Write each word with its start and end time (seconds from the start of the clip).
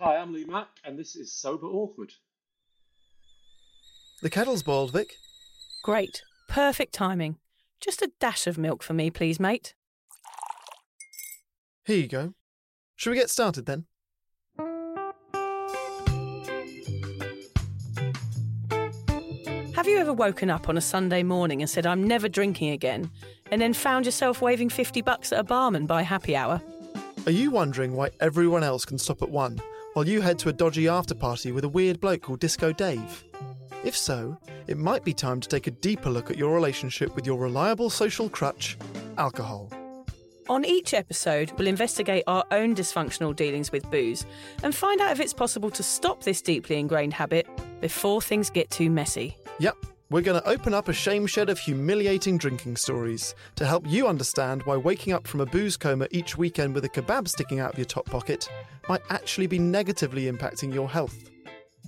Hi, 0.00 0.16
I'm 0.16 0.32
Lee 0.32 0.44
Mack, 0.44 0.68
and 0.84 0.96
this 0.96 1.16
is 1.16 1.32
Sober 1.32 1.66
Awkward. 1.66 2.12
The 4.22 4.30
kettle's 4.30 4.62
boiled, 4.62 4.92
Vic. 4.92 5.16
Great. 5.82 6.22
Perfect 6.48 6.92
timing. 6.94 7.38
Just 7.80 8.00
a 8.00 8.12
dash 8.20 8.46
of 8.46 8.58
milk 8.58 8.84
for 8.84 8.92
me, 8.92 9.10
please, 9.10 9.40
mate. 9.40 9.74
Here 11.84 11.96
you 11.96 12.06
go. 12.06 12.34
Shall 12.94 13.10
we 13.10 13.18
get 13.18 13.28
started 13.28 13.66
then? 13.66 13.86
Have 19.74 19.88
you 19.88 19.98
ever 19.98 20.12
woken 20.12 20.48
up 20.48 20.68
on 20.68 20.76
a 20.76 20.80
Sunday 20.80 21.24
morning 21.24 21.60
and 21.60 21.68
said, 21.68 21.86
I'm 21.86 22.06
never 22.06 22.28
drinking 22.28 22.70
again, 22.70 23.10
and 23.50 23.60
then 23.60 23.74
found 23.74 24.06
yourself 24.06 24.40
waving 24.40 24.68
50 24.68 25.02
bucks 25.02 25.32
at 25.32 25.40
a 25.40 25.44
barman 25.44 25.86
by 25.86 26.02
happy 26.02 26.36
hour? 26.36 26.62
Are 27.26 27.32
you 27.32 27.50
wondering 27.50 27.96
why 27.96 28.10
everyone 28.20 28.62
else 28.62 28.84
can 28.84 28.98
stop 28.98 29.22
at 29.22 29.28
one 29.28 29.60
while 29.98 30.06
you 30.06 30.20
head 30.20 30.38
to 30.38 30.48
a 30.48 30.52
dodgy 30.52 30.86
after 30.86 31.12
party 31.12 31.50
with 31.50 31.64
a 31.64 31.68
weird 31.68 32.00
bloke 32.00 32.22
called 32.22 32.38
Disco 32.38 32.72
Dave? 32.72 33.24
If 33.82 33.96
so, 33.96 34.38
it 34.68 34.78
might 34.78 35.02
be 35.02 35.12
time 35.12 35.40
to 35.40 35.48
take 35.48 35.66
a 35.66 35.72
deeper 35.72 36.08
look 36.08 36.30
at 36.30 36.38
your 36.38 36.54
relationship 36.54 37.16
with 37.16 37.26
your 37.26 37.36
reliable 37.36 37.90
social 37.90 38.28
crutch, 38.28 38.78
alcohol. 39.16 39.72
On 40.48 40.64
each 40.64 40.94
episode, 40.94 41.50
we'll 41.58 41.66
investigate 41.66 42.22
our 42.28 42.44
own 42.52 42.76
dysfunctional 42.76 43.34
dealings 43.34 43.72
with 43.72 43.90
booze 43.90 44.24
and 44.62 44.72
find 44.72 45.00
out 45.00 45.10
if 45.10 45.18
it's 45.18 45.34
possible 45.34 45.70
to 45.70 45.82
stop 45.82 46.22
this 46.22 46.40
deeply 46.42 46.78
ingrained 46.78 47.14
habit 47.14 47.48
before 47.80 48.22
things 48.22 48.50
get 48.50 48.70
too 48.70 48.90
messy. 48.90 49.36
Yep, 49.58 49.84
we're 50.10 50.22
going 50.22 50.40
to 50.40 50.48
open 50.48 50.72
up 50.72 50.88
a 50.88 50.92
shame 50.92 51.26
shed 51.26 51.50
of 51.50 51.58
humiliating 51.58 52.38
drinking 52.38 52.76
stories 52.76 53.34
to 53.56 53.66
help 53.66 53.86
you 53.86 54.06
understand 54.06 54.62
why 54.62 54.76
waking 54.76 55.12
up 55.12 55.26
from 55.26 55.40
a 55.40 55.46
booze 55.46 55.76
coma 55.76 56.08
each 56.10 56.38
weekend 56.38 56.74
with 56.74 56.84
a 56.84 56.88
kebab 56.88 57.28
sticking 57.28 57.60
out 57.60 57.72
of 57.72 57.78
your 57.78 57.84
top 57.84 58.06
pocket 58.06 58.48
might 58.88 59.02
actually 59.10 59.46
be 59.46 59.58
negatively 59.58 60.30
impacting 60.30 60.72
your 60.72 60.88
health. 60.88 61.30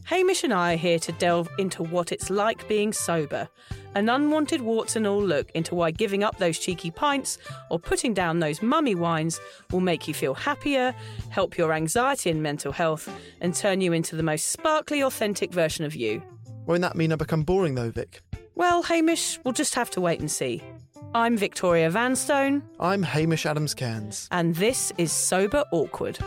Hamish 0.05 0.45
and 0.45 0.53
I 0.53 0.75
are 0.75 0.77
here 0.77 0.99
to 0.99 1.13
delve 1.13 1.49
into 1.59 1.83
what 1.83 2.13
it's 2.13 2.31
like 2.31 2.67
being 2.69 2.93
sober, 2.93 3.49
an 3.95 4.09
unwanted 4.09 4.61
warts 4.61 4.97
and 4.97 5.07
all 5.07 5.23
look 5.23 5.51
into 5.53 5.75
why 5.75 5.91
giving 5.91 6.23
up 6.23 6.37
those 6.39 6.59
cheeky 6.59 6.91
pints 6.91 7.39
or 7.71 7.79
putting 7.79 8.13
down 8.13 8.41
those 8.41 8.61
mummy 8.61 8.95
wines 8.95 9.41
will 9.71 9.81
make 9.81 10.09
you 10.09 10.15
feel 10.15 10.35
happier, 10.35 10.95
help 11.31 11.57
your 11.57 11.73
anxiety 11.73 12.31
and 12.31 12.43
mental 12.43 12.73
health, 12.73 13.09
and 13.41 13.55
turn 13.55 13.81
you 13.81 13.93
into 13.93 14.17
the 14.17 14.23
most 14.23 14.49
sparkly, 14.49 15.03
authentic 15.03 15.53
version 15.53 15.85
of 15.85 15.95
you. 15.95 16.23
Won't 16.71 16.83
that 16.83 16.95
mean 16.95 17.11
I 17.11 17.17
become 17.17 17.43
boring 17.43 17.75
though, 17.75 17.91
Vic? 17.91 18.23
Well, 18.55 18.85
Hamish, 18.85 19.41
we'll 19.43 19.51
just 19.51 19.75
have 19.75 19.91
to 19.91 20.01
wait 20.01 20.21
and 20.21 20.31
see. 20.31 20.63
I'm 21.17 21.37
Victoria 21.37 21.91
Vanstone, 21.91 22.63
I'm 22.79 23.03
Hamish 23.03 23.45
Adams 23.45 23.75
Cairns. 23.75 24.29
and 24.31 24.55
this 24.55 24.93
is 24.97 25.11
Sober 25.11 25.65
Awkward. 25.73 26.21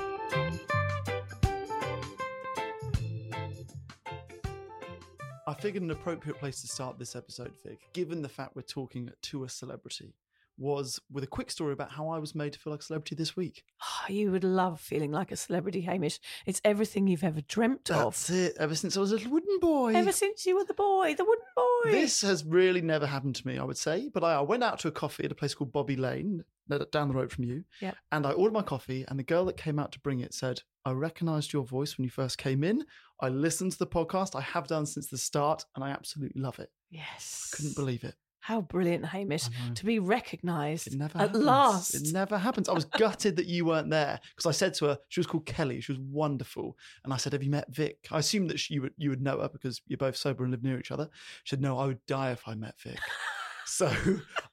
I 5.48 5.54
figured 5.62 5.82
an 5.82 5.92
appropriate 5.92 6.38
place 6.40 6.60
to 6.60 6.68
start 6.68 7.00
this 7.00 7.16
episode, 7.16 7.54
Vic, 7.66 7.80
given 7.94 8.22
the 8.22 8.28
fact 8.28 8.54
we're 8.54 8.64
talking 8.64 9.10
to 9.22 9.46
a 9.46 9.50
celebrity, 9.50 10.14
was 10.58 11.00
with 11.12 11.24
a 11.24 11.28
quick 11.28 11.50
story 11.50 11.74
about 11.74 11.92
how 11.92 12.10
I 12.10 12.20
was 12.20 12.36
made 12.36 12.54
to 12.54 12.60
feel 12.60 12.72
like 12.72 12.82
a 12.82 12.84
celebrity 12.84 13.16
this 13.16 13.36
week. 13.36 13.64
Oh, 13.82 14.12
you 14.12 14.32
would 14.32 14.44
love 14.44 14.80
feeling 14.80 15.12
like 15.12 15.32
a 15.32 15.36
celebrity, 15.36 15.82
Hamish. 15.82 16.20
It's 16.46 16.62
everything 16.64 17.08
you've 17.08 17.24
ever 17.24 17.42
dreamt 17.42 17.86
That's 17.86 18.00
of. 18.00 18.06
That's 18.06 18.30
it. 18.30 18.58
Ever 18.60 18.76
since 18.76 18.96
I 18.96 19.00
was 19.00 19.12
a 19.12 19.16
little 19.16 19.32
wooden 19.32 19.60
boy. 19.60 19.94
Ever 19.96 20.12
since 20.12 20.46
you 20.46 20.56
were 20.56 20.66
the 20.66 20.74
boy, 20.74 21.16
the 21.16 21.26
wooden 21.26 21.46
boy. 21.56 21.92
This 21.92 22.22
has 22.22 22.46
really 22.46 22.82
never 22.82 23.08
happened 23.08 23.36
to 23.36 23.48
me, 23.48 23.58
I 23.58 23.64
would 23.64 23.78
say. 23.78 24.10
But 24.14 24.24
I, 24.24 24.36
I 24.36 24.42
went 24.42 24.64
out 24.64 24.80
to 24.80 24.88
a 24.88 24.92
coffee 24.92 25.26
at 25.26 25.32
a 25.32 25.36
place 25.36 25.54
called 25.54 25.72
Bobby 25.74 25.96
Lane, 25.96 26.44
down 26.92 27.08
the 27.08 27.14
road 27.14 27.32
from 27.32 27.44
you. 27.44 27.64
Yep. 27.82 27.96
And 28.12 28.26
I 28.26 28.32
ordered 28.32 28.54
my 28.54 28.62
coffee, 28.62 29.06
and 29.08 29.20
the 29.20 29.24
girl 29.24 29.46
that 29.46 29.58
came 29.58 29.80
out 29.80 29.92
to 29.94 30.00
bring 30.00 30.20
it 30.20 30.34
said, 30.34 30.62
I 30.86 30.92
recognized 30.92 31.54
your 31.54 31.64
voice 31.64 31.98
when 31.98 32.04
you 32.04 32.10
first 32.10 32.38
came 32.38 32.64
in. 32.64 32.86
I 33.20 33.30
listened 33.30 33.72
to 33.74 33.80
the 33.80 33.88
podcast. 33.88 34.36
I 34.36 34.42
have 34.42 34.68
done 34.68 34.86
since 34.86 35.08
the 35.08 35.18
start, 35.18 35.66
and 35.76 35.84
I 35.84 35.90
absolutely 35.90 36.42
love 36.42 36.60
it. 36.60 36.70
Yes. 36.90 37.52
Couldn't 37.54 37.76
believe 37.76 38.04
it. 38.04 38.16
How 38.44 38.60
brilliant, 38.60 39.06
Hamish, 39.06 39.48
to 39.76 39.86
be 39.86 40.00
recognised 40.00 40.94
at 40.94 41.12
happens. 41.14 41.46
last. 41.46 41.94
It 41.94 42.12
never 42.12 42.38
happens. 42.38 42.68
I 42.68 42.74
was 42.74 42.84
gutted 42.84 43.38
that 43.38 43.46
you 43.46 43.64
weren't 43.64 43.90
there 43.90 44.20
because 44.36 44.46
I 44.46 44.52
said 44.52 44.74
to 44.76 44.86
her, 44.88 44.98
she 45.08 45.22
was 45.22 45.28
called 45.28 45.46
Kelly. 45.46 45.80
She 45.80 45.94
was 45.94 46.00
wonderful. 46.00 46.78
And 47.06 47.14
I 47.14 47.18
said, 47.18 47.32
Have 47.32 47.42
you 47.42 47.50
met 47.50 47.74
Vic? 47.74 48.06
I 48.12 48.20
assumed 48.20 48.50
that 48.50 48.60
she, 48.60 48.74
you, 48.74 48.82
would, 48.82 48.94
you 48.98 49.10
would 49.12 49.22
know 49.22 49.40
her 49.40 49.48
because 49.48 49.82
you're 49.88 49.98
both 49.98 50.18
sober 50.18 50.44
and 50.44 50.52
live 50.52 50.62
near 50.62 50.78
each 50.78 50.92
other. 50.92 51.08
She 51.46 51.52
said, 51.52 51.62
No, 51.62 51.80
I 51.80 51.86
would 51.86 52.06
die 52.06 52.32
if 52.32 52.46
I 52.46 52.54
met 52.54 52.76
Vic. 52.82 53.00
so 53.66 53.90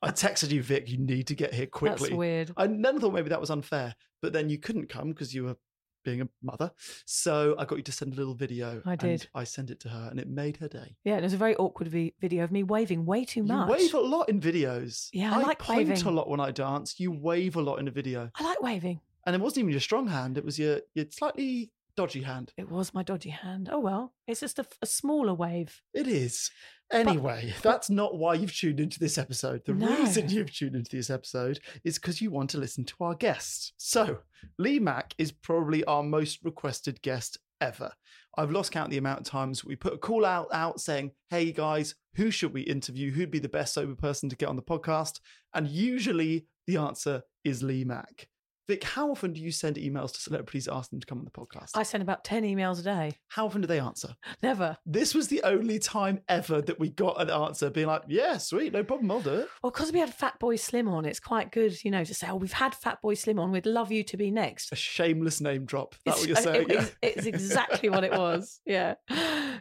I 0.02 0.10
texted 0.10 0.52
you, 0.52 0.62
Vic, 0.62 0.88
you 0.88 0.98
need 0.98 1.26
to 1.26 1.34
get 1.34 1.52
here 1.52 1.66
quickly. 1.66 2.10
That's 2.10 2.16
weird. 2.16 2.52
I 2.56 2.68
never 2.68 3.00
thought 3.00 3.12
maybe 3.12 3.30
that 3.30 3.40
was 3.40 3.50
unfair, 3.50 3.96
but 4.22 4.32
then 4.32 4.48
you 4.48 4.58
couldn't 4.58 4.88
come 4.88 5.08
because 5.08 5.34
you 5.34 5.42
were 5.42 5.56
being 6.04 6.20
a 6.20 6.28
mother. 6.42 6.70
So 7.04 7.54
I 7.58 7.64
got 7.64 7.76
you 7.76 7.84
to 7.84 7.92
send 7.92 8.12
a 8.12 8.16
little 8.16 8.34
video. 8.34 8.82
I 8.84 8.92
and 8.92 9.00
did. 9.00 9.28
I 9.34 9.44
sent 9.44 9.70
it 9.70 9.80
to 9.80 9.88
her 9.88 10.08
and 10.10 10.18
it 10.18 10.28
made 10.28 10.56
her 10.58 10.68
day. 10.68 10.96
Yeah, 11.04 11.14
and 11.14 11.20
it 11.20 11.26
was 11.26 11.34
a 11.34 11.38
very 11.38 11.56
awkward 11.56 11.88
vi- 11.88 12.14
video 12.20 12.44
of 12.44 12.52
me 12.52 12.62
waving 12.62 13.06
way 13.06 13.24
too 13.24 13.42
much. 13.42 13.68
You 13.68 13.74
wave 13.74 13.94
a 13.94 14.00
lot 14.00 14.28
in 14.28 14.40
videos. 14.40 15.08
Yeah, 15.12 15.34
I 15.34 15.38
like 15.38 15.58
point 15.58 15.88
waving. 15.88 16.06
a 16.06 16.10
lot 16.10 16.28
when 16.28 16.40
I 16.40 16.50
dance. 16.50 16.98
You 16.98 17.12
wave 17.12 17.56
a 17.56 17.62
lot 17.62 17.78
in 17.78 17.88
a 17.88 17.90
video. 17.90 18.30
I 18.34 18.44
like 18.44 18.60
waving. 18.62 19.00
And 19.26 19.36
it 19.36 19.40
wasn't 19.40 19.58
even 19.58 19.72
your 19.72 19.80
strong 19.80 20.08
hand, 20.08 20.38
it 20.38 20.44
was 20.44 20.58
your, 20.58 20.80
your 20.94 21.04
slightly 21.10 21.70
dodgy 21.96 22.22
hand. 22.22 22.52
It 22.56 22.70
was 22.70 22.94
my 22.94 23.02
dodgy 23.02 23.30
hand. 23.30 23.68
Oh 23.72 23.80
well, 23.80 24.14
it's 24.26 24.40
just 24.40 24.58
a, 24.58 24.66
a 24.82 24.86
smaller 24.86 25.34
wave. 25.34 25.80
It 25.94 26.06
is. 26.06 26.50
Anyway, 26.92 27.54
that's 27.62 27.88
not 27.88 28.16
why 28.18 28.34
you've 28.34 28.52
tuned 28.54 28.80
into 28.80 28.98
this 28.98 29.16
episode. 29.16 29.62
The 29.64 29.74
No. 29.74 29.88
reason 29.96 30.28
you've 30.28 30.52
tuned 30.52 30.74
into 30.74 30.96
this 30.96 31.08
episode 31.10 31.60
is 31.84 31.98
because 31.98 32.20
you 32.20 32.30
want 32.32 32.50
to 32.50 32.58
listen 32.58 32.84
to 32.84 32.94
our 33.00 33.14
guest. 33.14 33.74
So, 33.76 34.18
Lee 34.58 34.80
Mack 34.80 35.14
is 35.16 35.30
probably 35.30 35.84
our 35.84 36.02
most 36.02 36.40
requested 36.42 37.00
guest 37.02 37.38
ever. 37.60 37.92
I've 38.36 38.50
lost 38.50 38.72
count 38.72 38.90
the 38.90 38.96
amount 38.98 39.20
of 39.20 39.26
times 39.26 39.64
we 39.64 39.76
put 39.76 39.92
a 39.92 39.98
call 39.98 40.24
out 40.24 40.48
out 40.52 40.80
saying, 40.80 41.12
"Hey 41.28 41.52
guys, 41.52 41.94
who 42.14 42.30
should 42.30 42.52
we 42.54 42.62
interview? 42.62 43.12
Who'd 43.12 43.30
be 43.30 43.38
the 43.38 43.48
best 43.48 43.74
sober 43.74 43.94
person 43.94 44.28
to 44.28 44.36
get 44.36 44.48
on 44.48 44.56
the 44.56 44.62
podcast?" 44.62 45.20
And 45.54 45.68
usually 45.68 46.46
the 46.66 46.76
answer 46.78 47.22
is 47.44 47.62
Lee 47.62 47.84
Mack. 47.84 48.28
Vic, 48.70 48.84
how 48.84 49.10
often 49.10 49.32
do 49.32 49.40
you 49.40 49.50
send 49.50 49.74
emails 49.74 50.12
to 50.12 50.20
celebrities 50.20 50.68
asking 50.68 50.98
them 50.98 51.00
to 51.00 51.06
come 51.08 51.18
on 51.18 51.24
the 51.24 51.30
podcast? 51.32 51.70
I 51.74 51.82
send 51.82 52.02
about 52.04 52.22
ten 52.22 52.44
emails 52.44 52.78
a 52.78 52.82
day. 52.84 53.16
how 53.30 53.46
often 53.46 53.60
do 53.62 53.66
they 53.66 53.80
answer? 53.80 54.14
Never. 54.44 54.76
This 54.86 55.12
was 55.12 55.26
the 55.26 55.42
only 55.42 55.80
time 55.80 56.20
ever 56.28 56.62
that 56.62 56.78
we 56.78 56.90
got 56.90 57.20
an 57.20 57.30
answer 57.30 57.68
being 57.68 57.88
like, 57.88 58.02
yeah, 58.06 58.38
sweet, 58.38 58.72
no 58.72 58.84
problem, 58.84 59.10
I'll 59.10 59.20
do 59.22 59.30
it. 59.34 59.48
Well, 59.60 59.72
because 59.72 59.90
we 59.92 59.98
had 59.98 60.14
Fat 60.14 60.38
Boy 60.38 60.54
Slim 60.54 60.86
on, 60.86 61.04
it's 61.04 61.18
quite 61.18 61.50
good, 61.50 61.82
you 61.84 61.90
know, 61.90 62.04
to 62.04 62.14
say, 62.14 62.28
"Oh, 62.30 62.36
we've 62.36 62.52
had 62.52 62.72
Fat 62.76 63.02
Boy 63.02 63.14
Slim 63.14 63.40
on. 63.40 63.50
We'd 63.50 63.66
love 63.66 63.90
you 63.90 64.04
to 64.04 64.16
be 64.16 64.30
next." 64.30 64.70
A 64.70 64.76
shameless 64.76 65.40
name 65.40 65.64
drop. 65.64 65.96
That's 66.06 66.20
what 66.20 66.28
you're 66.28 66.36
saying. 66.36 66.62
It, 66.62 66.72
yeah. 66.72 66.74
it's- 66.76 66.96
it's 67.02 67.26
exactly 67.26 67.88
what 67.88 68.04
it 68.04 68.12
was. 68.12 68.60
Yeah. 68.64 68.94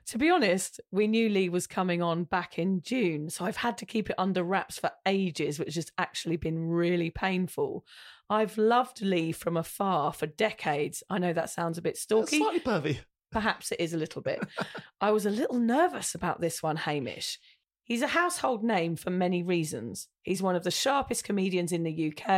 To 0.06 0.18
be 0.20 0.30
honest, 0.30 0.80
we 0.92 1.08
knew 1.08 1.30
Lee 1.30 1.50
was 1.50 1.66
coming 1.66 2.04
on 2.04 2.26
back 2.26 2.60
in 2.60 2.82
June, 2.84 3.30
so 3.32 3.44
I've 3.46 3.58
had 3.58 3.78
to 3.80 3.88
keep 3.88 4.10
it 4.12 4.16
under 4.20 4.44
wraps 4.44 4.78
for 4.78 4.92
ages, 5.08 5.58
which 5.58 5.74
has 5.76 5.92
actually 5.98 6.38
been 6.38 6.70
really 6.70 7.10
painful. 7.10 7.86
I've 8.30 8.58
loved 8.58 9.02
Lee 9.02 9.32
from 9.32 9.58
afar 9.58 10.14
for 10.14 10.28
decades. 10.28 11.04
I 11.10 11.18
know 11.18 11.34
that 11.34 11.50
sounds 11.50 11.78
a 11.78 11.82
bit 11.82 11.94
That's 11.94 12.02
stalky. 12.02 12.38
slightly 12.38 12.60
pervy. 12.60 12.98
Perhaps 13.32 13.72
it 13.72 13.80
is 13.80 13.94
a 13.94 13.98
little 13.98 14.22
bit. 14.22 14.40
I 15.02 15.12
was 15.12 15.26
a 15.26 15.30
little 15.32 15.58
nervous 15.60 16.16
about 16.16 16.42
this 16.42 16.62
one, 16.62 16.78
Hamish. 16.78 17.40
He's 17.84 18.02
a 18.04 18.08
household 18.08 18.64
name 18.64 18.96
for 18.96 19.10
many 19.10 19.42
reasons. 19.42 20.10
He's 20.22 20.44
one 20.44 20.56
of 20.56 20.64
the 20.64 20.70
sharpest 20.72 21.24
comedians 21.24 21.72
in 21.72 21.82
the 21.84 22.14
UK, 22.14 22.30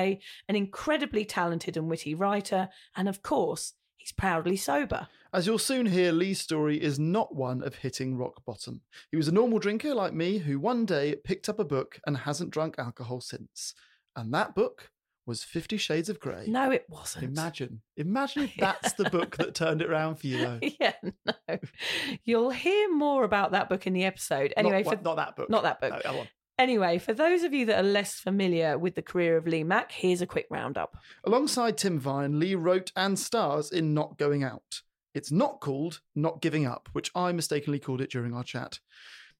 an 0.47 0.55
incredibly 0.55 1.25
talented 1.25 1.75
and 1.75 1.89
witty 1.89 2.15
writer, 2.15 2.69
and 2.95 3.09
of 3.09 3.21
course, 3.21 3.73
he's 3.97 4.13
proudly 4.13 4.55
sober. 4.55 5.09
As 5.33 5.47
you'll 5.47 5.59
soon 5.59 5.87
hear, 5.87 6.13
Lee's 6.13 6.39
story 6.39 6.81
is 6.81 6.99
not 6.99 7.35
one 7.35 7.61
of 7.63 7.75
hitting 7.75 8.17
rock 8.17 8.43
bottom. 8.45 8.81
He 9.11 9.17
was 9.17 9.27
a 9.27 9.33
normal 9.33 9.59
drinker 9.59 9.93
like 9.93 10.13
me 10.13 10.37
who 10.37 10.57
one 10.57 10.85
day 10.85 11.15
picked 11.21 11.49
up 11.49 11.59
a 11.59 11.65
book 11.65 11.99
and 12.07 12.15
hasn't 12.17 12.51
drunk 12.51 12.75
alcohol 12.77 13.19
since. 13.19 13.73
And 14.15 14.33
that 14.33 14.55
book 14.55 14.89
was 15.31 15.45
Fifty 15.45 15.77
Shades 15.77 16.09
of 16.09 16.19
Grey. 16.19 16.43
No, 16.45 16.71
it 16.71 16.85
wasn't. 16.89 17.23
Imagine. 17.23 17.81
Imagine 17.95 18.43
if 18.43 18.55
that's 18.59 18.91
the 18.93 19.09
book 19.09 19.37
that 19.37 19.55
turned 19.55 19.81
it 19.81 19.89
around 19.89 20.17
for 20.17 20.27
you, 20.27 20.39
though. 20.39 20.59
yeah, 20.79 20.91
no. 21.03 21.57
You'll 22.25 22.49
hear 22.49 22.93
more 22.93 23.23
about 23.23 23.51
that 23.51 23.69
book 23.69 23.87
in 23.87 23.93
the 23.93 24.03
episode. 24.03 24.53
Anyway, 24.57 24.83
not, 24.83 24.97
for 24.97 25.01
not 25.01 25.15
that 25.15 25.35
book. 25.37 25.49
not 25.49 25.63
that 25.63 25.79
book. 25.79 26.01
No. 26.03 26.25
Anyway, 26.59 26.97
for 26.97 27.13
those 27.13 27.43
of 27.43 27.53
you 27.53 27.65
that 27.67 27.79
are 27.79 27.87
less 27.87 28.15
familiar 28.15 28.77
with 28.77 28.95
the 28.95 29.01
career 29.01 29.37
of 29.37 29.47
Lee 29.47 29.63
Mack, 29.63 29.93
here's 29.93 30.21
a 30.21 30.27
quick 30.27 30.47
roundup. 30.49 30.97
Alongside 31.23 31.77
Tim 31.77 31.97
Vine, 31.97 32.37
Lee 32.37 32.55
wrote 32.55 32.91
and 32.93 33.17
stars 33.17 33.71
in 33.71 33.93
Not 33.93 34.17
Going 34.17 34.43
Out. 34.43 34.81
It's 35.13 35.31
not 35.31 35.61
called 35.61 36.01
Not 36.13 36.41
Giving 36.41 36.65
Up, 36.65 36.89
which 36.91 37.09
I 37.15 37.31
mistakenly 37.31 37.79
called 37.79 38.01
it 38.01 38.11
during 38.11 38.33
our 38.33 38.43
chat. 38.43 38.79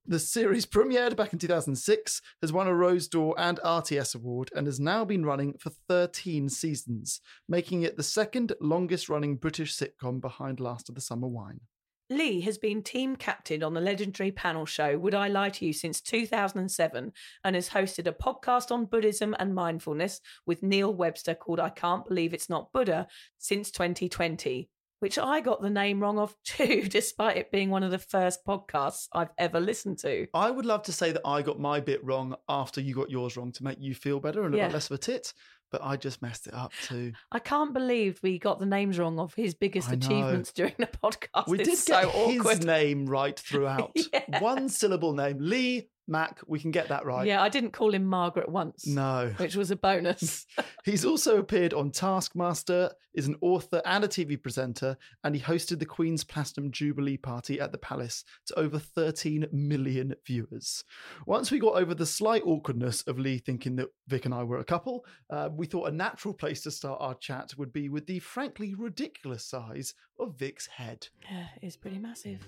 The 0.05 0.17
series 0.19 0.65
premiered 0.65 1.15
back 1.15 1.31
in 1.31 1.37
2006, 1.37 2.21
has 2.41 2.51
won 2.51 2.67
a 2.67 2.73
Rose 2.73 3.07
d'Or 3.07 3.35
and 3.37 3.59
RTS 3.63 4.15
award, 4.15 4.49
and 4.55 4.65
has 4.65 4.79
now 4.79 5.05
been 5.05 5.25
running 5.25 5.53
for 5.59 5.69
13 5.87 6.49
seasons, 6.49 7.21
making 7.47 7.83
it 7.83 7.97
the 7.97 8.03
second 8.03 8.53
longest 8.59 9.09
running 9.09 9.35
British 9.35 9.77
sitcom 9.77 10.19
behind 10.19 10.59
Last 10.59 10.89
of 10.89 10.95
the 10.95 11.01
Summer 11.01 11.27
Wine. 11.27 11.61
Lee 12.09 12.41
has 12.41 12.57
been 12.57 12.83
team 12.83 13.15
captain 13.15 13.63
on 13.63 13.73
the 13.73 13.79
legendary 13.79 14.31
panel 14.31 14.65
show 14.65 14.97
Would 14.97 15.15
I 15.15 15.29
Lie 15.29 15.51
to 15.51 15.67
You 15.67 15.71
since 15.71 16.01
2007 16.01 17.13
and 17.43 17.55
has 17.55 17.69
hosted 17.69 18.05
a 18.05 18.11
podcast 18.11 18.69
on 18.69 18.85
Buddhism 18.85 19.33
and 19.39 19.55
mindfulness 19.55 20.19
with 20.45 20.61
Neil 20.61 20.93
Webster 20.93 21.35
called 21.35 21.61
I 21.61 21.69
Can't 21.69 22.05
Believe 22.05 22.33
It's 22.33 22.49
Not 22.49 22.73
Buddha 22.73 23.07
since 23.37 23.71
2020, 23.71 24.67
which 25.01 25.17
I 25.19 25.41
got 25.41 25.61
the 25.61 25.69
name 25.69 25.99
wrong 25.99 26.17
of 26.17 26.35
too, 26.45 26.83
despite 26.87 27.35
it 27.37 27.51
being 27.51 27.69
one 27.69 27.83
of 27.83 27.91
the 27.91 27.97
first 27.99 28.45
podcasts 28.45 29.07
I've 29.13 29.31
ever 29.37 29.59
listened 29.59 29.97
to. 29.99 30.27
I 30.33 30.49
would 30.49 30.65
love 30.65 30.83
to 30.83 30.93
say 30.93 31.11
that 31.11 31.21
I 31.25 31.41
got 31.41 31.59
my 31.59 31.79
bit 31.79 32.03
wrong 32.03 32.35
after 32.47 32.79
you 32.79 32.93
got 32.95 33.09
yours 33.09 33.35
wrong 33.35 33.51
to 33.53 33.63
make 33.63 33.77
you 33.81 33.93
feel 33.93 34.19
better 34.19 34.43
and 34.43 34.51
look 34.51 34.59
Yeah. 34.59 34.65
like 34.65 34.73
less 34.73 34.89
of 34.89 34.95
a 34.95 34.97
tit, 34.99 35.33
but 35.71 35.81
I 35.83 35.97
just 35.97 36.21
messed 36.21 36.47
it 36.47 36.53
up 36.53 36.71
too. 36.87 37.13
I 37.31 37.39
can't 37.39 37.73
believe 37.73 38.19
we 38.21 38.37
got 38.39 38.59
the 38.59 38.65
names 38.65 38.99
wrong 38.99 39.19
of 39.19 39.33
his 39.33 39.53
biggest 39.53 39.91
achievements 39.91 40.51
during 40.55 40.75
the 40.77 40.87
podcast. 40.87 41.47
We 41.47 41.59
it's 41.59 41.69
did 41.69 41.77
so 41.79 42.01
get 42.05 42.15
awkward. 42.15 42.57
his 42.57 42.65
name 42.65 43.05
right 43.07 43.37
throughout. 43.47 43.91
Yeah. 44.13 44.39
One 44.39 44.69
syllable 44.69 45.13
name. 45.13 45.37
Lee 45.39 45.89
Mack, 46.07 46.39
we 46.47 46.59
can 46.59 46.71
get 46.71 46.89
that 46.89 47.05
right. 47.05 47.25
Yeah, 47.25 47.41
I 47.41 47.49
didn't 47.49 47.71
call 47.71 47.93
him 47.93 48.05
Margaret 48.05 48.49
once. 48.49 48.85
No. 48.85 49.33
Which 49.37 49.55
was 49.55 49.71
a 49.71 49.75
bonus. 49.75 50.45
He's 50.83 51.05
also 51.05 51.37
appeared 51.37 51.73
on 51.73 51.91
Taskmaster, 51.91 52.91
is 53.13 53.27
an 53.27 53.35
author 53.41 53.81
and 53.85 54.03
a 54.03 54.07
TV 54.07 54.41
presenter, 54.41 54.97
and 55.23 55.35
he 55.35 55.41
hosted 55.41 55.79
the 55.79 55.85
Queen's 55.85 56.23
Platinum 56.23 56.71
Jubilee 56.71 57.17
party 57.17 57.59
at 57.59 57.71
the 57.71 57.77
Palace 57.77 58.23
to 58.47 58.59
over 58.59 58.79
13 58.79 59.47
million 59.51 60.15
viewers. 60.25 60.83
Once 61.25 61.51
we 61.51 61.59
got 61.59 61.75
over 61.75 61.93
the 61.93 62.05
slight 62.05 62.43
awkwardness 62.45 63.01
of 63.03 63.19
Lee 63.19 63.37
thinking 63.37 63.75
that 63.77 63.89
Vic 64.07 64.25
and 64.25 64.33
I 64.33 64.43
were 64.43 64.59
a 64.59 64.65
couple, 64.65 65.05
uh, 65.29 65.49
we 65.51 65.65
thought 65.65 65.89
a 65.89 65.95
natural 65.95 66.33
place 66.33 66.61
to 66.63 66.71
start 66.71 66.99
our 67.01 67.15
chat 67.15 67.53
would 67.57 67.73
be 67.73 67.89
with 67.89 68.07
the 68.07 68.19
frankly 68.19 68.75
ridiculous 68.75 69.45
size 69.45 69.93
of 70.19 70.37
Vic's 70.37 70.67
head. 70.67 71.07
yeah, 71.29 71.47
it's 71.61 71.77
pretty 71.77 71.99
massive. 71.99 72.39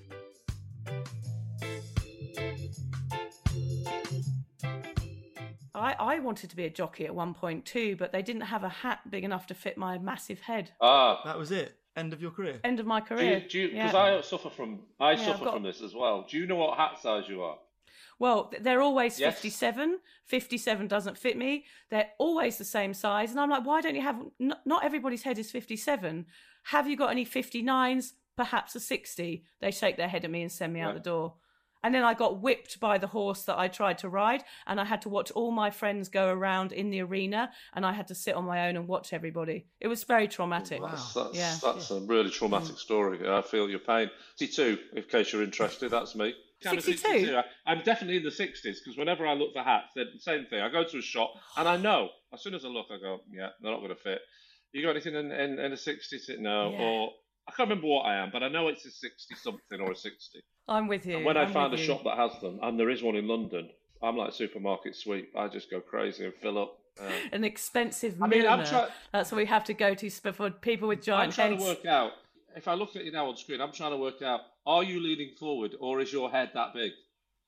I, 5.76 5.96
I 6.00 6.20
wanted 6.20 6.50
to 6.52 6.56
be 6.56 6.66
a 6.66 6.70
jockey 6.70 7.06
at 7.06 7.16
one 7.16 7.34
point 7.34 7.66
too, 7.66 7.96
but 7.98 8.12
they 8.12 8.22
didn't 8.22 8.44
have 8.44 8.64
a 8.64 8.70
hat 8.70 9.00
big 9.10 9.24
enough 9.24 9.48
to 9.48 9.54
fit 9.56 9.78
my 9.78 9.98
massive 9.98 10.40
head. 10.42 10.72
Ah, 10.80 11.22
That 11.26 11.38
was 11.38 11.52
it. 11.52 11.76
End 11.96 12.14
of 12.14 12.22
your 12.22 12.32
career. 12.32 12.60
End 12.64 12.80
of 12.80 12.86
my 12.86 13.02
career. 13.02 13.40
you, 13.40 13.50
do 13.50 13.60
you, 13.60 13.68
Yeah. 13.68 13.88
because 13.88 13.96
I 13.96 14.22
suffer 14.28 14.50
from, 14.50 14.82
I 15.00 15.12
Yeah, 15.12 15.26
suffer 15.26 15.46
got- 15.46 15.54
from 15.56 15.64
this 15.64 15.82
as 15.82 15.94
well. 15.94 16.26
Do 16.30 16.38
you 16.38 16.46
know 16.48 16.56
what 16.56 16.78
hat 16.78 17.00
size 17.02 17.28
you 17.28 17.44
are? 17.44 17.58
Well, 18.20 18.52
they're 18.62 18.82
always 18.82 19.20
Yes. 19.20 19.34
57. 19.36 20.00
57 20.26 20.88
doesn't 20.88 21.18
fit 21.18 21.36
me. 21.38 21.66
They're 21.90 22.12
always 22.20 22.58
the 22.58 22.66
same 22.66 22.94
size. 22.94 23.32
And 23.32 23.40
I'm 23.40 23.50
like, 23.50 23.66
why 23.66 23.82
don't 23.82 23.96
you 23.96 24.02
have, 24.02 24.20
n- 24.40 24.56
not 24.66 24.84
everybody's 24.86 25.24
head 25.24 25.38
is 25.40 25.52
57. 25.52 26.26
Have 26.66 26.88
you 26.88 26.96
got 26.96 27.10
any 27.12 27.26
59s? 27.26 28.14
Perhaps 28.36 28.76
a 28.76 28.80
60. 28.80 29.46
They 29.60 29.72
shake 29.72 29.98
their 29.98 30.08
head 30.08 30.24
at 30.26 30.32
me 30.32 30.42
and 30.42 30.52
send 30.52 30.74
me 30.74 30.80
out 30.80 30.94
the 30.94 31.00
door. 31.00 31.36
And 31.84 31.94
then 31.94 32.04
I 32.04 32.14
got 32.14 32.42
whipped 32.42 32.80
by 32.80 32.98
the 32.98 33.08
horse 33.08 33.44
that 33.44 33.58
I 33.60 33.68
tried 33.68 33.98
to 34.00 34.10
ride. 34.10 34.44
And 34.68 34.80
I 34.80 34.86
had 34.86 35.02
to 35.04 35.10
watch 35.10 35.32
all 35.32 35.52
my 35.52 35.70
friends 35.70 36.10
go 36.10 36.30
around 36.30 36.72
in 36.72 36.90
the 36.90 37.02
arena. 37.02 37.52
And 37.74 37.86
I 37.86 37.92
had 37.92 38.08
to 38.08 38.16
sit 38.16 38.36
on 38.36 38.46
my 38.46 38.68
own 38.70 38.78
and 38.78 38.88
watch 38.88 39.14
everybody. 39.14 39.66
It 39.82 39.88
was 39.90 40.04
very 40.04 40.28
traumatic. 40.28 40.82
Wow. 40.82 40.90
That's, 40.90 41.14
that's, 41.14 41.36
Yeah. 41.38 41.56
that's 41.62 41.92
a 41.92 42.00
really 42.02 42.30
Mm. 42.30 42.34
traumatic 42.34 42.78
story. 42.80 43.28
I 43.28 43.42
feel 43.42 43.70
your 43.70 43.80
pain. 43.80 44.10
62, 44.38 44.78
in 44.96 45.04
case 45.04 45.34
you're 45.34 45.44
interested, 45.44 45.92
that's 45.92 46.16
me. 46.16 46.34
62? 46.62 47.36
I- 47.38 47.44
I'm 47.72 47.84
definitely 47.84 48.18
in 48.18 48.24
the 48.24 48.30
60s 48.32 48.78
because 48.80 48.98
whenever 48.98 49.28
I 49.28 49.34
look 49.34 49.52
for 49.54 49.62
hats, 49.64 49.92
they're 49.96 50.06
the 50.06 50.20
same 50.20 50.46
thing. 50.46 50.62
I 50.62 50.70
go 50.70 50.86
to 50.86 50.98
a 50.98 51.02
shop 51.02 51.34
and 51.58 51.68
I 51.68 51.76
know 51.76 52.10
as 52.34 52.42
soon 52.42 52.54
as 52.56 52.64
I 52.64 52.70
look, 52.70 52.86
I 52.90 52.98
go, 53.00 53.20
yeah, 53.30 53.50
they're 53.62 53.72
not 53.72 53.80
going 53.82 53.90
to 53.94 54.02
fit. 54.02 54.22
You 54.72 54.82
got 54.82 54.92
anything 54.92 55.16
in, 55.16 55.32
in, 55.32 55.60
in 55.60 55.72
a 55.74 55.78
60? 55.78 56.38
No. 56.40 56.72
Yeah. 56.72 56.80
Or 56.82 57.10
I 57.48 57.52
can't 57.52 57.68
remember 57.70 57.88
what 57.88 58.04
I 58.06 58.16
am, 58.24 58.30
but 58.32 58.42
I 58.42 58.48
know 58.48 58.70
it's 58.70 58.86
a 58.86 58.92
60 58.92 59.36
something 59.36 59.82
or 59.82 59.92
a 59.92 59.96
60. 59.96 60.40
I'm 60.68 60.88
with 60.88 61.06
you. 61.06 61.18
And 61.18 61.26
when 61.26 61.38
I 61.38 61.44
I'm 61.44 61.54
find 61.54 61.74
a 61.74 61.78
you. 61.78 61.84
shop 61.84 62.04
that 62.06 62.18
has 62.18 62.32
them, 62.42 62.60
and 62.62 62.80
there 62.80 62.90
is 62.90 63.04
one 63.04 63.16
in 63.16 63.28
London, 63.28 63.70
I'm 64.02 64.18
like 64.18 64.34
supermarket 64.34 64.96
sweep. 64.96 65.32
I 65.38 65.48
just 65.48 65.70
go 65.70 65.80
crazy 65.82 66.26
and 66.26 66.34
fill 66.36 66.58
up. 66.62 66.78
Uh, 67.02 67.10
An 67.32 67.44
expensive 67.44 68.22
I 68.22 68.28
mean, 68.28 68.46
I'm 68.48 68.64
try- 68.66 68.88
That's 69.12 69.32
what 69.32 69.38
we 69.38 69.46
have 69.46 69.64
to 69.66 69.74
go 69.74 69.96
to 69.96 70.10
sp- 70.14 70.36
for 70.36 70.52
people 70.52 70.88
with 70.88 71.02
giant. 71.04 71.30
I'm 71.30 71.32
trying 71.32 71.52
heads. 71.54 71.64
to 71.64 71.70
work 71.70 71.86
out. 71.86 72.12
If 72.56 72.68
I 72.68 72.76
look 72.76 72.96
at 72.96 73.04
you 73.04 73.12
now 73.12 73.28
on 73.30 73.36
screen, 73.38 73.62
I'm 73.62 73.72
trying 73.72 73.92
to 73.92 73.98
work 73.98 74.22
out: 74.22 74.42
Are 74.66 74.84
you 74.84 75.00
leaning 75.02 75.32
forward, 75.40 75.76
or 75.80 76.00
is 76.02 76.14
your 76.14 76.30
head 76.30 76.52
that 76.54 76.74
big? 76.74 76.92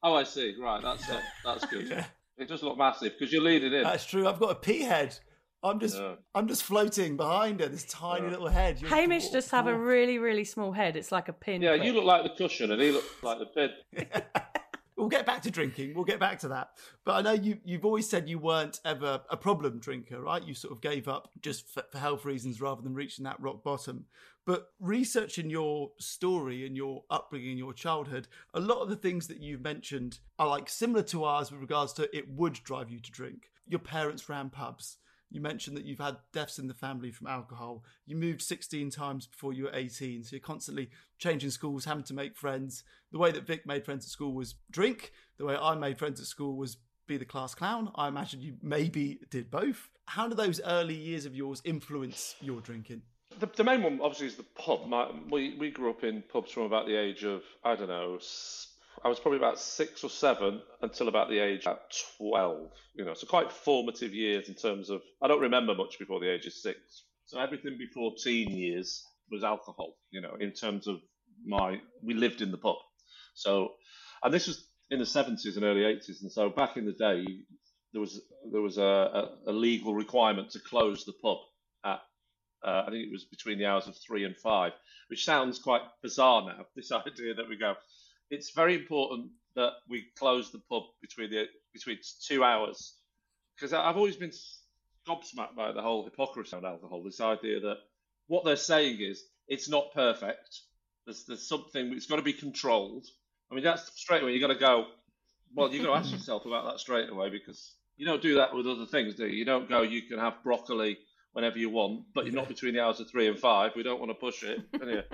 Oh, 0.01 0.13
I 0.15 0.23
see. 0.23 0.55
Right, 0.59 0.81
that's 0.81 1.07
it. 1.09 1.19
That's 1.43 1.65
good. 1.65 1.87
Yeah. 1.89 2.05
It 2.37 2.49
does 2.49 2.61
look 2.63 2.77
massive 2.77 3.13
because 3.17 3.31
you're 3.31 3.41
leaning 3.41 3.71
in. 3.71 3.83
That's 3.83 4.05
true. 4.05 4.27
I've 4.27 4.39
got 4.39 4.51
a 4.51 4.55
pea 4.55 4.81
head. 4.81 5.17
I'm 5.65 5.79
just, 5.79 5.97
Yeah. 5.97 6.15
I'm 6.35 6.47
just 6.47 6.63
floating 6.63 7.17
behind 7.17 7.59
her. 7.59 7.67
This 7.67 7.85
tiny 7.85 8.25
Yeah. 8.25 8.31
little 8.31 8.47
head. 8.47 8.79
You're 8.81 8.89
Hamish 8.89 9.29
dwarf- 9.29 9.33
just 9.33 9.51
have 9.51 9.67
a 9.67 9.77
really, 9.77 10.17
really 10.19 10.43
small 10.45 10.71
head. 10.71 10.95
It's 10.95 11.11
like 11.11 11.27
a 11.27 11.33
pin. 11.33 11.61
yeah, 11.61 11.71
prick. 11.71 11.83
you 11.83 11.93
look 11.93 12.05
like 12.05 12.23
the 12.23 12.29
cushion, 12.29 12.71
and 12.71 12.81
he 12.81 12.91
looks 12.91 13.07
like 13.23 13.39
the 13.39 13.45
pin. 13.47 13.71
We'll 14.97 15.09
get 15.09 15.25
back 15.25 15.41
to 15.41 15.51
drinking. 15.51 15.93
We'll 15.93 16.05
get 16.05 16.21
back 16.21 16.39
to 16.39 16.47
that. 16.47 16.69
But 17.03 17.15
I 17.15 17.21
know 17.21 17.33
you, 17.33 17.57
you've 17.65 17.83
always 17.83 18.09
said 18.09 18.29
you 18.29 18.39
weren't 18.39 18.79
ever 18.85 19.19
a 19.29 19.35
problem 19.35 19.77
drinker, 19.79 20.21
right? 20.21 20.41
You 20.41 20.53
sort 20.53 20.71
of 20.71 20.79
gave 20.79 21.09
up 21.09 21.29
just 21.41 21.67
for, 21.67 21.83
for 21.91 21.97
health 21.97 22.23
reasons 22.23 22.61
rather 22.61 22.81
than 22.81 22.93
reaching 22.93 23.25
that 23.25 23.37
rock 23.41 23.61
bottom. 23.61 24.05
But 24.45 24.69
researching 24.79 25.49
your 25.49 25.91
story 25.99 26.65
and 26.65 26.77
your 26.77 27.03
upbringing 27.09 27.49
and 27.49 27.59
your 27.59 27.73
childhood, 27.73 28.29
a 28.53 28.59
lot 28.61 28.81
of 28.81 28.87
the 28.89 28.95
things 28.95 29.27
that 29.27 29.41
you've 29.41 29.61
mentioned 29.61 30.19
are 30.39 30.47
like 30.47 30.69
similar 30.69 31.03
to 31.03 31.25
ours 31.25 31.51
with 31.51 31.59
regards 31.59 31.91
to 31.93 32.15
it 32.15 32.29
would 32.29 32.53
drive 32.63 32.89
you 32.89 33.01
to 33.01 33.11
drink. 33.11 33.51
Your 33.67 33.79
parents 33.81 34.29
ran 34.29 34.49
pubs. 34.49 34.95
You 35.29 35.41
mentioned 35.41 35.75
that 35.75 35.85
you've 35.85 35.99
had 35.99 36.17
deaths 36.31 36.59
in 36.59 36.67
the 36.67 36.73
family 36.73 37.11
from 37.11 37.27
alcohol. 37.27 37.83
You 38.05 38.15
moved 38.15 38.41
16 38.41 38.89
times 38.91 39.27
before 39.27 39.53
you 39.53 39.65
were 39.65 39.71
18. 39.73 40.23
So 40.23 40.35
you're 40.35 40.39
constantly 40.39 40.89
changing 41.17 41.49
schools, 41.49 41.85
having 41.85 42.03
to 42.05 42.13
make 42.13 42.37
friends. 42.37 42.83
The 43.11 43.17
way 43.17 43.31
that 43.31 43.47
Vic 43.47 43.65
made 43.65 43.85
friends 43.85 44.05
at 44.05 44.11
school 44.11 44.33
was 44.33 44.55
drink. 44.71 45.11
The 45.37 45.45
way 45.45 45.55
I 45.55 45.75
made 45.75 45.97
friends 45.97 46.19
at 46.19 46.27
school 46.27 46.55
was 46.55 46.77
be 47.07 47.17
the 47.17 47.25
class 47.25 47.53
clown. 47.53 47.91
I 47.95 48.07
imagine 48.07 48.41
you 48.41 48.55
maybe 48.61 49.19
did 49.29 49.51
both. 49.51 49.89
How 50.05 50.27
do 50.27 50.35
those 50.35 50.61
early 50.65 50.95
years 50.95 51.25
of 51.25 51.35
yours 51.35 51.61
influence 51.65 52.35
your 52.41 52.61
drinking? 52.61 53.01
The, 53.39 53.47
the 53.47 53.63
main 53.63 53.83
one, 53.83 53.99
obviously, 54.01 54.27
is 54.27 54.35
the 54.35 54.43
pub. 54.43 54.87
My, 54.87 55.09
we 55.29 55.55
we 55.57 55.71
grew 55.71 55.89
up 55.89 56.03
in 56.03 56.23
pubs 56.31 56.51
from 56.51 56.63
about 56.63 56.85
the 56.85 56.95
age 56.95 57.23
of 57.23 57.43
I 57.63 57.75
don't 57.75 57.89
know. 57.89 58.19
I 59.05 59.07
was 59.09 59.19
probably 59.19 59.37
about 59.37 59.59
six 59.59 60.03
or 60.03 60.09
seven 60.09 60.61
until 60.81 61.07
about 61.09 61.29
the 61.29 61.39
age 61.39 61.67
of 61.67 61.77
twelve. 62.17 62.71
You 62.95 63.05
know, 63.05 63.13
so 63.13 63.27
quite 63.27 63.51
formative 63.51 64.15
years 64.15 64.49
in 64.49 64.55
terms 64.55 64.89
of. 64.89 65.03
I 65.21 65.27
don't 65.27 65.41
remember 65.41 65.75
much 65.75 65.99
before 65.99 66.19
the 66.19 66.31
age 66.31 66.47
of 66.47 66.53
six. 66.53 67.03
So 67.27 67.39
everything 67.39 67.77
before 67.77 68.13
teen 68.21 68.49
years 68.49 69.05
was 69.29 69.43
alcohol. 69.43 69.95
You 70.09 70.21
know, 70.21 70.35
in 70.39 70.53
terms 70.53 70.87
of 70.87 71.01
my, 71.45 71.79
we 72.01 72.15
lived 72.15 72.41
in 72.41 72.49
the 72.49 72.57
pub. 72.57 72.77
So, 73.35 73.73
and 74.23 74.33
this 74.33 74.47
was 74.47 74.67
in 74.89 74.97
the 74.97 75.05
seventies 75.05 75.55
and 75.55 75.65
early 75.65 75.85
eighties, 75.85 76.23
and 76.23 76.31
so 76.31 76.49
back 76.49 76.75
in 76.75 76.87
the 76.87 76.93
day, 76.93 77.25
there 77.93 78.01
was 78.01 78.19
there 78.51 78.61
was 78.61 78.79
a, 78.79 78.81
a, 78.83 79.51
a 79.51 79.53
legal 79.53 79.93
requirement 79.93 80.49
to 80.51 80.59
close 80.59 81.05
the 81.05 81.13
pub 81.21 81.37
at 81.85 82.01
uh, 82.65 82.83
I 82.87 82.89
think 82.89 83.05
it 83.05 83.11
was 83.11 83.25
between 83.25 83.59
the 83.59 83.65
hours 83.67 83.87
of 83.87 83.95
three 83.97 84.23
and 84.25 84.35
five, 84.35 84.73
which 85.09 85.23
sounds 85.23 85.59
quite 85.59 85.81
bizarre 86.01 86.45
now. 86.45 86.65
This 86.75 86.91
idea 86.91 87.35
that 87.35 87.47
we 87.47 87.57
go, 87.57 87.75
it's 88.29 88.51
very 88.51 88.75
important 88.75 89.31
that 89.55 89.73
we 89.89 90.05
close 90.17 90.51
the 90.51 90.59
pub 90.69 90.83
between 91.01 91.29
the 91.29 91.45
between 91.73 91.99
two 92.25 92.43
hours, 92.43 92.95
because 93.55 93.73
I've 93.73 93.97
always 93.97 94.15
been 94.15 94.31
gobsmacked 95.07 95.55
by 95.55 95.71
the 95.71 95.81
whole 95.81 96.03
hypocrisy 96.03 96.55
of 96.55 96.63
alcohol. 96.63 97.03
This 97.03 97.21
idea 97.21 97.59
that 97.61 97.77
what 98.27 98.43
they're 98.43 98.55
saying 98.55 98.99
is 98.99 99.23
it's 99.47 99.69
not 99.69 99.93
perfect. 99.93 100.61
There's 101.05 101.25
there's 101.25 101.47
something 101.47 101.93
it's 101.93 102.07
got 102.07 102.17
to 102.17 102.21
be 102.21 102.33
controlled. 102.33 103.07
I 103.51 103.55
mean 103.55 103.63
that's 103.63 103.91
straight 103.99 104.23
away 104.23 104.33
you 104.33 104.41
got 104.41 104.53
to 104.53 104.59
go. 104.59 104.87
Well, 105.53 105.71
you 105.71 105.81
got 105.83 105.93
to 105.93 105.99
ask 105.99 106.11
yourself 106.11 106.45
about 106.45 106.65
that 106.65 106.79
straight 106.79 107.09
away 107.09 107.29
because 107.29 107.75
you 107.97 108.05
don't 108.05 108.21
do 108.21 108.35
that 108.35 108.53
with 108.53 108.67
other 108.67 108.85
things, 108.85 109.15
do 109.15 109.27
you? 109.27 109.37
You 109.37 109.45
don't 109.45 109.69
go. 109.69 109.83
You 109.83 110.01
can 110.01 110.19
have 110.19 110.43
broccoli 110.43 110.97
whenever 111.31 111.57
you 111.57 111.69
want, 111.69 112.05
but 112.13 112.25
you're 112.25 112.33
not 112.33 112.47
between 112.47 112.73
the 112.73 112.81
hours 112.81 112.99
of 112.99 113.09
three 113.09 113.27
and 113.27 113.39
five. 113.39 113.71
We 113.75 113.83
don't 113.83 113.99
want 113.99 114.09
to 114.09 114.15
push 114.15 114.43
it. 114.43 114.59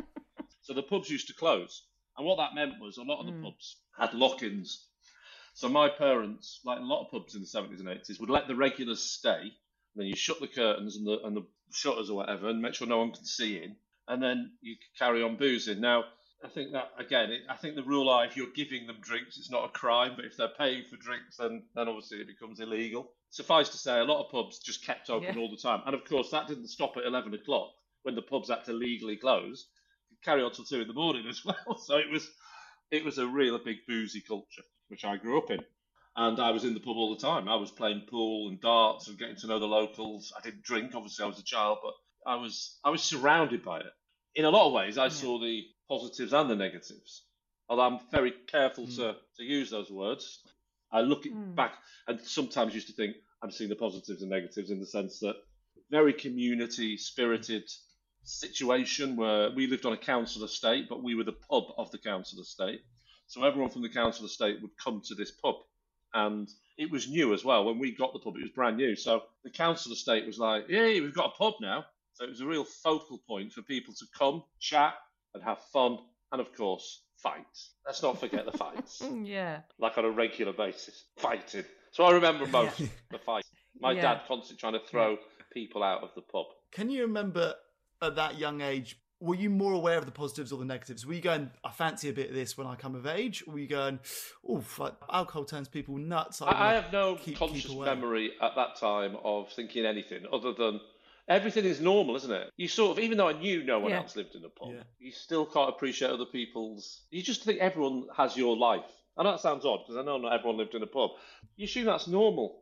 so 0.62 0.74
the 0.74 0.84
pubs 0.84 1.10
used 1.10 1.28
to 1.28 1.34
close, 1.34 1.84
and 2.18 2.26
what 2.26 2.38
that 2.38 2.56
meant 2.56 2.80
was 2.80 2.98
a 2.98 3.04
lot 3.04 3.20
of 3.22 3.26
the 3.28 3.32
Mm. 3.34 3.44
pubs 3.44 3.78
had 3.98 4.14
lock-ins. 4.14 4.88
So 5.54 5.68
my 5.70 5.90
parents, 5.90 6.62
like 6.64 6.80
a 6.80 6.84
lot 6.84 7.06
of 7.06 7.12
pubs 7.12 7.36
in 7.36 7.42
the 7.42 7.48
seventies 7.48 7.80
and 7.82 7.90
eighties, 7.90 8.20
would 8.20 8.30
let 8.30 8.48
the 8.48 8.56
regulars 8.56 9.04
stay. 9.04 9.40
And 9.42 9.98
then 9.98 10.08
you 10.08 10.16
shut 10.16 10.40
the 10.40 10.48
curtains 10.48 10.96
and 10.96 11.06
the 11.06 11.20
and 11.26 11.36
the 11.36 11.46
shutters 11.74 12.10
or 12.10 12.16
whatever, 12.18 12.50
and 12.50 12.62
make 12.62 12.74
sure 12.74 12.88
no 12.88 13.00
one 13.00 13.12
can 13.12 13.26
see 13.26 13.58
in. 13.62 13.76
And 14.08 14.22
then 14.24 14.58
you 14.62 14.76
could 14.76 14.98
carry 14.98 15.22
on 15.24 15.36
boozing. 15.38 15.82
Now, 15.82 16.06
I 16.44 16.48
think 16.48 16.72
that 16.72 16.92
again. 16.98 17.32
It, 17.32 17.42
I 17.50 17.56
think 17.58 17.76
the 17.76 17.84
rule 17.84 18.10
are 18.10 18.26
if 18.26 18.36
you're 18.38 18.52
giving 18.56 18.88
them 18.88 19.00
drinks, 19.02 19.38
it's 19.38 19.52
not 19.52 19.66
a 19.66 19.70
crime. 19.70 20.14
But 20.16 20.26
if 20.26 20.38
they're 20.38 20.48
paying 20.58 20.86
for 20.90 20.96
drinks, 20.96 21.38
then 21.38 21.64
then 21.76 21.88
obviously 21.90 22.20
it 22.20 22.28
becomes 22.28 22.60
illegal. 22.60 23.12
Suffice 23.30 23.70
to 23.70 23.78
say, 23.78 24.00
a 24.00 24.04
lot 24.04 24.26
of 24.26 24.32
pubs 24.32 24.60
just 24.60 24.84
kept 24.86 25.10
open 25.10 25.36
Yeah. 25.36 25.42
all 25.42 25.52
the 25.52 25.58
time, 25.62 25.82
and 25.86 25.94
of 25.96 26.04
course 26.06 26.32
that 26.32 26.48
didn't 26.48 26.68
stop 26.68 26.96
at 26.98 27.06
eleven 27.06 27.34
o'clock 27.34 27.74
when 28.04 28.16
the 28.16 28.22
pubs 28.22 28.50
had 28.50 28.64
to 28.66 28.74
legally 28.74 29.18
close. 29.18 29.68
Carry 30.24 30.44
on 30.44 30.52
till 30.52 30.66
two 30.66 30.82
in 30.82 30.88
the 30.88 30.94
morning 30.94 31.26
as 31.28 31.44
well. 31.46 31.78
So 31.78 31.98
it 31.98 32.10
was 32.10 32.30
it 32.92 33.04
was 33.06 33.18
a 33.18 33.28
real 33.28 33.58
big 33.64 33.78
boozy 33.88 34.22
culture, 34.22 34.64
which 34.90 35.06
I 35.06 35.18
grew 35.18 35.38
up 35.38 35.50
in. 35.52 35.62
And 36.16 36.40
I 36.40 36.52
was 36.52 36.66
in 36.66 36.74
the 36.74 36.82
pub 36.82 36.98
all 36.98 37.16
the 37.16 37.22
time. 37.22 37.48
I 37.48 37.56
was 37.56 37.72
playing 37.72 38.02
pool 38.10 38.50
and 38.50 38.60
darts 38.60 39.08
and 39.08 39.18
getting 39.18 39.38
to 39.38 39.48
know 39.48 39.60
the 39.60 39.66
locals. 39.66 40.34
I 40.38 40.42
didn't 40.42 40.64
drink, 40.64 40.92
obviously 40.94 41.24
I 41.24 41.28
was 41.30 41.40
a 41.40 41.44
child, 41.44 41.78
but 41.82 41.94
I 42.30 42.36
was 42.36 42.78
I 42.84 42.90
was 42.90 43.02
surrounded 43.02 43.64
by 43.64 43.80
it. 43.80 43.94
In 44.36 44.46
a 44.46 44.50
lot 44.50 44.68
of 44.68 44.74
ways, 44.74 44.98
I 44.98 45.08
saw 45.10 45.40
the 45.40 45.64
positives 45.90 46.34
and 46.34 46.50
the 46.50 46.56
negatives. 46.56 47.24
Although 47.70 47.84
I'm 47.84 48.00
very 48.12 48.34
careful 48.48 48.88
to, 48.88 49.16
to 49.38 49.44
use 49.44 49.70
those 49.70 49.90
words. 49.90 50.44
I 50.92 51.02
look 51.02 51.24
Mm. 51.24 51.56
back 51.56 51.76
and 52.08 52.20
sometimes 52.20 52.74
used 52.76 52.88
to 52.88 52.94
think 52.94 53.16
I'm 53.42 53.52
seeing 53.52 53.70
the 53.70 53.78
positives 53.78 54.22
and 54.22 54.30
negatives 54.30 54.70
in 54.72 54.80
the 54.82 54.86
sense 54.86 55.20
that 55.20 55.36
very 55.90 56.12
community 56.14 56.98
spirited 56.98 57.64
situation 58.24 59.16
where 59.16 59.52
we 59.52 59.68
lived 59.68 59.86
on 59.86 59.94
a 59.94 59.98
council 59.98 60.44
estate, 60.44 60.88
but 60.90 61.04
we 61.04 61.16
were 61.16 61.24
the 61.24 61.32
pub 61.50 61.66
of 61.78 61.92
the 61.92 61.98
council 61.98 62.42
estate. 62.42 62.82
So 63.28 63.44
everyone 63.44 63.70
from 63.72 63.82
the 63.82 63.90
council 63.90 64.26
estate 64.26 64.62
would 64.62 64.72
come 64.84 65.02
to 65.06 65.16
this 65.16 65.32
pub. 65.32 65.56
And 66.14 66.50
it 66.78 66.92
was 66.92 67.10
new 67.10 67.34
as 67.34 67.46
well. 67.46 67.64
When 67.66 67.80
we 67.80 67.96
got 67.96 68.12
the 68.14 68.20
pub, 68.20 68.36
it 68.36 68.42
was 68.42 68.52
brand 68.52 68.78
new. 68.78 68.96
So 68.96 69.24
the 69.44 69.50
council 69.50 69.94
estate 69.94 70.26
was 70.26 70.38
like, 70.38 70.68
hey, 70.70 71.00
we've 71.00 71.16
got 71.16 71.34
a 71.34 71.38
pub 71.38 71.54
now. 71.62 71.86
So 72.14 72.26
it 72.26 72.30
was 72.30 72.42
a 72.42 72.46
real 72.46 72.66
focal 72.66 73.20
point 73.28 73.54
for 73.54 73.62
people 73.62 73.94
to 73.94 74.06
come, 74.18 74.44
chat, 74.60 74.94
and 75.34 75.42
have 75.44 75.60
fun, 75.72 75.98
and 76.32 76.42
of 76.42 76.54
course, 76.54 77.04
fight. 77.18 77.46
Let's 77.86 78.04
not 78.04 78.20
forget 78.20 78.46
the 78.46 78.52
fights, 78.52 79.02
Yeah. 79.24 79.62
like 79.80 79.98
on 79.98 80.06
a 80.06 80.12
regular 80.12 80.52
basis, 80.54 81.06
fighting. 81.18 81.64
So 81.92 82.04
I 82.04 82.12
remember 82.12 82.46
most 82.48 82.82
the 83.12 83.20
fight. 83.20 83.46
My 83.80 83.94
Yeah. 83.94 84.02
dad 84.02 84.22
constantly 84.28 84.58
trying 84.60 84.74
to 84.74 84.86
throw 84.86 85.18
people 85.54 85.84
out 85.84 86.04
of 86.04 86.10
the 86.16 86.22
pub. 86.22 86.46
Can 86.74 86.90
you 86.90 87.04
remember 87.04 87.54
at 88.02 88.16
that 88.16 88.38
young 88.38 88.62
age? 88.62 88.98
Were 89.20 89.36
you 89.36 89.52
more 89.52 89.74
aware 89.74 90.00
of 90.00 90.06
the 90.06 90.12
positives 90.12 90.52
or 90.52 90.58
the 90.58 90.66
negatives? 90.66 91.06
Were 91.06 91.14
you 91.14 91.22
going, 91.22 91.52
I 91.64 91.70
fancy 91.70 92.10
a 92.10 92.14
bit 92.14 92.30
of 92.30 92.36
this 92.36 92.58
when 92.58 92.66
I 92.66 92.74
come 92.76 92.96
of 92.96 93.06
age? 93.06 93.44
Or 93.46 93.54
were 93.54 93.60
you 93.60 93.68
going, 93.68 94.00
oof, 94.50 94.80
like 94.80 94.94
alcohol 95.12 95.46
turns 95.46 95.68
people 95.68 95.98
nuts? 95.98 96.42
I, 96.42 96.70
I 96.72 96.74
have 96.74 96.92
no 96.92 97.16
keep- 97.16 97.26
keep 97.26 97.38
conscious 97.38 97.70
away." 97.72 97.86
memory 97.86 98.32
at 98.42 98.56
that 98.56 98.78
time 98.78 99.16
of 99.24 99.52
thinking 99.54 99.86
anything 99.86 100.26
other 100.34 100.54
than 100.54 100.82
everything 101.28 101.66
is 101.66 101.80
normal, 101.80 102.16
isn't 102.16 102.32
it? 102.32 102.50
You 102.58 102.68
sort 102.68 102.98
of, 102.98 103.04
even 103.04 103.20
though 103.20 103.28
I 103.30 103.34
knew 103.34 103.64
no 103.64 103.78
one 103.80 103.92
Yeah. 103.92 103.98
else 104.00 104.16
lived 104.16 104.34
in 104.34 104.44
a 104.44 104.50
pub, 104.50 104.72
Yeah. 104.74 104.84
you 105.00 105.12
still 105.12 105.46
can't 105.46 105.70
appreciate 105.70 106.10
other 106.10 106.26
people's. 106.26 107.02
You 107.12 107.22
just 107.22 107.44
think 107.44 107.60
everyone 107.60 108.08
has 108.18 108.36
your 108.36 108.58
life. 108.58 108.90
I 109.18 109.24
know 109.24 109.32
that 109.32 109.40
sounds 109.42 109.66
odd 109.66 109.82
because 109.86 109.98
I 109.98 110.02
know 110.04 110.18
not 110.18 110.34
everyone 110.34 110.58
lived 110.58 110.74
in 110.74 110.82
a 110.82 110.88
pub. 110.88 111.12
You 111.58 111.66
assume 111.66 111.86
that's 111.86 112.08
normal. 112.08 112.61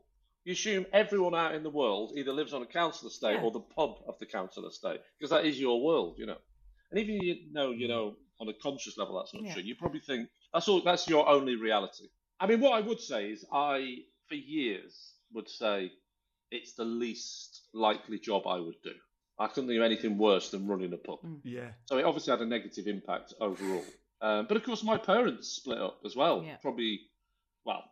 You 0.50 0.54
assume 0.54 0.88
everyone 0.94 1.36
out 1.36 1.54
in 1.54 1.62
the 1.62 1.70
world 1.70 2.14
either 2.18 2.34
lives 2.34 2.54
on 2.56 2.64
a 2.64 2.66
council 2.66 3.08
estate 3.08 3.36
Yeah. 3.36 3.44
or 3.44 3.52
the 3.52 3.60
pub 3.60 4.00
of 4.08 4.18
the 4.18 4.26
council 4.26 4.66
estate 4.68 5.00
because 5.20 5.30
that 5.30 5.46
is 5.46 5.60
your 5.60 5.80
world, 5.80 6.18
you 6.18 6.26
know. 6.26 6.40
And 6.90 7.00
even 7.00 7.22
you 7.22 7.52
know, 7.52 7.70
you 7.70 7.88
know, 7.88 8.16
on 8.40 8.50
a 8.50 8.54
conscious 8.56 8.98
level, 8.98 9.20
that's 9.20 9.32
not 9.32 9.44
Yeah. 9.44 9.54
true. 9.54 9.62
You 9.62 9.76
probably 9.76 10.00
think 10.00 10.28
that's 10.52 10.68
all. 10.68 10.82
That's 10.82 11.08
your 11.08 11.30
only 11.30 11.56
reality. 11.56 12.10
I 12.40 12.48
mean, 12.48 12.62
what 12.62 12.74
I 12.74 12.82
would 12.82 13.00
say 13.00 13.30
is, 13.30 13.46
I 13.52 14.06
for 14.28 14.34
years 14.34 15.14
would 15.34 15.48
say 15.48 15.92
it's 16.50 16.74
the 16.74 16.84
least 16.84 17.68
likely 17.74 18.18
job 18.18 18.48
I 18.48 18.60
would 18.60 18.82
do. 18.82 18.96
I 19.38 19.50
couldn't 19.50 19.68
think 19.68 19.78
of 19.78 19.84
anything 19.86 20.18
worse 20.18 20.50
than 20.50 20.66
running 20.66 20.92
a 20.94 20.98
pub. 20.98 21.20
Yeah. 21.44 21.74
So 21.86 22.00
it 22.00 22.06
obviously 22.06 22.32
had 22.32 22.42
a 22.42 22.48
negative 22.48 22.88
impact 22.88 23.36
overall. 23.40 23.86
Um, 24.20 24.48
but 24.48 24.58
of 24.58 24.64
course, 24.64 24.82
my 24.84 24.98
parents 24.98 25.48
split 25.50 25.78
up 25.78 26.00
as 26.06 26.16
well. 26.16 26.42
Yeah. 26.44 26.56
Probably, 26.56 27.02
well, 27.66 27.84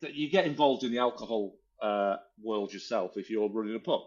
that 0.00 0.14
you 0.14 0.30
get 0.30 0.46
involved 0.46 0.84
in 0.84 0.92
the 0.92 0.98
alcohol 0.98 1.58
uh, 1.82 2.16
world 2.42 2.72
yourself 2.72 3.16
if 3.16 3.28
you're 3.28 3.48
running 3.48 3.74
a 3.74 3.80
pub. 3.80 4.02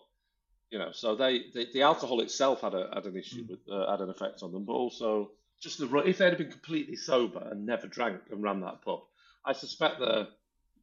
You 0.72 0.80
know, 0.80 0.92
so 0.92 1.16
they 1.16 1.46
the, 1.54 1.68
the 1.74 1.84
alcohol 1.84 2.22
itself 2.22 2.62
had 2.62 2.74
a 2.74 2.90
had 2.94 3.06
an 3.06 3.16
issue 3.16 3.46
with 3.48 3.60
uh, 3.72 3.90
had 3.92 4.02
an 4.02 4.10
effect 4.10 4.42
on 4.42 4.52
them, 4.52 4.66
but 4.66 4.74
also 4.74 5.32
just 5.62 5.78
the 5.78 5.98
if 6.00 6.18
they'd 6.18 6.30
have 6.30 6.38
been 6.38 6.52
completely 6.52 6.96
sober 6.96 7.48
and 7.52 7.66
never 7.66 7.88
drank 7.88 8.22
and 8.32 8.42
ran 8.42 8.62
that 8.62 8.82
pub, 8.82 9.02
I 9.46 9.54
suspect 9.54 10.00
their 10.00 10.28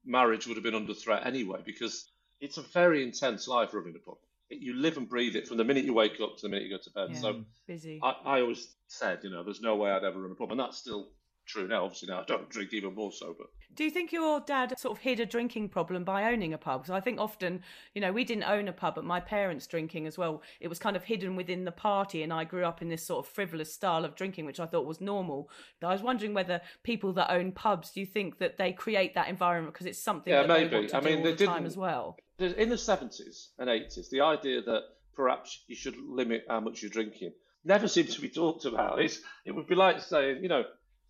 marriage 0.05 0.47
would 0.47 0.57
have 0.57 0.65
been 0.65 0.75
under 0.75 0.95
threat 0.95 1.27
anyway 1.27 1.61
because 1.65 2.09
it's 2.41 2.59
a 2.59 2.63
very 2.63 3.03
intense 3.03 3.49
life 3.49 3.75
running 3.75 3.95
a 3.97 3.99
pub. 3.99 4.19
It, 4.51 4.61
you 4.61 4.75
live 4.75 4.97
and 4.97 5.09
breathe 5.09 5.37
it 5.37 5.49
from 5.49 5.57
the 5.57 5.65
minute 5.65 5.85
you 5.85 5.95
wake 5.95 6.21
up 6.21 6.37
to 6.37 6.43
the 6.43 6.49
minute 6.49 6.65
you 6.65 6.77
go 6.77 6.83
to 6.83 6.91
bed. 6.91 7.09
Yeah. 7.13 7.21
So 7.21 7.45
Busy. 7.67 8.01
I, 8.03 8.17
I 8.25 8.41
always 8.41 8.69
said, 8.87 9.21
you 9.23 9.31
know, 9.31 9.43
there's 9.43 9.61
no 9.61 9.77
way 9.77 9.91
I'd 9.91 10.05
ever 10.05 10.21
run 10.21 10.33
a 10.33 10.35
pub, 10.35 10.51
and 10.51 10.61
that's 10.61 10.79
still 10.79 11.09
true 11.53 11.69
now. 11.69 11.85
Obviously, 11.85 12.09
now 12.09 12.21
I 12.21 12.25
don't 12.25 12.49
drink 12.49 12.73
even 12.73 12.95
more 12.95 13.13
sober. 13.13 13.45
Do 13.75 13.85
you 13.85 13.91
think 13.91 14.13
your 14.13 14.41
dad 14.41 14.79
sort 14.79 14.97
of 14.97 15.03
hid 15.03 15.19
a 15.21 15.27
drinking 15.27 15.69
problem 15.71 16.05
by 16.05 16.31
owning 16.33 16.53
a 16.53 16.59
pub? 16.59 16.83
Because 16.83 16.95
I 16.95 17.01
think 17.01 17.19
often, 17.21 17.63
you 17.95 18.01
know, 18.01 18.13
we 18.13 18.25
didn't 18.25 18.45
own 18.45 18.69
a 18.69 18.73
pub, 18.73 18.95
but 18.97 19.05
my 19.05 19.19
parents 19.21 19.67
drinking 19.67 20.07
as 20.07 20.19
well. 20.19 20.43
It 20.61 20.69
was 20.69 20.79
kind 20.79 20.95
of 20.97 21.05
hidden 21.05 21.37
within 21.37 21.65
the 21.65 21.73
party, 21.73 22.23
and 22.23 22.33
I 22.33 22.45
grew 22.45 22.65
up 22.65 22.83
in 22.83 22.89
this 22.89 23.05
sort 23.05 23.25
of 23.27 23.33
frivolous 23.33 23.73
style 23.73 24.05
of 24.05 24.15
drinking, 24.15 24.45
which 24.47 24.61
I 24.61 24.67
thought 24.67 24.87
was 24.87 25.01
normal. 25.01 25.49
But 25.81 25.89
I 25.89 25.93
was 25.93 26.03
wondering 26.03 26.35
whether 26.35 26.61
people 26.83 27.13
that 27.15 27.31
own 27.31 27.53
pubs, 27.53 27.91
do 27.93 28.01
you 28.01 28.07
think 28.07 28.39
that 28.39 28.59
they 28.59 28.73
create 28.73 29.15
that 29.15 29.29
environment 29.29 29.73
because 29.75 29.87
it's 29.87 29.99
something 30.03 30.33
Yeah, 30.33 30.43
that 30.47 30.49
they 30.55 30.65
maybe. 30.65 30.77
want 30.77 30.89
to 30.91 30.97
I 30.97 31.01
do 31.01 31.07
mean, 31.09 31.19
all 31.19 31.25
they 31.25 31.33
the 31.33 31.47
time 31.47 31.55
didn't- 31.57 31.67
as 31.67 31.77
well? 31.77 32.19
In 32.39 32.69
the 32.69 32.77
70s 32.79 33.49
and 33.59 33.69
80s, 33.71 34.11
the 34.11 34.21
idea 34.23 34.63
that 34.63 34.83
perhaps 35.15 35.63
you 35.67 35.77
should 35.77 35.97
limit 35.97 36.45
how 36.49 36.61
much 36.61 36.83
you're 36.83 36.91
drinking 36.91 37.33
never 37.65 37.87
seemed 37.87 38.11
to 38.11 38.21
be 38.21 38.29
talked 38.29 38.65
about. 38.65 39.01
It's, 39.01 39.21
it 39.45 39.53
would 39.53 39.67
be 39.69 39.77
like 39.77 40.01
saying, 40.01 40.43
you 40.43 40.49
know, 40.49 40.65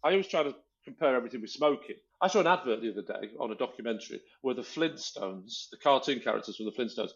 I 0.05 0.11
always 0.11 0.29
try 0.29 0.43
to 0.43 0.55
compare 0.85 1.15
everything 1.15 1.41
with 1.41 1.51
smoking. 1.51 1.97
I 2.21 2.29
saw 2.29 2.41
an 2.41 2.47
advert 2.47 2.81
the 2.81 2.91
other 2.91 3.03
day 3.03 3.31
on 3.39 3.53
a 3.53 3.57
documentary 3.57 4.21
where 4.41 4.55
the 4.55 4.63
Flintstones, 4.63 5.71
the 5.71 5.79
cartoon 5.83 6.21
characters 6.21 6.57
from 6.57 6.67
the 6.67 6.73
Flintstones, 6.73 7.11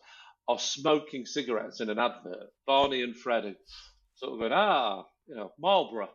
are 0.49 0.59
smoking 0.59 1.27
cigarettes 1.27 1.81
in 1.81 1.91
an 1.91 1.99
advert. 1.99 2.51
Barney 2.67 3.03
and 3.03 3.17
Fred 3.17 3.45
are 3.45 3.55
sort 4.15 4.33
of 4.33 4.39
going, 4.39 4.53
ah, 4.53 5.05
you 5.27 5.35
know, 5.35 5.53
Marlboro. 5.59 6.09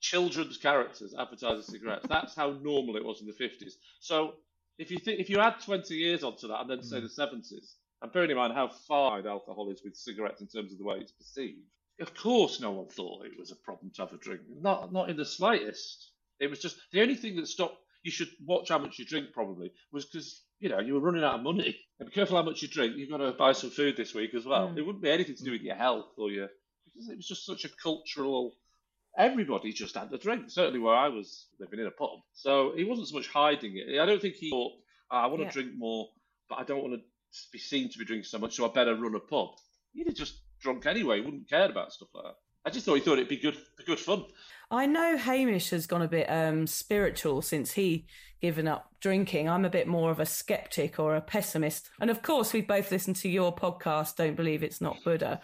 Children's 0.00 0.58
characters 0.58 1.14
advertising 1.18 1.62
cigarettes. 1.62 2.06
That's 2.08 2.34
how 2.34 2.50
normal 2.62 2.96
it 2.96 3.04
was 3.04 3.20
in 3.20 3.26
the 3.26 3.32
50s. 3.32 3.72
So 4.00 4.34
if 4.78 4.90
you 4.90 4.98
think 4.98 5.20
if 5.20 5.30
you 5.30 5.40
add 5.40 5.60
20 5.64 5.94
years 5.94 6.22
onto 6.22 6.48
that 6.48 6.60
and 6.60 6.70
then 6.70 6.82
say 6.82 7.00
the 7.00 7.08
70s, 7.08 7.74
and 8.02 8.12
bearing 8.12 8.30
in 8.30 8.36
mind 8.36 8.52
how 8.52 8.68
far 8.68 9.26
alcohol 9.26 9.70
is 9.70 9.82
with 9.82 9.96
cigarettes 9.96 10.40
in 10.40 10.48
terms 10.48 10.72
of 10.72 10.78
the 10.78 10.84
way 10.84 10.98
it's 10.98 11.12
perceived, 11.12 11.58
of 12.00 12.14
course 12.14 12.60
no 12.60 12.70
one 12.72 12.88
thought 12.88 13.26
it 13.26 13.38
was 13.38 13.50
a 13.50 13.56
problem 13.56 13.90
to 13.94 14.02
have 14.02 14.12
a 14.12 14.18
drink. 14.18 14.42
Not 14.60 14.92
not 14.92 15.10
in 15.10 15.16
the 15.16 15.24
slightest. 15.24 16.10
It 16.38 16.48
was 16.50 16.58
just 16.60 16.76
the 16.92 17.00
only 17.02 17.14
thing 17.16 17.36
that 17.36 17.46
stopped 17.46 17.76
you 18.02 18.10
should 18.10 18.28
watch 18.44 18.68
how 18.68 18.78
much 18.78 18.98
you 18.98 19.04
drink 19.04 19.32
probably 19.32 19.72
was 19.92 20.04
because 20.04 20.42
you 20.60 20.68
know 20.68 20.78
you 20.80 20.94
were 20.94 21.00
running 21.00 21.24
out 21.24 21.36
of 21.36 21.42
money. 21.42 21.76
And 21.98 22.08
be 22.08 22.14
careful 22.14 22.36
how 22.36 22.42
much 22.42 22.62
you 22.62 22.68
drink. 22.68 22.96
You've 22.96 23.10
got 23.10 23.18
to 23.18 23.32
buy 23.32 23.52
some 23.52 23.70
food 23.70 23.96
this 23.96 24.14
week 24.14 24.34
as 24.34 24.44
well. 24.44 24.68
Mm. 24.68 24.76
It 24.78 24.82
wouldn't 24.82 25.02
be 25.02 25.10
anything 25.10 25.34
to 25.36 25.44
do 25.44 25.50
with 25.52 25.62
your 25.62 25.76
health 25.76 26.12
or 26.18 26.30
your 26.30 26.48
because 26.84 27.08
it 27.08 27.16
was 27.16 27.26
just 27.26 27.46
such 27.46 27.64
a 27.64 27.68
cultural. 27.82 28.52
Everybody 29.18 29.72
just 29.72 29.96
had 29.96 30.10
to 30.10 30.18
drink. 30.18 30.50
Certainly 30.50 30.80
where 30.80 30.94
I 30.94 31.08
was 31.08 31.46
living 31.58 31.80
in 31.80 31.86
a 31.86 31.90
pub, 31.90 32.18
so 32.34 32.74
he 32.76 32.84
wasn't 32.84 33.08
so 33.08 33.16
much 33.16 33.28
hiding 33.28 33.72
it. 33.76 33.98
I 33.98 34.04
don't 34.04 34.20
think 34.20 34.34
he 34.34 34.50
thought, 34.50 34.72
"Ah, 35.10 35.22
"I 35.22 35.26
want 35.26 35.40
Yeah. 35.40 35.48
to 35.48 35.52
drink 35.54 35.72
more, 35.74 36.10
but 36.50 36.58
I 36.58 36.64
don't 36.64 36.82
want 36.82 36.94
to 37.00 37.02
be 37.50 37.58
seen 37.58 37.88
to 37.90 37.98
be 37.98 38.04
drinking 38.04 38.24
so 38.24 38.38
much, 38.38 38.54
so 38.54 38.68
I 38.68 38.72
better 38.72 38.94
run 38.94 39.14
a 39.14 39.20
pub." 39.20 39.56
He'd 39.94 40.06
have 40.06 40.16
just 40.16 40.42
drunk 40.60 40.86
anyway. 40.86 41.16
He 41.16 41.22
wouldn't 41.22 41.48
care 41.48 41.70
about 41.70 41.92
stuff 41.92 42.08
like 42.14 42.24
that. 42.24 42.34
I 42.64 42.70
just 42.70 42.84
thought 42.84 42.94
he 42.94 43.00
thought 43.00 43.14
it'd 43.14 43.28
be 43.28 43.36
good, 43.36 43.56
be 43.78 43.84
good 43.84 44.00
fun. 44.00 44.24
I 44.70 44.86
know 44.86 45.16
Hamish 45.16 45.70
has 45.70 45.86
gone 45.86 46.02
a 46.02 46.08
bit 46.08 46.26
um, 46.28 46.66
spiritual 46.66 47.40
since 47.42 47.72
he 47.72 48.06
given 48.40 48.66
up 48.66 48.90
drinking. 49.00 49.48
I'm 49.48 49.64
a 49.64 49.70
bit 49.70 49.86
more 49.86 50.10
of 50.10 50.18
a 50.18 50.26
skeptic 50.26 50.98
or 50.98 51.14
a 51.14 51.20
pessimist. 51.20 51.88
And 52.00 52.10
of 52.10 52.22
course, 52.22 52.52
we've 52.52 52.66
both 52.66 52.90
listened 52.90 53.16
to 53.16 53.28
your 53.28 53.54
podcast, 53.54 54.16
Don't 54.16 54.34
Believe 54.34 54.64
It's 54.64 54.80
Not 54.80 54.96
Buddha. 55.04 55.40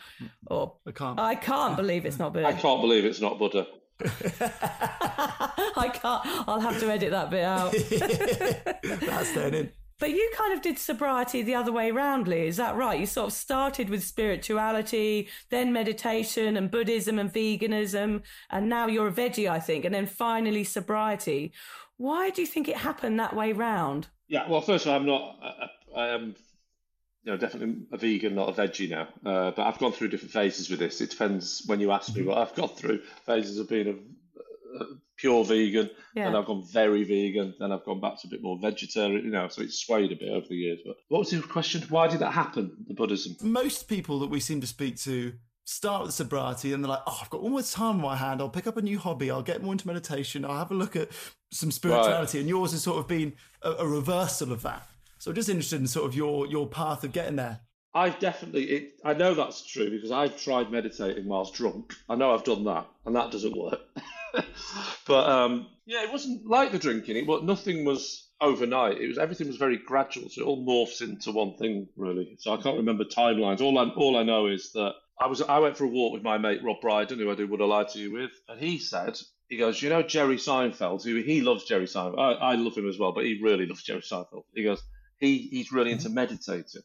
Or 0.48 0.74
I 0.86 0.90
can't. 0.90 1.20
I 1.20 1.34
can't 1.36 1.76
believe 1.76 2.04
it's 2.04 2.18
not 2.18 2.32
Buddha. 2.34 2.48
I 2.48 2.52
can't 2.54 2.80
believe 2.80 3.04
it's 3.04 3.20
not 3.20 3.38
Buddha. 3.38 3.66
I 4.04 5.90
can't. 5.94 6.48
I'll 6.48 6.60
have 6.60 6.80
to 6.80 6.90
edit 6.90 7.12
that 7.12 7.30
bit 7.30 7.44
out. 7.44 7.72
That's 9.06 9.28
staying 9.28 9.54
in. 9.54 9.72
But 10.02 10.10
you 10.10 10.32
kind 10.34 10.52
of 10.52 10.62
did 10.62 10.80
sobriety 10.80 11.42
the 11.42 11.54
other 11.54 11.70
way 11.70 11.92
round, 11.92 12.26
Lee. 12.26 12.48
Is 12.48 12.56
that 12.56 12.74
right? 12.74 12.98
You 12.98 13.06
sort 13.06 13.28
of 13.28 13.32
started 13.32 13.88
with 13.88 14.02
spirituality, 14.02 15.28
then 15.48 15.72
meditation 15.72 16.56
and 16.56 16.68
Buddhism 16.68 17.20
and 17.20 17.32
veganism, 17.32 18.22
and 18.50 18.68
now 18.68 18.88
you're 18.88 19.06
a 19.06 19.12
veggie, 19.12 19.48
I 19.48 19.60
think, 19.60 19.84
and 19.84 19.94
then 19.94 20.08
finally 20.08 20.64
sobriety. 20.64 21.52
Why 21.98 22.30
do 22.30 22.40
you 22.40 22.48
think 22.48 22.66
it 22.66 22.78
happened 22.78 23.20
that 23.20 23.36
way 23.36 23.52
round? 23.52 24.08
Yeah, 24.26 24.50
well, 24.50 24.60
first 24.60 24.86
of 24.86 24.90
all, 24.90 24.98
I'm 24.98 25.06
not. 25.06 25.36
I, 25.40 26.00
I 26.00 26.08
am, 26.08 26.34
you 27.22 27.30
know, 27.30 27.36
definitely 27.36 27.86
a 27.92 27.96
vegan, 27.96 28.34
not 28.34 28.48
a 28.48 28.60
veggie 28.60 28.90
now. 28.90 29.06
Uh, 29.24 29.52
but 29.52 29.68
I've 29.68 29.78
gone 29.78 29.92
through 29.92 30.08
different 30.08 30.32
phases 30.32 30.68
with 30.68 30.80
this. 30.80 31.00
It 31.00 31.10
depends 31.10 31.62
when 31.66 31.78
you 31.78 31.92
ask 31.92 32.12
me 32.12 32.24
what 32.24 32.38
I've 32.38 32.56
gone 32.56 32.70
through. 32.70 33.02
Phases 33.24 33.56
of 33.56 33.68
being 33.68 33.86
a, 33.86 34.82
a 34.82 34.86
pure 35.22 35.44
vegan, 35.44 35.88
Yeah. 36.16 36.24
then 36.24 36.36
I've 36.36 36.46
gone 36.46 36.64
very 36.64 37.04
vegan, 37.04 37.54
then 37.60 37.70
I've 37.70 37.84
gone 37.84 38.00
back 38.00 38.20
to 38.20 38.26
a 38.26 38.30
bit 38.30 38.42
more 38.42 38.58
vegetarian. 38.58 39.24
You 39.24 39.30
know, 39.30 39.46
so 39.48 39.62
it's 39.62 39.78
swayed 39.78 40.10
a 40.10 40.16
bit 40.16 40.30
over 40.30 40.46
the 40.48 40.56
years. 40.56 40.80
But 40.84 40.96
what 41.08 41.20
was 41.20 41.32
your 41.32 41.42
question? 41.42 41.82
Why 41.88 42.08
did 42.08 42.18
that 42.18 42.32
happen? 42.32 42.72
The 42.88 42.94
Buddhism. 42.94 43.36
Most 43.40 43.88
people 43.88 44.18
that 44.18 44.30
we 44.30 44.40
seem 44.40 44.60
to 44.60 44.66
speak 44.66 44.96
to 45.02 45.34
start 45.64 46.02
with 46.02 46.12
sobriety 46.12 46.72
and 46.72 46.82
they're 46.82 46.90
like, 46.90 47.02
oh, 47.06 47.20
I've 47.22 47.30
got 47.30 47.40
all 47.40 47.56
this 47.56 47.72
time 47.72 47.96
on 47.96 48.00
my 48.00 48.16
hand. 48.16 48.40
I'll 48.40 48.48
pick 48.48 48.66
up 48.66 48.76
a 48.76 48.82
new 48.82 48.98
hobby. 48.98 49.30
I'll 49.30 49.42
get 49.42 49.62
more 49.62 49.72
into 49.72 49.86
meditation. 49.86 50.44
I'll 50.44 50.58
have 50.58 50.72
a 50.72 50.74
look 50.74 50.96
at 50.96 51.10
some 51.52 51.70
spirituality. 51.70 52.38
Right. 52.38 52.40
And 52.40 52.48
yours 52.48 52.72
has 52.72 52.82
sort 52.82 52.98
of 52.98 53.06
been 53.06 53.34
a, 53.62 53.70
a, 53.70 53.86
reversal 53.86 54.52
of 54.52 54.62
that. 54.62 54.88
So 55.18 55.32
just 55.32 55.48
interested 55.48 55.80
in 55.80 55.86
sort 55.86 56.06
of 56.06 56.16
your 56.16 56.48
your 56.48 56.66
path 56.66 57.04
of 57.04 57.12
getting 57.12 57.36
there. 57.36 57.60
I've 57.94 58.18
definitely, 58.18 58.64
it, 58.64 58.92
I 59.04 59.12
know 59.12 59.34
that's 59.34 59.64
true 59.64 59.88
because 59.88 60.10
I've 60.10 60.40
tried 60.40 60.72
meditating 60.72 61.26
whilst 61.26 61.54
drunk. 61.54 61.94
I 62.08 62.16
know 62.16 62.34
I've 62.34 62.42
done 62.42 62.64
that, 62.64 62.88
and 63.06 63.14
that 63.14 63.30
doesn't 63.30 63.56
work. 63.56 63.80
but 65.06 65.28
um, 65.28 65.66
yeah, 65.86 66.02
it 66.02 66.12
wasn't 66.12 66.46
like 66.46 66.72
the 66.72 66.78
drinking. 66.78 67.16
It, 67.16 67.26
but 67.26 67.44
nothing 67.44 67.84
was 67.84 68.28
overnight. 68.40 69.00
It 69.00 69.08
was 69.08 69.18
everything 69.18 69.46
was 69.46 69.56
very 69.56 69.78
gradual, 69.78 70.28
so 70.28 70.42
it 70.42 70.44
all 70.44 70.66
morphs 70.66 71.00
into 71.00 71.32
one 71.32 71.56
thing 71.56 71.88
really. 71.96 72.36
So 72.38 72.52
I 72.52 72.60
can't 72.60 72.76
remember 72.76 73.04
timelines. 73.04 73.60
All 73.60 73.78
I 73.78 73.88
all 73.90 74.16
I 74.16 74.22
know 74.22 74.46
is 74.46 74.72
that 74.72 74.94
I 75.20 75.26
was 75.26 75.42
I 75.42 75.58
went 75.58 75.76
for 75.76 75.84
a 75.84 75.88
walk 75.88 76.12
with 76.12 76.22
my 76.22 76.38
mate 76.38 76.62
Rob 76.62 76.80
Brydon, 76.80 77.18
who 77.18 77.30
I 77.30 77.34
do 77.34 77.46
Would 77.46 77.62
I 77.62 77.64
Lie 77.64 77.84
to 77.84 77.98
You 77.98 78.12
with, 78.12 78.32
and 78.48 78.60
he 78.60 78.78
said 78.78 79.18
he 79.48 79.58
goes, 79.58 79.82
you 79.82 79.90
know 79.90 80.02
Jerry 80.02 80.36
Seinfeld, 80.36 81.04
who 81.04 81.16
he 81.16 81.42
loves 81.42 81.64
Jerry 81.64 81.86
Seinfeld. 81.86 82.18
I, 82.18 82.52
I 82.52 82.54
love 82.54 82.76
him 82.76 82.88
as 82.88 82.98
well, 82.98 83.12
but 83.12 83.24
he 83.24 83.40
really 83.42 83.66
loves 83.66 83.82
Jerry 83.82 84.00
Seinfeld. 84.00 84.44
He 84.54 84.64
goes, 84.64 84.82
he 85.18 85.38
he's 85.38 85.72
really 85.72 85.92
into 85.92 86.08
meditating. 86.08 86.82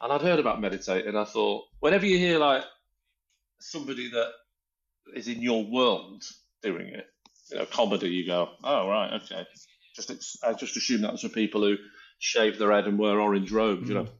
And 0.00 0.12
I'd 0.12 0.22
heard 0.22 0.38
about 0.38 0.60
meditating. 0.60 1.16
I 1.16 1.24
thought, 1.24 1.64
whenever 1.80 2.04
you 2.04 2.18
hear 2.18 2.38
like 2.38 2.64
somebody 3.60 4.10
that 4.10 4.30
is 5.14 5.28
in 5.28 5.40
your 5.40 5.64
world 5.64 6.24
doing 6.66 6.88
it, 6.88 7.06
you 7.50 7.58
know, 7.58 7.66
comedy, 7.66 8.08
you 8.08 8.26
go, 8.26 8.50
oh 8.64 8.88
right, 8.88 9.20
okay. 9.22 9.46
Just 9.94 10.10
I 10.44 10.52
just 10.52 10.76
assume 10.76 11.02
that's 11.02 11.22
for 11.22 11.28
people 11.28 11.62
who 11.62 11.76
shave 12.18 12.58
their 12.58 12.72
head 12.72 12.86
and 12.86 12.98
wear 12.98 13.20
orange 13.20 13.50
robes, 13.50 13.84
mm. 13.84 13.88
you 13.88 13.94
know. 13.94 14.04
Mm. 14.04 14.10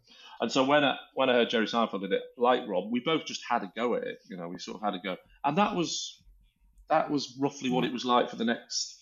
And 0.40 0.52
so 0.52 0.64
when 0.64 0.84
I 0.84 0.96
when 1.14 1.30
I 1.30 1.34
heard 1.34 1.50
Jerry 1.50 1.66
Seinfeld 1.66 2.02
did 2.02 2.12
it, 2.12 2.22
like 2.36 2.68
Rob, 2.68 2.90
we 2.90 3.00
both 3.00 3.24
just 3.24 3.42
had 3.48 3.62
a 3.62 3.72
go 3.74 3.94
at 3.94 4.04
it. 4.04 4.18
You 4.28 4.36
know, 4.36 4.48
we 4.48 4.58
sort 4.58 4.76
of 4.76 4.82
had 4.82 4.94
a 4.94 5.00
go, 5.02 5.16
and 5.44 5.58
that 5.58 5.74
was 5.74 6.22
that 6.88 7.10
was 7.10 7.36
roughly 7.40 7.70
what 7.70 7.84
it 7.84 7.92
was 7.92 8.04
like 8.04 8.30
for 8.30 8.36
the 8.36 8.44
next 8.44 8.96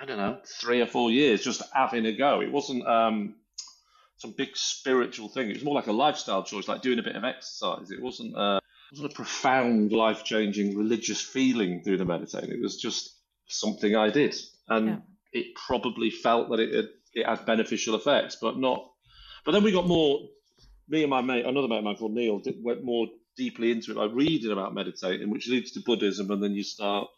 I 0.00 0.06
don't 0.06 0.18
know 0.18 0.38
three 0.60 0.80
or 0.80 0.86
four 0.86 1.10
years, 1.10 1.44
just 1.44 1.62
having 1.72 2.06
a 2.06 2.12
go. 2.12 2.40
It 2.40 2.50
wasn't 2.50 2.86
um, 2.86 3.36
some 4.16 4.32
big 4.32 4.56
spiritual 4.56 5.28
thing. 5.28 5.50
It 5.50 5.54
was 5.54 5.64
more 5.64 5.74
like 5.74 5.86
a 5.86 5.92
lifestyle 5.92 6.42
choice, 6.42 6.66
like 6.66 6.82
doing 6.82 6.98
a 6.98 7.02
bit 7.02 7.16
of 7.16 7.24
exercise. 7.24 7.90
It 7.90 8.02
wasn't 8.02 8.36
uh, 8.36 8.60
wasn't 8.94 9.12
a 9.12 9.14
profound, 9.14 9.92
life 9.92 10.24
changing 10.24 10.76
religious 10.76 11.20
feeling 11.20 11.82
through 11.82 11.96
the 11.96 12.04
meditating. 12.04 12.50
It 12.50 12.60
was 12.60 12.76
just 12.76 13.16
something 13.48 13.96
I 13.96 14.10
did, 14.10 14.36
and 14.68 14.88
yeah. 14.88 14.96
it 15.32 15.46
probably 15.66 16.10
felt 16.10 16.50
that 16.50 16.60
it 16.60 16.74
had, 16.74 16.88
it 17.12 17.26
had 17.26 17.46
beneficial 17.46 17.96
effects, 17.96 18.36
but 18.40 18.56
not. 18.56 18.88
But 19.44 19.52
then 19.52 19.62
we 19.62 19.72
got 19.72 19.86
more. 19.86 20.20
Me 20.88 21.02
and 21.02 21.10
my 21.10 21.22
mate, 21.22 21.46
another 21.46 21.66
mate 21.66 21.78
of 21.78 21.84
mine 21.84 21.96
called 21.96 22.12
Neil, 22.12 22.38
did, 22.40 22.62
went 22.62 22.84
more 22.84 23.06
deeply 23.36 23.70
into 23.72 23.90
it, 23.90 23.96
by 23.96 24.04
reading 24.04 24.52
about 24.52 24.74
meditating, 24.74 25.30
which 25.30 25.48
leads 25.48 25.72
to 25.72 25.80
Buddhism, 25.80 26.30
and 26.30 26.42
then 26.42 26.52
you 26.52 26.62
start 26.62 27.08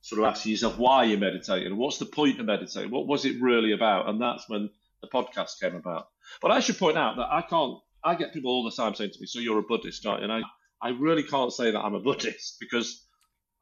sort 0.00 0.22
of 0.22 0.28
asking 0.28 0.52
yourself 0.52 0.78
why 0.78 1.04
you're 1.04 1.18
meditating, 1.18 1.76
what's 1.76 1.98
the 1.98 2.06
point 2.06 2.40
of 2.40 2.46
meditating, 2.46 2.90
what 2.90 3.06
was 3.06 3.24
it 3.24 3.42
really 3.42 3.72
about, 3.72 4.08
and 4.08 4.22
that's 4.22 4.48
when 4.48 4.70
the 5.02 5.08
podcast 5.08 5.60
came 5.60 5.74
about. 5.74 6.08
But 6.40 6.50
I 6.50 6.60
should 6.60 6.78
point 6.78 6.96
out 6.96 7.16
that 7.16 7.28
I 7.30 7.42
can't. 7.42 7.78
I 8.02 8.14
get 8.14 8.32
people 8.32 8.50
all 8.50 8.64
the 8.64 8.70
time 8.70 8.94
saying 8.94 9.10
to 9.12 9.20
me, 9.20 9.26
"So 9.26 9.40
you're 9.40 9.58
a 9.58 9.62
Buddhist, 9.62 10.06
aren't 10.06 10.20
you?" 10.20 10.30
And 10.30 10.32
I, 10.32 10.48
I 10.82 10.90
really 10.90 11.22
can't 11.22 11.52
say 11.52 11.70
that 11.70 11.80
I'm 11.80 11.94
a 11.94 12.00
Buddhist 12.00 12.56
because 12.60 13.06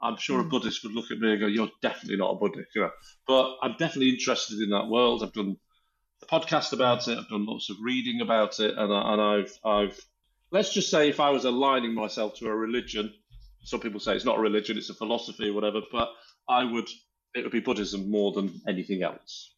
I'm 0.00 0.16
sure 0.16 0.40
a 0.40 0.42
hmm. 0.42 0.50
Buddhist 0.50 0.82
would 0.82 0.92
look 0.92 1.10
at 1.10 1.18
me 1.18 1.32
and 1.32 1.40
go, 1.40 1.46
"You're 1.46 1.70
definitely 1.82 2.16
not 2.16 2.32
a 2.32 2.36
Buddhist." 2.36 2.68
You 2.74 2.82
know? 2.82 2.90
But 3.26 3.56
I'm 3.62 3.72
definitely 3.72 4.10
interested 4.10 4.60
in 4.60 4.70
that 4.70 4.88
world. 4.88 5.22
I've 5.22 5.32
done 5.32 5.56
a 6.22 6.26
podcast 6.26 6.72
about 6.72 7.08
it. 7.08 7.18
I've 7.18 7.28
done 7.28 7.46
lots 7.46 7.70
of 7.70 7.76
reading 7.82 8.20
about 8.20 8.60
it, 8.60 8.76
and, 8.76 8.92
I, 8.92 9.12
and 9.12 9.22
I've 9.22 9.58
I've 9.64 10.00
let's 10.50 10.72
just 10.72 10.90
say 10.90 11.08
if 11.08 11.20
I 11.20 11.30
was 11.30 11.44
aligning 11.44 11.94
myself 11.94 12.34
to 12.36 12.48
a 12.48 12.54
religion, 12.54 13.12
some 13.62 13.80
people 13.80 14.00
say 14.00 14.14
it's 14.14 14.24
not 14.24 14.38
a 14.38 14.42
religion, 14.42 14.76
it's 14.76 14.90
a 14.90 14.94
philosophy 14.94 15.48
or 15.48 15.54
whatever, 15.54 15.80
but 15.90 16.10
I 16.48 16.64
would 16.64 16.88
it 17.34 17.42
would 17.42 17.52
be 17.52 17.60
Buddhism 17.60 18.10
more 18.10 18.32
than 18.32 18.60
anything 18.66 19.02
else. 19.02 19.54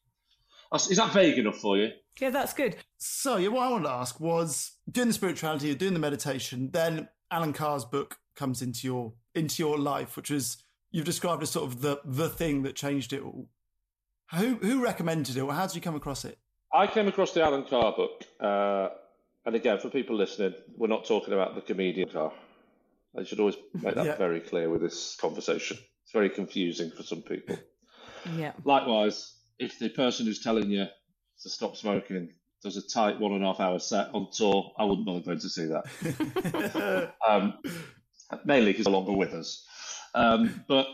Is 0.90 0.98
that 0.98 1.12
vague 1.12 1.38
enough 1.38 1.58
for 1.58 1.78
you? 1.78 1.90
Yeah, 2.20 2.30
that's 2.30 2.52
good. 2.52 2.76
So, 2.98 3.36
yeah, 3.36 3.48
what 3.48 3.66
I 3.66 3.70
wanted 3.70 3.84
to 3.84 3.90
ask 3.90 4.20
was 4.20 4.72
doing 4.90 5.08
the 5.08 5.14
spirituality, 5.14 5.74
doing 5.74 5.94
the 5.94 6.00
meditation, 6.00 6.70
then 6.72 7.08
Allen 7.30 7.52
Carr's 7.52 7.84
book 7.84 8.18
comes 8.36 8.62
into 8.62 8.86
your 8.86 9.12
into 9.34 9.62
your 9.62 9.78
life, 9.78 10.16
which 10.16 10.30
was 10.30 10.58
you've 10.90 11.04
described 11.04 11.42
as 11.42 11.50
sort 11.50 11.66
of 11.66 11.80
the 11.80 12.00
the 12.04 12.28
thing 12.28 12.62
that 12.62 12.74
changed 12.74 13.12
it 13.12 13.22
all. 13.22 13.48
Who 14.34 14.54
who 14.56 14.82
recommended 14.82 15.36
it, 15.36 15.40
or 15.40 15.52
how 15.52 15.66
did 15.66 15.74
you 15.74 15.80
come 15.80 15.94
across 15.94 16.24
it? 16.24 16.38
I 16.72 16.86
came 16.86 17.08
across 17.08 17.32
the 17.32 17.42
Allen 17.42 17.64
Carr 17.64 17.94
book, 17.96 18.24
uh, 18.40 18.88
and 19.46 19.54
again, 19.54 19.78
for 19.78 19.88
people 19.88 20.16
listening, 20.16 20.54
we're 20.76 20.88
not 20.88 21.06
talking 21.06 21.32
about 21.32 21.54
the 21.54 21.62
comedian 21.62 22.08
Carr. 22.08 22.32
I 23.18 23.24
should 23.24 23.40
always 23.40 23.56
make 23.74 23.94
that 23.94 24.04
yeah. 24.04 24.16
very 24.16 24.40
clear 24.40 24.68
with 24.68 24.82
this 24.82 25.16
conversation. 25.16 25.78
It's 26.02 26.12
very 26.12 26.28
confusing 26.30 26.90
for 26.90 27.02
some 27.02 27.22
people. 27.22 27.56
Yeah. 28.36 28.52
Likewise, 28.64 29.34
if 29.58 29.78
the 29.78 29.88
person 29.88 30.26
who's 30.26 30.42
telling 30.42 30.70
you 30.70 30.86
to 31.42 31.48
stop 31.48 31.76
smoking 31.76 32.30
does 32.62 32.76
a 32.76 32.86
tight 32.86 33.20
one 33.20 33.32
and 33.32 33.44
a 33.44 33.46
half 33.46 33.60
hour 33.60 33.78
set 33.78 34.14
on 34.14 34.28
tour, 34.32 34.72
I 34.78 34.84
wouldn't 34.84 35.06
bother 35.06 35.20
going 35.20 35.38
to 35.38 35.48
see 35.48 35.66
that. 35.66 37.12
um, 37.28 37.54
mainly 38.44 38.72
because 38.72 38.86
no 38.86 38.92
longer 38.92 39.12
with 39.12 39.32
us. 39.32 39.64
Um, 40.14 40.64
but 40.66 40.86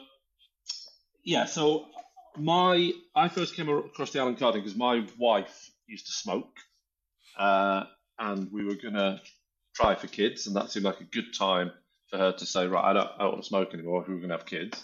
yeah, 1.25 1.47
so 1.47 1.87
my 2.37 2.93
I 3.15 3.29
first 3.29 3.57
came 3.57 3.69
across 3.69 4.11
the 4.11 4.21
Allen 4.21 4.37
Carr 4.37 4.53
because 4.53 4.77
my 4.77 5.07
wife 5.19 5.71
used 5.87 6.07
to 6.07 6.13
smoke, 6.13 6.59
uh, 7.39 7.85
and 8.19 8.53
we 8.53 8.65
were 8.65 8.75
gonna 8.75 9.21
try 9.75 9.95
for 9.95 10.07
kids, 10.07 10.47
and 10.47 10.57
that 10.57 10.71
seemed 10.71 10.85
like 10.85 11.01
a 11.01 11.05
good 11.05 11.35
time 11.37 11.73
for 12.11 12.19
her 12.19 12.33
to 12.33 12.47
say, 12.47 12.67
right, 12.67 12.85
I 12.85 12.93
don't, 12.93 13.11
I 13.17 13.23
don't 13.23 13.33
want 13.33 13.43
to 13.43 13.49
smoke 13.49 13.75
anymore. 13.75 14.03
If 14.03 14.09
we 14.09 14.15
were 14.15 14.21
gonna 14.21 14.35
have 14.35 14.47
kids, 14.47 14.83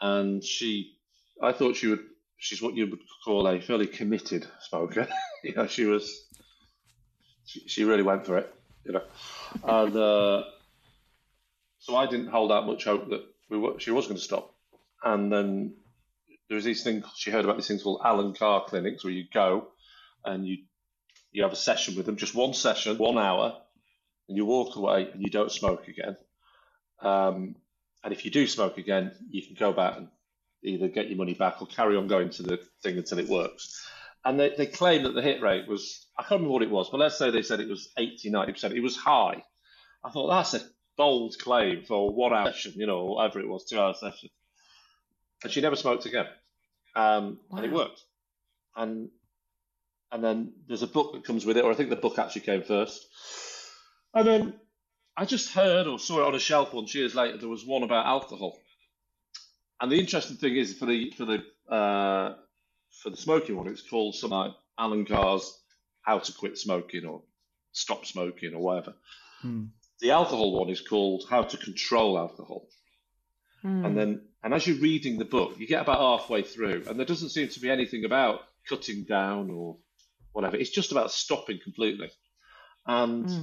and 0.00 0.44
she, 0.44 0.96
I 1.42 1.52
thought 1.52 1.76
she 1.76 1.88
would 1.88 2.04
she's 2.38 2.62
what 2.62 2.74
you 2.74 2.86
would 2.86 3.00
call 3.24 3.46
a 3.46 3.60
fairly 3.60 3.86
committed 3.86 4.46
smoker. 4.68 5.06
you 5.44 5.54
know, 5.54 5.66
she 5.66 5.84
was, 5.84 6.26
she, 7.44 7.60
she, 7.68 7.84
really 7.84 8.02
went 8.02 8.24
for 8.24 8.38
it. 8.38 8.54
You 8.84 8.92
know, 8.92 9.02
and 9.64 9.96
uh, 9.96 10.44
so 11.78 11.96
I 11.96 12.06
didn't 12.06 12.28
hold 12.28 12.50
out 12.50 12.66
much 12.66 12.84
hope 12.84 13.10
that 13.10 13.24
we 13.50 13.58
were, 13.58 13.78
she 13.78 13.90
was 13.90 14.06
going 14.06 14.16
to 14.16 14.22
stop. 14.22 14.54
And 15.04 15.30
then 15.30 15.74
there 16.48 16.56
was 16.56 16.64
these 16.64 16.82
things 16.82 17.04
she 17.16 17.30
heard 17.30 17.44
about 17.44 17.56
these 17.56 17.68
things 17.68 17.82
called 17.82 18.00
Allen 18.04 18.34
Carr 18.34 18.64
clinics, 18.66 19.04
where 19.04 19.12
you 19.12 19.24
go 19.32 19.68
and 20.24 20.46
you 20.46 20.58
you 21.30 21.42
have 21.42 21.52
a 21.52 21.56
session 21.56 21.94
with 21.94 22.06
them, 22.06 22.16
just 22.16 22.34
one 22.34 22.54
session, 22.54 22.96
one 22.96 23.18
hour, 23.18 23.54
and 24.28 24.36
you 24.36 24.46
walk 24.46 24.76
away 24.76 25.10
and 25.12 25.22
you 25.22 25.28
don't 25.28 25.52
smoke 25.52 25.86
again. 25.86 26.16
Um, 27.00 27.56
and 28.02 28.12
if 28.12 28.24
you 28.24 28.30
do 28.30 28.46
smoke 28.46 28.78
again, 28.78 29.12
you 29.30 29.42
can 29.42 29.54
go 29.54 29.72
back 29.72 29.98
and 29.98 30.08
either 30.62 30.88
get 30.88 31.08
your 31.08 31.18
money 31.18 31.34
back 31.34 31.60
or 31.60 31.66
carry 31.66 31.96
on 31.96 32.08
going 32.08 32.30
to 32.30 32.42
the 32.42 32.58
thing 32.82 32.98
until 32.98 33.18
it 33.18 33.28
works. 33.28 33.86
And 34.24 34.38
they, 34.38 34.52
they 34.56 34.66
claim 34.66 35.04
that 35.04 35.14
the 35.14 35.22
hit 35.22 35.40
rate 35.40 35.68
was, 35.68 36.06
I 36.18 36.22
can't 36.22 36.40
remember 36.40 36.52
what 36.52 36.62
it 36.62 36.70
was, 36.70 36.90
but 36.90 36.98
let's 36.98 37.16
say 37.16 37.30
they 37.30 37.42
said 37.42 37.60
it 37.60 37.68
was 37.68 37.88
80, 37.96 38.30
90%. 38.30 38.72
It 38.72 38.80
was 38.80 38.96
high. 38.96 39.44
I 40.04 40.10
thought 40.10 40.28
that's 40.28 40.54
a 40.54 40.60
bold 40.96 41.36
claim 41.38 41.84
for 41.84 42.12
one 42.12 42.32
hour 42.32 42.46
session, 42.46 42.74
you 42.76 42.86
know, 42.86 43.04
whatever 43.04 43.40
it 43.40 43.48
was, 43.48 43.64
two 43.64 43.80
hour 43.80 43.94
session. 43.94 44.30
And 45.42 45.52
she 45.52 45.60
never 45.60 45.76
smoked 45.76 46.06
again. 46.06 46.26
Um, 46.96 47.38
wow. 47.48 47.58
And 47.58 47.66
it 47.66 47.72
worked. 47.72 48.02
And 48.76 49.10
and 50.10 50.24
then 50.24 50.52
there's 50.66 50.82
a 50.82 50.86
book 50.86 51.12
that 51.12 51.24
comes 51.24 51.44
with 51.44 51.56
it, 51.56 51.64
or 51.64 51.70
I 51.70 51.74
think 51.74 51.90
the 51.90 51.96
book 51.96 52.18
actually 52.18 52.42
came 52.42 52.62
first. 52.62 53.06
And 54.14 54.26
then 54.26 54.54
I 55.16 55.26
just 55.26 55.52
heard 55.52 55.86
or 55.86 55.98
saw 55.98 56.20
it 56.20 56.26
on 56.26 56.34
a 56.34 56.40
shelf 56.40 56.72
once 56.72 56.94
years 56.94 57.14
later. 57.14 57.36
There 57.36 57.48
was 57.48 57.66
one 57.66 57.82
about 57.82 58.06
alcohol, 58.06 58.58
and 59.80 59.92
the 59.92 59.98
interesting 59.98 60.36
thing 60.36 60.56
is 60.56 60.74
for 60.74 60.86
the 60.86 61.10
for 61.10 61.24
the 61.24 61.72
uh, 61.72 62.34
for 63.02 63.10
the 63.10 63.16
smoking 63.16 63.56
one, 63.56 63.68
it's 63.68 63.88
called 63.88 64.14
something 64.14 64.38
like 64.38 64.52
Allen 64.78 65.04
Carr's 65.04 65.58
"How 66.02 66.18
to 66.18 66.32
Quit 66.32 66.58
Smoking" 66.58 67.04
or 67.04 67.22
"Stop 67.72 68.06
Smoking" 68.06 68.54
or 68.54 68.60
whatever. 68.60 68.94
Hmm. 69.40 69.66
The 70.00 70.12
alcohol 70.12 70.52
one 70.52 70.70
is 70.70 70.80
called 70.80 71.24
"How 71.28 71.42
to 71.42 71.56
Control 71.56 72.18
Alcohol." 72.18 72.66
Hmm. 73.62 73.84
And 73.84 73.96
then, 73.96 74.22
and 74.42 74.54
as 74.54 74.66
you're 74.66 74.78
reading 74.78 75.18
the 75.18 75.24
book, 75.24 75.58
you 75.58 75.66
get 75.66 75.82
about 75.82 76.20
halfway 76.20 76.42
through, 76.42 76.84
and 76.88 76.98
there 76.98 77.06
doesn't 77.06 77.30
seem 77.30 77.48
to 77.48 77.60
be 77.60 77.70
anything 77.70 78.04
about 78.04 78.40
cutting 78.68 79.04
down 79.04 79.50
or 79.50 79.76
whatever. 80.32 80.56
It's 80.56 80.70
just 80.70 80.92
about 80.92 81.10
stopping 81.10 81.58
completely. 81.62 82.10
And 82.86 83.30
hmm. 83.30 83.42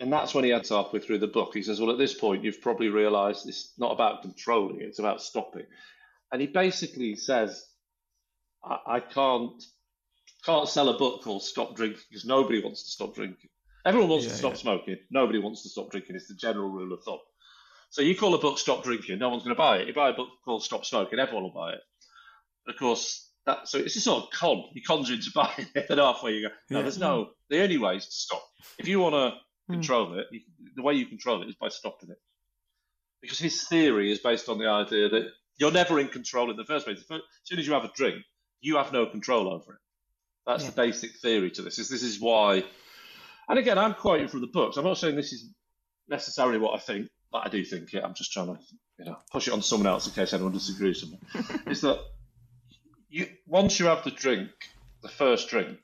And 0.00 0.12
that's 0.12 0.34
when 0.34 0.44
he 0.44 0.52
adds 0.52 0.70
halfway 0.70 1.00
through 1.00 1.18
the 1.18 1.26
book. 1.26 1.52
He 1.54 1.62
says, 1.62 1.80
Well, 1.80 1.90
at 1.90 1.98
this 1.98 2.14
point, 2.14 2.44
you've 2.44 2.60
probably 2.60 2.88
realized 2.88 3.48
it's 3.48 3.72
not 3.78 3.92
about 3.92 4.22
controlling 4.22 4.80
it's 4.80 4.98
about 4.98 5.22
stopping. 5.22 5.66
And 6.32 6.40
he 6.40 6.48
basically 6.48 7.14
says, 7.14 7.64
I, 8.64 8.78
I 8.86 9.00
can't 9.00 9.62
can't 10.44 10.68
sell 10.68 10.88
a 10.88 10.98
book 10.98 11.22
called 11.22 11.42
Stop 11.42 11.76
Drinking 11.76 12.02
because 12.10 12.24
nobody 12.24 12.62
wants 12.62 12.84
to 12.84 12.90
stop 12.90 13.14
drinking. 13.14 13.50
Everyone 13.86 14.08
wants 14.08 14.24
yeah, 14.24 14.32
to 14.32 14.36
stop 14.36 14.52
yeah. 14.52 14.58
smoking. 14.58 14.96
Nobody 15.10 15.38
wants 15.38 15.62
to 15.62 15.68
stop 15.68 15.90
drinking. 15.90 16.16
It's 16.16 16.28
the 16.28 16.34
general 16.34 16.68
rule 16.68 16.92
of 16.92 17.02
thumb. 17.04 17.18
So 17.90 18.02
you 18.02 18.16
call 18.16 18.34
a 18.34 18.38
book 18.38 18.58
Stop 18.58 18.82
Drinking, 18.82 19.20
no 19.20 19.28
one's 19.28 19.44
going 19.44 19.54
to 19.54 19.58
buy 19.58 19.78
it. 19.78 19.86
You 19.86 19.94
buy 19.94 20.10
a 20.10 20.14
book 20.14 20.28
called 20.44 20.64
Stop 20.64 20.84
Smoking, 20.84 21.20
everyone 21.20 21.44
will 21.44 21.52
buy 21.52 21.74
it. 21.74 21.80
Of 22.66 22.76
course, 22.76 23.30
that 23.46 23.68
so 23.68 23.78
it's 23.78 23.94
a 23.94 24.00
sort 24.00 24.24
of 24.24 24.30
con. 24.30 24.64
You 24.72 24.82
conjure 24.82 25.14
into 25.14 25.30
buying 25.34 25.68
it, 25.74 25.86
and 25.88 26.00
halfway 26.00 26.32
you 26.32 26.48
go, 26.48 26.54
no, 26.70 26.78
yeah. 26.78 26.82
there's 26.82 26.98
no. 26.98 27.30
The 27.50 27.62
only 27.62 27.78
way 27.78 27.96
is 27.96 28.06
to 28.06 28.12
stop. 28.12 28.42
If 28.78 28.88
you 28.88 28.98
want 28.98 29.14
to 29.14 29.38
mm. 29.68 29.74
control 29.74 30.18
it. 30.18 30.26
You, 30.30 30.40
the 30.76 30.82
way 30.82 30.94
you 30.94 31.06
control 31.06 31.42
it 31.42 31.48
is 31.48 31.54
by 31.54 31.68
stopping 31.68 32.10
it. 32.10 32.18
Because 33.20 33.38
his 33.38 33.66
theory 33.66 34.12
is 34.12 34.18
based 34.18 34.48
on 34.48 34.58
the 34.58 34.68
idea 34.68 35.08
that 35.08 35.28
you're 35.56 35.72
never 35.72 35.98
in 35.98 36.08
control 36.08 36.50
in 36.50 36.56
the 36.56 36.64
first 36.64 36.86
place. 36.86 36.98
As 36.98 37.20
soon 37.44 37.58
as 37.58 37.66
you 37.66 37.72
have 37.72 37.84
a 37.84 37.92
drink, 37.94 38.22
you 38.60 38.76
have 38.76 38.92
no 38.92 39.06
control 39.06 39.48
over 39.48 39.74
it. 39.74 39.78
That's 40.46 40.64
yeah. 40.64 40.70
the 40.70 40.76
basic 40.76 41.16
theory 41.16 41.50
to 41.52 41.62
this. 41.62 41.78
Is 41.78 41.88
this 41.88 42.02
is 42.02 42.20
why, 42.20 42.64
and 43.48 43.58
again, 43.58 43.78
I'm 43.78 43.94
quoting 43.94 44.28
from 44.28 44.40
the 44.42 44.46
books. 44.48 44.76
I'm 44.76 44.84
not 44.84 44.98
saying 44.98 45.16
this 45.16 45.32
is 45.32 45.48
necessarily 46.08 46.58
what 46.58 46.74
I 46.74 46.78
think, 46.78 47.08
but 47.32 47.46
I 47.46 47.48
do 47.48 47.64
think 47.64 47.94
it. 47.94 48.04
I'm 48.04 48.14
just 48.14 48.32
trying 48.32 48.48
to, 48.48 48.58
you 48.98 49.06
know, 49.06 49.16
push 49.32 49.48
it 49.48 49.54
on 49.54 49.62
someone 49.62 49.86
else 49.86 50.06
in 50.06 50.12
case 50.12 50.34
anyone 50.34 50.52
disagrees 50.52 51.02
with 51.02 51.12
me. 51.12 51.60
is 51.72 51.80
that 51.80 51.98
you 53.08 53.28
once 53.46 53.78
you 53.80 53.86
have 53.86 54.04
the 54.04 54.10
drink, 54.10 54.50
the 55.02 55.08
first 55.08 55.48
drink, 55.48 55.78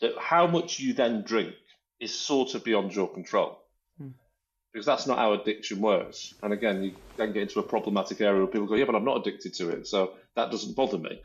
that 0.00 0.12
how 0.18 0.46
much 0.46 0.78
you 0.78 0.92
then 0.92 1.22
drink 1.22 1.54
is 2.00 2.14
sort 2.14 2.54
of 2.54 2.64
beyond 2.64 2.94
your 2.94 3.08
control. 3.08 3.58
Hmm. 3.98 4.10
Because 4.72 4.86
that's 4.86 5.06
not 5.06 5.18
how 5.18 5.32
addiction 5.32 5.80
works. 5.80 6.34
And 6.42 6.52
again, 6.52 6.82
you 6.82 6.92
then 7.16 7.32
get 7.32 7.42
into 7.42 7.60
a 7.60 7.62
problematic 7.62 8.20
area 8.20 8.38
where 8.38 8.46
people 8.46 8.66
go, 8.66 8.74
yeah, 8.74 8.84
but 8.84 8.94
I'm 8.94 9.04
not 9.04 9.18
addicted 9.18 9.54
to 9.54 9.70
it, 9.70 9.86
so 9.86 10.12
that 10.34 10.50
doesn't 10.50 10.76
bother 10.76 10.98
me. 10.98 11.20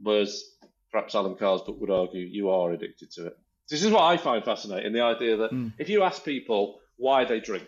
Whereas 0.00 0.44
perhaps 0.92 1.14
Allen 1.14 1.36
Carr's 1.36 1.62
book 1.62 1.80
would 1.80 1.90
argue 1.90 2.20
you 2.20 2.50
are 2.50 2.72
addicted 2.72 3.10
to 3.12 3.26
it. 3.26 3.38
This 3.68 3.84
is 3.84 3.90
what 3.90 4.04
I 4.04 4.16
find 4.16 4.44
fascinating 4.44 4.92
the 4.92 5.02
idea 5.02 5.36
that 5.38 5.52
mm. 5.52 5.72
if 5.78 5.88
you 5.88 6.02
ask 6.02 6.24
people 6.24 6.78
why 6.96 7.24
they 7.24 7.40
drink, 7.40 7.66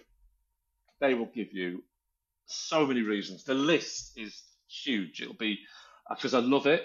they 1.00 1.14
will 1.14 1.26
give 1.26 1.52
you 1.52 1.82
so 2.46 2.86
many 2.86 3.02
reasons. 3.02 3.44
The 3.44 3.54
list 3.54 4.12
is 4.16 4.42
huge. 4.68 5.20
It'll 5.20 5.34
be 5.34 5.58
because 6.08 6.34
I 6.34 6.38
love 6.38 6.66
it 6.66 6.82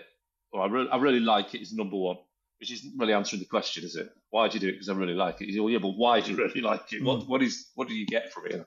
or 0.51 0.61
I, 0.61 0.67
re- 0.67 0.89
I 0.91 0.97
really 0.97 1.19
like 1.19 1.53
it 1.53 1.61
is 1.61 1.73
number 1.73 1.97
one, 1.97 2.17
which 2.59 2.71
isn't 2.71 2.93
really 2.97 3.13
answering 3.13 3.41
the 3.41 3.47
question, 3.47 3.83
is 3.83 3.95
it? 3.95 4.09
Why 4.29 4.47
do 4.47 4.55
you 4.55 4.59
do 4.59 4.69
it? 4.69 4.73
Because 4.73 4.89
I 4.89 4.93
really 4.93 5.13
like 5.13 5.41
it. 5.41 5.57
Oh, 5.59 5.67
yeah, 5.67 5.79
but 5.79 5.89
why 5.89 6.21
do 6.21 6.31
you 6.31 6.37
really 6.43 6.61
like 6.61 6.91
it? 6.93 7.03
What, 7.03 7.23
hmm. 7.23 7.29
what 7.29 7.41
is 7.41 7.69
what 7.75 7.87
do 7.87 7.93
you 7.93 8.05
get 8.05 8.31
from 8.31 8.47
it? 8.47 8.65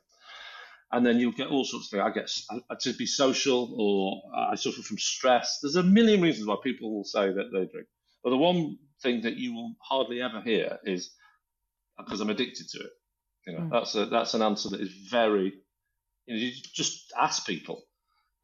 and 0.90 1.04
then 1.04 1.18
you'll 1.18 1.32
get 1.32 1.48
all 1.48 1.64
sorts 1.64 1.86
of 1.86 1.90
things. 1.90 2.02
I 2.02 2.10
get 2.10 2.62
I, 2.70 2.74
to 2.80 2.92
be 2.94 3.06
social, 3.06 3.74
or 3.78 4.22
uh, 4.34 4.52
I 4.52 4.54
suffer 4.54 4.82
from 4.82 4.98
stress. 4.98 5.58
There's 5.62 5.76
a 5.76 5.82
million 5.82 6.22
reasons 6.22 6.46
why 6.46 6.56
people 6.62 6.94
will 6.94 7.04
say 7.04 7.28
that 7.28 7.50
they 7.52 7.66
drink. 7.66 7.88
But 8.24 8.30
the 8.30 8.38
one 8.38 8.78
thing 9.02 9.22
that 9.22 9.36
you 9.36 9.54
will 9.54 9.74
hardly 9.82 10.22
ever 10.22 10.40
hear 10.40 10.78
is 10.84 11.10
uh, 11.98 12.04
because 12.04 12.20
I'm 12.20 12.30
addicted 12.30 12.68
to 12.70 12.78
it. 12.78 12.90
You 13.46 13.52
know, 13.54 13.60
mm. 13.60 13.70
that's 13.70 13.94
a 13.94 14.06
that's 14.06 14.34
an 14.34 14.42
answer 14.42 14.70
that 14.70 14.80
is 14.80 14.92
very. 15.10 15.54
You 16.26 16.34
know, 16.34 16.40
you 16.42 16.52
just 16.74 17.12
ask 17.18 17.46
people 17.46 17.82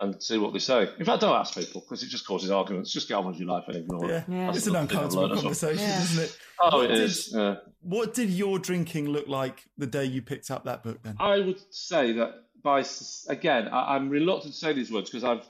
and 0.00 0.22
see 0.22 0.38
what 0.38 0.52
they 0.52 0.58
say. 0.58 0.88
In 0.98 1.04
fact, 1.04 1.20
don't 1.20 1.34
ask 1.34 1.54
people 1.54 1.80
because 1.80 2.02
it 2.02 2.08
just 2.08 2.26
causes 2.26 2.50
arguments. 2.50 2.92
Just 2.92 3.08
get 3.08 3.14
on 3.14 3.26
with 3.26 3.36
your 3.36 3.48
life 3.48 3.64
and 3.68 3.76
ignore 3.76 4.08
yeah. 4.08 4.18
it. 4.18 4.24
Yeah. 4.28 4.50
It's 4.50 4.66
an 4.66 4.76
uncomfortable 4.76 5.34
conversation, 5.34 5.78
yeah. 5.78 6.02
isn't 6.02 6.24
it? 6.24 6.38
Oh, 6.60 6.78
what 6.78 6.90
it 6.90 6.94
did, 6.94 7.00
is. 7.00 7.32
Yeah. 7.32 7.56
What 7.80 8.14
did 8.14 8.30
your 8.30 8.58
drinking 8.58 9.08
look 9.08 9.28
like 9.28 9.64
the 9.78 9.86
day 9.86 10.04
you 10.04 10.22
picked 10.22 10.50
up 10.50 10.64
that 10.64 10.82
book? 10.82 11.02
Then 11.02 11.16
I 11.20 11.38
would 11.38 11.60
say 11.70 12.12
that 12.12 12.34
by 12.62 12.84
again, 13.28 13.68
I, 13.68 13.96
am 13.96 14.08
reluctant 14.08 14.54
to 14.54 14.58
say 14.58 14.72
these 14.72 14.90
words 14.90 15.10
because 15.10 15.24
I've 15.24 15.44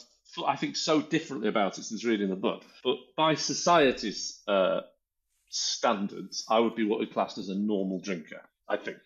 I 0.46 0.56
think 0.56 0.76
so 0.76 1.00
differently 1.00 1.48
about 1.48 1.78
it 1.78 1.84
since 1.84 2.04
reading 2.04 2.28
the 2.28 2.36
book. 2.36 2.62
But 2.82 2.96
by 3.16 3.34
society's 3.34 4.42
uh, 4.48 4.80
standards, 5.48 6.44
I 6.50 6.58
would 6.58 6.74
be 6.74 6.84
what 6.84 6.98
we 6.98 7.06
classed 7.06 7.38
as 7.38 7.48
a 7.48 7.54
normal 7.54 8.00
drinker. 8.00 8.42
I 8.68 8.76
think, 8.76 8.98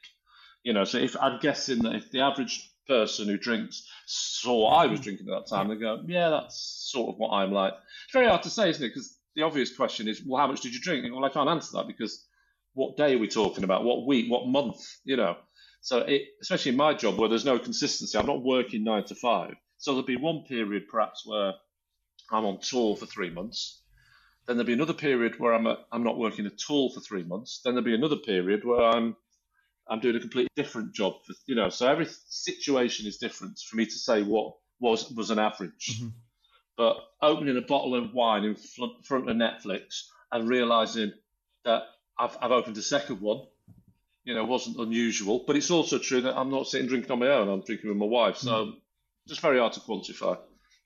you 0.62 0.72
know. 0.72 0.84
So 0.84 0.98
if 0.98 1.16
I'm 1.20 1.38
guessing 1.40 1.82
that 1.82 1.94
if 1.94 2.10
the 2.10 2.20
average 2.20 2.70
person 2.88 3.28
who 3.28 3.36
drinks 3.36 3.86
saw 4.06 4.68
I 4.68 4.86
was 4.86 5.00
mm-hmm. 5.00 5.04
drinking 5.04 5.28
at 5.28 5.44
that 5.44 5.54
time, 5.54 5.68
they 5.68 5.76
go, 5.76 6.02
yeah, 6.06 6.30
that's 6.30 6.88
sort 6.90 7.14
of 7.14 7.18
what 7.18 7.30
I'm 7.30 7.52
like. 7.52 7.74
It's 8.04 8.12
very 8.12 8.26
hard 8.26 8.42
to 8.44 8.50
say, 8.50 8.70
isn't 8.70 8.82
it? 8.82 8.88
Because 8.88 9.16
the 9.36 9.42
obvious 9.42 9.76
question 9.76 10.08
is, 10.08 10.22
well, 10.26 10.40
how 10.40 10.48
much 10.48 10.62
did 10.62 10.74
you 10.74 10.80
drink? 10.80 11.06
Well, 11.12 11.24
I 11.24 11.28
can't 11.28 11.48
answer 11.48 11.76
that 11.76 11.86
because 11.86 12.24
what 12.74 12.96
day 12.96 13.14
are 13.14 13.18
we 13.18 13.28
talking 13.28 13.64
about? 13.64 13.84
What 13.84 14.06
week? 14.06 14.30
What 14.30 14.48
month? 14.48 14.78
You 15.04 15.16
know. 15.16 15.36
So, 15.80 15.98
it, 15.98 16.22
especially 16.42 16.70
in 16.70 16.76
my 16.76 16.94
job 16.94 17.18
where 17.18 17.28
there's 17.28 17.44
no 17.44 17.58
consistency, 17.58 18.18
I'm 18.18 18.26
not 18.26 18.42
working 18.42 18.82
nine 18.82 19.04
to 19.04 19.14
five. 19.14 19.54
So 19.76 19.92
there'll 19.92 20.06
be 20.06 20.16
one 20.16 20.44
period 20.48 20.88
perhaps 20.88 21.24
where 21.24 21.54
I'm 22.32 22.44
on 22.44 22.58
tour 22.60 22.96
for 22.96 23.06
three 23.06 23.30
months. 23.30 23.82
Then 24.46 24.56
there'll 24.56 24.66
be 24.66 24.72
another 24.72 24.94
period 24.94 25.38
where 25.38 25.54
I'm 25.54 25.66
a, 25.66 25.78
I'm 25.92 26.02
not 26.02 26.18
working 26.18 26.46
at 26.46 26.58
all 26.68 26.90
for 26.90 27.00
three 27.00 27.22
months. 27.22 27.60
Then 27.64 27.74
there'll 27.74 27.84
be 27.84 27.94
another 27.94 28.16
period 28.16 28.64
where 28.64 28.82
I'm 28.82 29.14
I'm 29.88 30.00
doing 30.00 30.16
a 30.16 30.20
completely 30.20 30.50
different 30.56 30.94
job. 30.94 31.14
For, 31.26 31.34
you 31.46 31.54
know, 31.54 31.68
so 31.68 31.86
every 31.86 32.06
situation 32.28 33.06
is 33.06 33.16
different 33.16 33.58
for 33.58 33.76
me 33.76 33.86
to 33.86 33.92
say 33.92 34.22
what 34.22 34.54
was 34.80 35.10
was 35.10 35.30
an 35.30 35.38
average. 35.38 35.98
Mm-hmm. 35.98 36.08
But 36.76 36.96
opening 37.20 37.56
a 37.56 37.62
bottle 37.62 37.94
of 37.96 38.14
wine 38.14 38.44
in 38.44 38.54
front 38.54 39.28
of 39.28 39.36
Netflix 39.36 40.04
and 40.30 40.48
realizing 40.48 41.12
that 41.64 41.82
I've, 42.16 42.36
I've 42.40 42.52
opened 42.52 42.76
a 42.76 42.82
second 42.82 43.20
one, 43.20 43.40
you 44.22 44.34
know, 44.34 44.44
wasn't 44.44 44.78
unusual. 44.78 45.42
But 45.44 45.56
it's 45.56 45.72
also 45.72 45.98
true 45.98 46.20
that 46.20 46.36
I'm 46.36 46.50
not 46.50 46.68
sitting 46.68 46.86
drinking 46.86 47.10
on 47.10 47.18
my 47.18 47.28
own. 47.28 47.48
I'm 47.48 47.62
drinking 47.62 47.88
with 47.88 47.98
my 47.98 48.06
wife. 48.06 48.36
So 48.36 48.50
mm-hmm. 48.50 48.78
just 49.26 49.40
very 49.40 49.58
hard 49.58 49.72
to 49.72 49.80
quantify. 49.80 50.38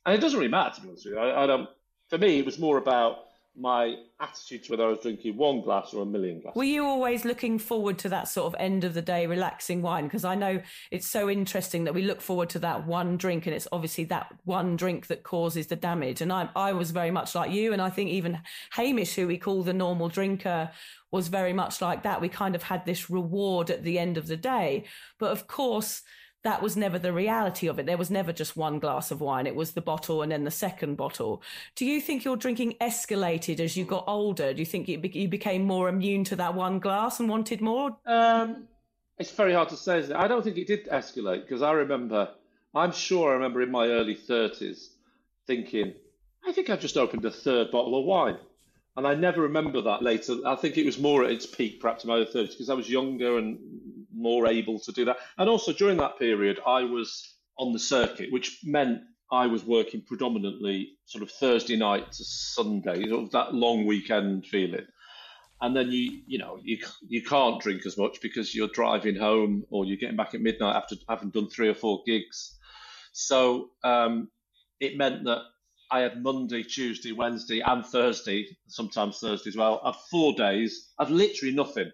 And 0.07 0.15
it 0.15 0.21
doesn't 0.21 0.39
really 0.39 0.51
matter, 0.51 0.77
to 0.77 0.81
be 0.81 0.89
honest 0.89 1.05
with 1.05 1.15
you. 1.15 1.21
I, 1.21 1.45
I 1.45 1.47
don't, 1.47 1.69
for 2.09 2.19
me, 2.19 2.39
it 2.39 2.47
was 2.47 2.59
more 2.59 2.79
about 2.79 3.19
my 3.57 3.97
attitude 4.19 4.65
to 4.65 4.73
whether 4.73 4.85
I 4.85 4.89
was 4.89 5.01
drinking 5.01 5.37
one 5.37 5.61
glass 5.61 5.93
or 5.93 6.03
a 6.03 6.07
million 6.07 6.41
glasses. 6.41 6.57
Were 6.57 6.65
you 6.65 6.85
always 6.85 7.25
looking 7.25 7.59
forward 7.59 7.99
to 7.99 8.09
that 8.09 8.29
sort 8.29 8.47
of 8.47 8.59
end 8.59 8.85
of 8.85 8.95
the 8.95 9.03
day 9.03 9.27
relaxing 9.27 9.83
wine? 9.83 10.05
Because 10.05 10.25
I 10.25 10.35
know 10.35 10.63
it's 10.91 11.07
so 11.07 11.29
interesting 11.29 11.85
that 11.85 11.95
we 11.95 12.03
look 12.03 12.21
forward 12.21 12.49
to 12.51 12.59
that 12.61 12.87
one 12.87 13.17
drink, 13.17 13.47
and 13.47 13.55
it's 13.55 13.69
obviously 13.71 14.05
that 14.05 14.33
one 14.45 14.77
drink 14.77 15.09
that 15.09 15.23
causes 15.23 15.67
the 15.67 15.77
damage. 15.77 16.21
And 16.21 16.33
I, 16.33 16.49
I 16.57 16.73
was 16.73 16.93
very 16.93 17.11
much 17.11 17.35
like 17.35 17.51
you, 17.51 17.73
and 17.73 17.83
I 17.83 17.91
think 17.91 18.11
even 18.11 18.41
Hamish, 18.73 19.15
who 19.15 19.27
we 19.27 19.39
call 19.39 19.63
the 19.63 19.75
normal 19.75 20.09
drinker, 20.09 20.71
was 21.11 21.29
very 21.29 21.53
much 21.53 21.83
like 21.83 22.05
that. 22.05 22.23
We 22.23 22.31
kind 22.31 22.55
of 22.55 22.63
had 22.63 22.87
this 22.87 23.11
reward 23.11 23.71
at 23.71 23.85
the 23.85 23.99
end 23.99 24.17
of 24.17 24.29
the 24.29 24.37
day, 24.37 24.85
but 25.19 25.31
of 25.31 25.47
course 25.47 26.03
that 26.43 26.61
was 26.61 26.77
never 26.77 26.99
the 26.99 27.13
reality 27.13 27.69
of 27.69 27.79
it. 27.79 27.87
There 27.87 27.97
was 27.97 28.11
never 28.11 28.33
just 28.33 28.57
one 28.57 28.79
glass 28.79 29.11
of 29.11 29.21
wine. 29.21 29.47
It 29.47 29.55
was 29.55 29.73
the 29.73 29.81
bottle 29.81 30.23
and 30.23 30.33
then 30.33 30.45
the 30.45 30.51
second 30.51 30.97
bottle. 30.97 31.43
Do 31.77 31.87
you 31.87 32.01
think 32.01 32.25
your 32.25 32.37
drinking 32.37 32.75
escalated 32.81 33.61
as 33.61 33.77
you 33.77 33.85
got 33.85 34.05
older? 34.09 34.53
Do 34.53 34.61
you 34.61 34.67
think 34.67 34.89
you, 34.89 34.99
became 34.99 35.65
more 35.65 35.89
immune 35.89 36.25
to 36.25 36.37
that 36.37 36.55
one 36.55 36.81
glass 36.81 37.21
and 37.21 37.29
wanted 37.29 37.61
more? 37.61 37.97
Um, 38.07 38.65
it's 39.19 39.31
very 39.31 39.53
hard 39.53 39.69
to 39.69 39.77
say, 39.77 40.01
isn't 40.01 40.17
it? 40.17 40.19
I 40.19 40.27
don't 40.27 40.43
think 40.43 40.57
it 40.57 40.67
did 40.67 40.89
escalate 40.89 41.43
because 41.43 41.63
I 41.63 41.73
remember, 41.73 42.29
I'm 42.75 42.93
sure 42.93 43.31
I 43.31 43.35
remember 43.35 43.63
in 43.63 43.71
my 43.71 43.87
early 43.87 44.17
30s 44.17 44.89
thinking, 45.47 45.95
I 46.45 46.53
think 46.53 46.71
I've 46.71 46.81
just 46.81 46.97
opened 46.97 47.25
a 47.25 47.31
third 47.31 47.71
bottle 47.71 47.99
of 47.99 48.05
wine. 48.05 48.39
And 48.97 49.07
I 49.07 49.15
never 49.15 49.43
remember 49.43 49.81
that 49.83 50.03
later. 50.03 50.37
I 50.45 50.57
think 50.57 50.77
it 50.77 50.85
was 50.85 50.99
more 50.99 51.25
at 51.25 51.31
its 51.31 51.47
peak, 51.47 51.81
perhaps 51.81 52.05
in 52.05 52.09
my 52.09 52.17
early 52.17 52.27
30s, 52.27 52.51
because 52.51 52.69
I 52.69 52.75
was 52.75 52.91
younger 52.91 53.39
and 53.39 53.59
more 54.23 54.47
able 54.47 54.79
to 54.81 54.93
do 54.93 55.05
that. 55.07 55.19
And 55.39 55.49
also 55.49 55.73
during 55.73 55.99
that 55.99 56.19
period, 56.19 56.61
I 56.67 56.85
was 56.85 57.37
on 57.59 57.73
the 57.73 57.79
circuit, 57.79 58.33
which 58.33 58.61
meant 58.65 59.01
I 59.31 59.47
was 59.47 59.65
working 59.65 60.03
predominantly 60.03 60.99
sort 61.07 61.23
of 61.23 61.31
Thursday 61.31 61.77
night 61.77 62.13
to 62.13 62.25
Sunday, 62.25 63.09
sort 63.09 63.25
of 63.25 63.31
that 63.33 63.55
long 63.55 63.87
weekend 63.87 64.47
feeling. 64.47 64.87
And 65.61 65.77
then 65.77 65.93
you, 65.93 66.23
you 66.27 66.39
know, 66.39 66.59
you 66.63 66.79
you 67.07 67.23
can't 67.23 67.61
drink 67.61 67.87
as 67.87 67.97
much 67.97 68.21
because 68.21 68.55
you're 68.55 68.69
driving 68.69 69.17
home 69.17 69.65
or 69.71 69.85
you're 69.85 69.97
getting 69.97 70.17
back 70.17 70.35
at 70.35 70.41
midnight 70.41 70.77
after 70.77 70.97
having 71.09 71.31
done 71.31 71.49
three 71.49 71.69
or 71.69 71.75
four 71.75 72.03
gigs. 72.05 72.59
So 73.13 73.71
um, 73.85 74.29
it 74.81 74.97
meant 74.97 75.25
that 75.25 75.43
I 75.91 76.01
had 76.01 76.23
Monday, 76.23 76.63
Tuesday, 76.63 77.13
Wednesday, 77.13 77.61
and 77.61 77.87
Thursday, 77.87 78.49
sometimes 78.67 79.19
Thursday 79.19 79.51
as 79.51 79.57
well. 79.57 79.81
I 79.85 79.91
had 79.91 80.01
four 80.11 80.35
days. 80.35 80.91
I 80.99 81.05
had 81.05 81.13
literally 81.13 81.55
nothing. 81.55 81.93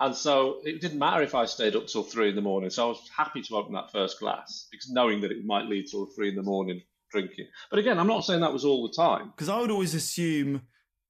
And 0.00 0.14
so 0.14 0.60
it 0.64 0.80
didn't 0.80 0.98
matter 0.98 1.22
if 1.22 1.34
I 1.34 1.44
stayed 1.44 1.74
up 1.74 1.86
till 1.86 2.04
three 2.04 2.28
in 2.28 2.36
the 2.36 2.42
morning. 2.42 2.70
So 2.70 2.86
I 2.86 2.88
was 2.88 3.08
happy 3.14 3.42
to 3.42 3.56
open 3.56 3.72
that 3.74 3.90
first 3.90 4.20
glass 4.20 4.68
because 4.70 4.90
knowing 4.90 5.20
that 5.22 5.32
it 5.32 5.44
might 5.44 5.66
lead 5.66 5.86
till 5.90 6.06
three 6.06 6.28
in 6.28 6.36
the 6.36 6.42
morning 6.42 6.82
drinking. 7.10 7.46
But 7.70 7.78
again, 7.78 7.98
I'm 7.98 8.06
not 8.06 8.24
saying 8.24 8.40
that 8.40 8.52
was 8.52 8.64
all 8.64 8.86
the 8.86 8.94
time. 8.94 9.32
Because 9.34 9.48
I 9.48 9.60
would 9.60 9.70
always 9.70 9.94
assume 9.94 10.62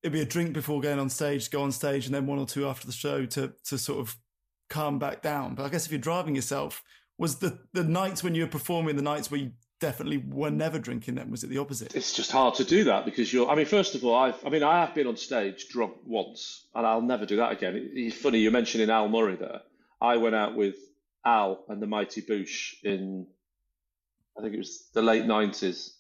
it'd 0.02 0.12
be 0.12 0.20
a 0.20 0.24
drink 0.24 0.52
before 0.52 0.80
going 0.80 0.98
on 0.98 1.10
stage, 1.10 1.50
go 1.50 1.62
on 1.62 1.72
stage, 1.72 2.06
and 2.06 2.14
then 2.14 2.26
one 2.26 2.38
or 2.38 2.46
two 2.46 2.66
after 2.66 2.86
the 2.86 2.92
show 2.92 3.26
to 3.26 3.52
to 3.66 3.78
sort 3.78 4.00
of 4.00 4.16
calm 4.70 4.98
back 4.98 5.22
down. 5.22 5.54
But 5.54 5.66
I 5.66 5.68
guess 5.68 5.86
if 5.86 5.92
you're 5.92 6.00
driving 6.00 6.34
yourself, 6.34 6.82
was 7.18 7.36
the 7.36 7.58
the 7.72 7.84
nights 7.84 8.22
when 8.22 8.34
you 8.34 8.44
were 8.44 8.50
performing, 8.50 8.96
the 8.96 9.02
nights 9.02 9.30
where 9.30 9.40
you 9.40 9.52
definitely 9.80 10.18
were 10.18 10.50
never 10.50 10.78
drinking 10.78 11.14
then 11.14 11.30
was 11.30 11.44
it 11.44 11.50
the 11.50 11.58
opposite? 11.58 11.94
It's 11.94 12.12
just 12.12 12.32
hard 12.32 12.54
to 12.56 12.64
do 12.64 12.84
that 12.84 13.04
because 13.04 13.32
you're 13.32 13.48
i 13.48 13.54
mean 13.54 13.66
first 13.66 13.94
of 13.94 14.04
all 14.04 14.14
I've, 14.14 14.44
i 14.44 14.48
mean 14.48 14.62
i 14.62 14.80
have 14.80 14.94
been 14.94 15.06
on 15.06 15.16
stage 15.16 15.68
drunk 15.68 15.94
once 16.04 16.66
and 16.74 16.86
i'll 16.86 17.02
never 17.02 17.26
do 17.26 17.36
that 17.36 17.52
again. 17.52 17.90
It's 17.94 18.16
funny 18.16 18.40
you're 18.40 18.52
mentioning 18.52 18.90
al 18.90 19.08
murray 19.08 19.36
there 19.36 19.60
i 20.00 20.16
went 20.16 20.34
out 20.34 20.56
with 20.56 20.76
al 21.24 21.64
and 21.68 21.80
the 21.80 21.86
mighty 21.86 22.22
boosh 22.22 22.74
in 22.82 23.26
i 24.36 24.42
think 24.42 24.54
it 24.54 24.58
was 24.58 24.88
the 24.94 25.02
late 25.02 25.24
90s 25.24 25.92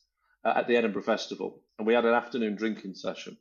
uh, 0.44 0.54
at 0.56 0.66
the 0.68 0.76
edinburgh 0.76 1.02
festival. 1.02 1.60
And 1.78 1.86
we 1.86 1.94
had 1.94 2.04
an 2.04 2.14
afternoon 2.14 2.56
drinking 2.56 2.94
session. 2.94 3.36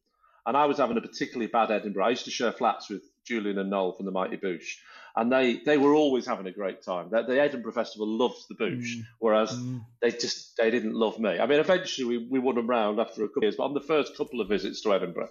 And 0.45 0.55
i 0.55 0.65
was 0.65 0.77
having 0.77 0.97
a 0.97 1.01
particularly 1.01 1.47
bad 1.47 1.71
edinburgh. 1.71 2.05
I 2.05 2.09
used 2.11 2.25
to 2.25 2.31
share 2.31 2.51
flats 2.51 2.89
with 2.89 3.01
julian 3.23 3.57
and 3.57 3.69
noel 3.69 3.93
from 3.93 4.05
the 4.05 4.11
mighty 4.11 4.37
boosh 4.37 4.77
and 5.17 5.31
they 5.31 5.57
they 5.65 5.77
were 5.77 5.95
always 5.95 6.27
having 6.27 6.45
a 6.45 6.51
great 6.51 6.83
time. 6.83 7.09
The, 7.09 7.23
the 7.23 7.41
Edinburgh 7.41 7.73
Festival 7.73 8.07
loved 8.07 8.45
the 8.49 8.55
Boosh, 8.55 8.97
mm. 8.97 9.05
whereas 9.17 9.51
mm. 9.51 9.83
they 9.99 10.11
just 10.11 10.55
they 10.57 10.69
didn't 10.69 10.93
love 10.93 11.19
me. 11.19 11.39
I 11.39 11.47
mean, 11.47 11.59
eventually 11.59 12.05
we, 12.05 12.27
we 12.29 12.39
won 12.39 12.55
them 12.55 12.67
round 12.67 12.99
after 12.99 13.23
a 13.23 13.27
couple 13.27 13.39
of 13.39 13.43
years, 13.43 13.55
but 13.55 13.65
on 13.65 13.73
the 13.73 13.81
first 13.81 14.15
couple 14.15 14.39
of 14.39 14.47
visits 14.47 14.81
to 14.81 14.93
Edinburgh, 14.93 15.29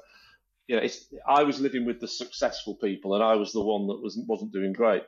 you 0.67 0.75
know, 0.75 0.83
it's, 0.83 1.07
I 1.27 1.45
was 1.45 1.61
living 1.61 1.87
with 1.87 2.01
the 2.01 2.09
successful 2.09 2.75
people, 2.75 3.15
and 3.15 3.23
I 3.23 3.37
was 3.37 3.53
the 3.53 3.63
one 3.63 3.87
that 3.87 4.03
was 4.03 4.19
wasn't 4.27 4.53
doing 4.53 4.73
great. 4.73 5.05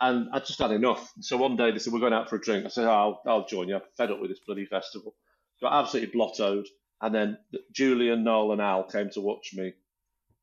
And 0.00 0.30
I 0.32 0.40
just 0.40 0.58
had 0.58 0.72
enough. 0.72 1.12
So 1.20 1.36
one 1.36 1.56
day 1.56 1.70
they 1.70 1.78
said, 1.78 1.92
We're 1.92 2.00
going 2.00 2.12
out 2.12 2.28
for 2.28 2.34
a 2.34 2.40
drink. 2.40 2.66
I 2.66 2.70
said, 2.70 2.86
oh, 2.86 2.90
I'll, 2.90 3.22
I'll 3.24 3.46
join 3.46 3.68
you. 3.68 3.76
I'm 3.76 3.82
fed 3.96 4.10
up 4.10 4.20
with 4.20 4.30
this 4.30 4.40
bloody 4.44 4.66
festival. 4.66 5.14
Got 5.60 5.74
absolutely 5.74 6.12
blottoed. 6.12 6.66
And 7.00 7.14
then 7.14 7.38
Julian, 7.70 8.24
Noel, 8.24 8.50
and 8.50 8.60
Al 8.60 8.82
came 8.82 9.10
to 9.10 9.20
watch 9.20 9.52
me 9.54 9.74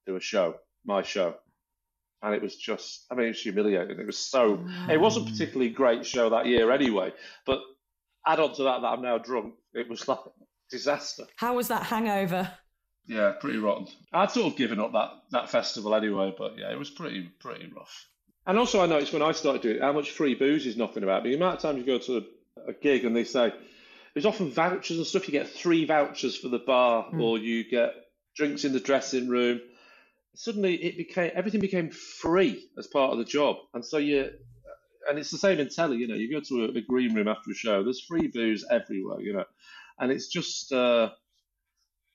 do 0.08 0.16
a 0.16 0.22
show, 0.22 0.56
my 0.86 1.02
show. 1.02 1.36
And 2.22 2.36
it 2.36 2.42
was 2.42 2.56
just, 2.56 3.06
I 3.10 3.16
mean, 3.16 3.28
it 3.28 3.30
was 3.30 3.42
humiliating. 3.42 4.00
It 4.00 4.06
was 4.06 4.18
so, 4.18 4.66
it 4.90 5.00
wasn't 5.00 5.28
a 5.28 5.32
particularly 5.32 5.72
great 5.72 6.06
show 6.06 6.30
that 6.30 6.48
year 6.48 6.70
anyway. 6.72 7.14
But 7.46 7.60
add 8.28 8.40
on 8.40 8.54
to 8.56 8.64
that, 8.64 8.82
that 8.82 8.88
I'm 8.88 9.02
now 9.02 9.18
drunk, 9.18 9.54
it 9.74 9.90
was 9.90 10.08
like 10.08 10.20
disaster. 10.70 11.24
How 11.38 11.56
was 11.56 11.70
that 11.70 11.84
hangover? 11.84 12.52
Yeah, 13.08 13.34
pretty 13.40 13.58
rotten. 13.58 13.88
I'd 14.14 14.32
sort 14.32 14.52
of 14.52 14.58
given 14.58 14.80
up 14.80 14.92
that, 14.92 15.12
that 15.32 15.50
festival 15.50 15.96
anyway, 15.96 16.34
but 16.38 16.58
yeah, 16.58 16.72
it 16.72 16.78
was 16.78 16.90
pretty 16.90 17.30
pretty 17.40 17.72
rough. 17.76 18.08
And 18.46 18.58
also, 18.58 18.82
I 18.82 18.86
noticed 18.86 19.14
when 19.14 19.22
I 19.22 19.32
started 19.32 19.62
doing 19.62 19.78
it, 19.78 19.82
how 19.82 19.94
much 19.94 20.12
free 20.12 20.36
booze 20.36 20.66
is 20.66 20.78
knocking 20.78 21.04
about. 21.04 21.24
The 21.24 21.36
amount 21.36 21.56
of 21.56 21.62
times 21.62 21.80
you 21.80 21.86
go 21.86 22.00
to 22.00 22.18
a, 22.18 22.72
a 22.72 22.74
gig 22.74 23.06
and 23.06 23.16
they 23.16 23.24
say, 23.24 23.54
there's 24.14 24.26
often 24.26 24.52
vouchers 24.52 24.98
and 24.98 25.06
stuff. 25.06 25.28
You 25.28 25.32
get 25.32 25.50
three 25.50 25.86
vouchers 25.86 26.38
for 26.38 26.50
the 26.50 26.60
bar, 26.60 27.06
mm. 27.12 27.22
or 27.22 27.38
you 27.38 27.64
get 27.70 27.94
drinks 28.36 28.66
in 28.66 28.74
the 28.74 28.80
dressing 28.80 29.28
room. 29.28 29.62
Suddenly, 30.36 30.76
it 30.76 30.98
became 30.98 31.32
everything 31.36 31.62
became 31.62 31.90
free 31.90 32.70
as 32.78 32.88
part 32.88 33.12
of 33.12 33.18
the 33.18 33.26
job, 33.26 33.58
and 33.74 33.86
so 33.86 33.98
you. 33.98 34.32
And 35.08 35.18
it's 35.18 35.32
the 35.32 35.38
same 35.38 35.60
in 35.60 35.70
telly, 35.70 35.98
you 35.98 36.08
know. 36.08 36.16
You 36.16 36.32
go 36.32 36.40
to 36.40 36.66
a, 36.66 36.78
a 36.78 36.82
green 36.82 37.16
room 37.16 37.28
after 37.28 37.50
a 37.50 37.56
show. 37.56 37.84
There's 37.84 38.02
free 38.02 38.28
booze 38.28 38.66
everywhere, 38.70 39.22
you 39.22 39.34
know, 39.34 39.46
and 40.00 40.12
it's 40.12 40.28
just. 40.28 40.72
Uh, 40.72 41.10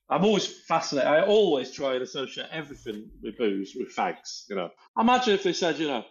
I'm 0.08 0.24
always 0.24 0.46
fascinated. 0.46 1.10
I 1.10 1.22
always 1.22 1.72
try 1.72 1.94
and 1.94 2.02
associate 2.02 2.48
everything 2.52 3.10
with 3.22 3.38
booze 3.38 3.74
with 3.74 3.94
fags. 3.94 4.44
You 4.50 4.56
know, 4.56 4.70
imagine 4.98 5.34
if 5.34 5.42
they 5.42 5.54
said, 5.54 5.78
you 5.78 5.88
know, 5.88 6.04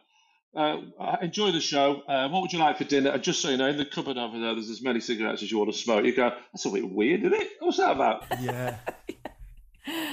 uh, 0.55 1.17
enjoy 1.21 1.51
the 1.51 1.61
show. 1.61 2.01
Uh, 2.07 2.27
what 2.29 2.41
would 2.41 2.53
you 2.53 2.59
like 2.59 2.77
for 2.77 2.83
dinner? 2.83 3.11
And 3.11 3.23
just 3.23 3.41
so 3.41 3.49
you 3.49 3.57
know, 3.57 3.67
in 3.67 3.77
the 3.77 3.85
cupboard 3.85 4.17
over 4.17 4.39
there, 4.39 4.53
there's 4.53 4.69
as 4.69 4.81
many 4.81 4.99
cigarettes 4.99 5.43
as 5.43 5.51
you 5.51 5.57
want 5.57 5.71
to 5.71 5.77
smoke. 5.77 6.05
You 6.05 6.15
go, 6.15 6.31
that's 6.51 6.65
a 6.65 6.69
bit 6.69 6.89
weird, 6.89 7.21
isn't 7.21 7.33
it? 7.33 7.49
What's 7.59 7.77
that 7.77 7.91
about? 7.91 8.25
Yeah. 8.41 8.77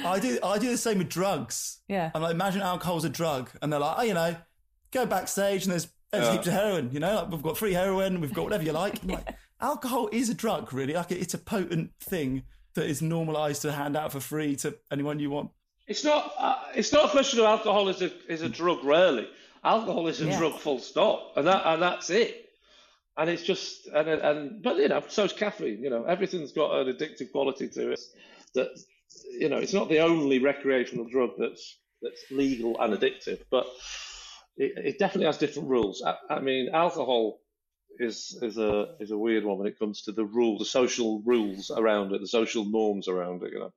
I 0.05 0.19
do. 0.19 0.39
I 0.43 0.59
do 0.59 0.71
the 0.71 0.79
same 0.79 0.99
with 0.99 1.09
drugs. 1.09 1.79
Yeah. 1.89 2.11
I'm 2.15 2.23
like, 2.23 2.33
imagine 2.33 2.63
alcohol's 2.63 3.05
a 3.05 3.09
drug, 3.09 3.51
and 3.63 3.73
they're 3.73 3.81
like, 3.81 3.97
oh, 3.99 4.03
you 4.03 4.15
know, 4.15 4.37
go 4.91 5.07
backstage 5.07 5.65
and 5.65 5.73
there's, 5.73 5.89
there's 6.13 6.27
yeah. 6.27 6.33
heaps 6.33 6.47
of 6.47 6.53
heroin. 6.53 6.91
You 6.93 7.01
know, 7.01 7.15
like 7.17 7.31
we've 7.31 7.43
got 7.43 7.59
free 7.59 7.73
heroin, 7.73 8.21
we've 8.21 8.35
got 8.35 8.45
whatever 8.45 8.65
you 8.65 8.73
like. 8.73 9.01
yeah. 9.05 9.17
like 9.17 9.37
alcohol 9.61 10.09
is 10.13 10.29
a 10.29 10.35
drug, 10.35 10.73
really. 10.73 10.95
Like 10.95 11.13
it's 11.13 11.35
a 11.35 11.39
potent 11.39 11.93
thing 12.01 12.45
that 12.75 12.87
is 12.87 13.03
normalised 13.03 13.63
to 13.63 13.73
hand 13.73 13.97
out 13.97 14.13
for 14.13 14.21
free 14.21 14.57
to 14.57 14.77
anyone 14.91 15.19
you 15.19 15.31
want. 15.31 15.51
It's 15.87 16.05
not. 16.05 16.33
Uh, 16.39 16.57
it's 16.75 16.93
not 16.93 17.07
a 17.07 17.09
question 17.09 17.41
of 17.41 17.47
alcohol 17.47 17.89
is 17.89 18.01
a 18.03 18.11
is 18.31 18.43
a 18.43 18.49
drug. 18.49 18.85
Really, 18.85 19.29
alcohol 19.65 20.07
is 20.07 20.21
a 20.21 20.27
yeah. 20.27 20.39
drug. 20.39 20.59
Full 20.59 20.79
stop, 20.79 21.33
and 21.37 21.47
that 21.47 21.63
and 21.67 21.83
that's 21.83 22.11
it. 22.11 22.47
And 23.17 23.29
it's 23.29 23.43
just 23.43 23.87
and 23.89 24.09
and 24.09 24.63
but 24.63 24.77
you 24.77 24.89
know, 24.89 25.03
so 25.09 25.25
is 25.25 25.33
caffeine. 25.33 25.83
You 25.83 25.91
know, 25.91 26.05
everything's 26.05 26.53
got 26.53 26.75
an 26.75 26.95
addictive 26.95 27.33
quality 27.33 27.69
to 27.69 27.91
it. 27.91 28.01
That 28.55 28.69
you 29.25 29.49
know, 29.49 29.59
it's 29.59 29.73
not 29.73 29.89
the 29.89 30.01
only 30.01 30.39
recreational 30.39 31.07
drug 31.09 31.31
that's 31.39 31.79
that's 32.03 32.23
legal 32.31 32.81
and 32.81 32.95
addictive, 32.95 33.41
but 33.51 33.67
it, 34.57 34.73
it 34.77 34.99
definitely 34.99 35.27
has 35.27 35.39
different 35.39 35.69
rules. 35.69 36.03
I, 36.05 36.17
I 36.29 36.41
mean, 36.41 36.71
alcohol 36.73 37.41
is 37.99 38.39
is 38.43 38.59
a 38.59 38.97
is 39.01 39.11
a 39.11 39.19
weird 39.19 39.45
one 39.45 39.59
when 39.59 39.67
it 39.67 39.79
comes 39.79 40.03
to 40.03 40.13
the 40.13 40.25
rule, 40.25 40.59
the 40.59 40.65
social 40.65 41.23
rules 41.23 41.71
around 41.71 42.13
it, 42.13 42.21
the 42.21 42.27
social 42.27 42.65
norms 42.65 43.09
around 43.09 43.43
it. 43.43 43.53
You 43.53 43.61
know. 43.61 43.73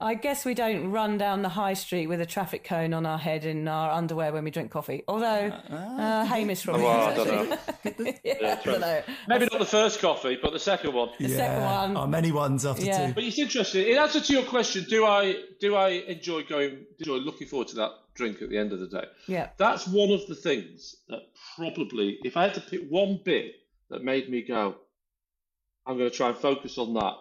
I 0.00 0.14
guess 0.14 0.44
we 0.44 0.54
don't 0.54 0.92
run 0.92 1.18
down 1.18 1.42
the 1.42 1.48
high 1.48 1.74
street 1.74 2.06
with 2.06 2.20
a 2.20 2.26
traffic 2.26 2.62
cone 2.62 2.94
on 2.94 3.04
our 3.04 3.18
head 3.18 3.44
in 3.44 3.66
our 3.66 3.90
underwear 3.90 4.32
when 4.32 4.44
we 4.44 4.50
drink 4.52 4.70
coffee. 4.70 5.02
Although 5.08 5.52
uh, 5.70 5.74
uh, 5.74 6.24
Hamish 6.24 6.62
probably 6.62 6.84
well, 6.84 7.08
I 7.08 7.14
don't 7.14 7.50
know. 7.50 7.58
yeah, 8.24 8.34
yeah, 8.40 8.60
I 8.60 8.64
don't 8.64 8.80
know. 8.80 9.02
Maybe 9.26 9.48
not 9.50 9.58
the 9.58 9.66
first 9.66 10.00
coffee, 10.00 10.38
but 10.40 10.52
the 10.52 10.60
second 10.60 10.92
one. 10.94 11.08
The 11.18 11.26
yeah. 11.26 11.36
second 11.36 11.62
one. 11.64 11.96
Oh, 11.96 12.06
many 12.06 12.30
ones 12.30 12.64
after 12.64 12.84
yeah. 12.84 13.08
two. 13.08 13.14
But 13.14 13.24
it's 13.24 13.40
interesting. 13.40 13.88
In 13.88 13.98
answer 13.98 14.20
to 14.20 14.32
your 14.32 14.44
question, 14.44 14.86
do 14.88 15.04
I 15.04 15.34
do 15.58 15.74
I 15.74 15.88
enjoy 15.88 16.44
going 16.44 16.86
enjoy 17.00 17.16
looking 17.16 17.48
forward 17.48 17.66
to 17.68 17.76
that 17.76 17.90
drink 18.14 18.40
at 18.40 18.50
the 18.50 18.58
end 18.58 18.72
of 18.72 18.78
the 18.78 18.86
day? 18.86 19.04
Yeah. 19.26 19.48
That's 19.56 19.88
one 19.88 20.12
of 20.12 20.24
the 20.28 20.36
things 20.36 20.94
that 21.08 21.22
probably, 21.56 22.20
if 22.22 22.36
I 22.36 22.44
had 22.44 22.54
to 22.54 22.60
pick 22.60 22.82
one 22.88 23.20
bit 23.24 23.46
that 23.90 24.04
made 24.04 24.30
me 24.30 24.42
go, 24.42 24.76
I'm 25.84 25.98
going 25.98 26.08
to 26.08 26.16
try 26.16 26.28
and 26.28 26.36
focus 26.36 26.78
on 26.78 26.94
that 26.94 27.14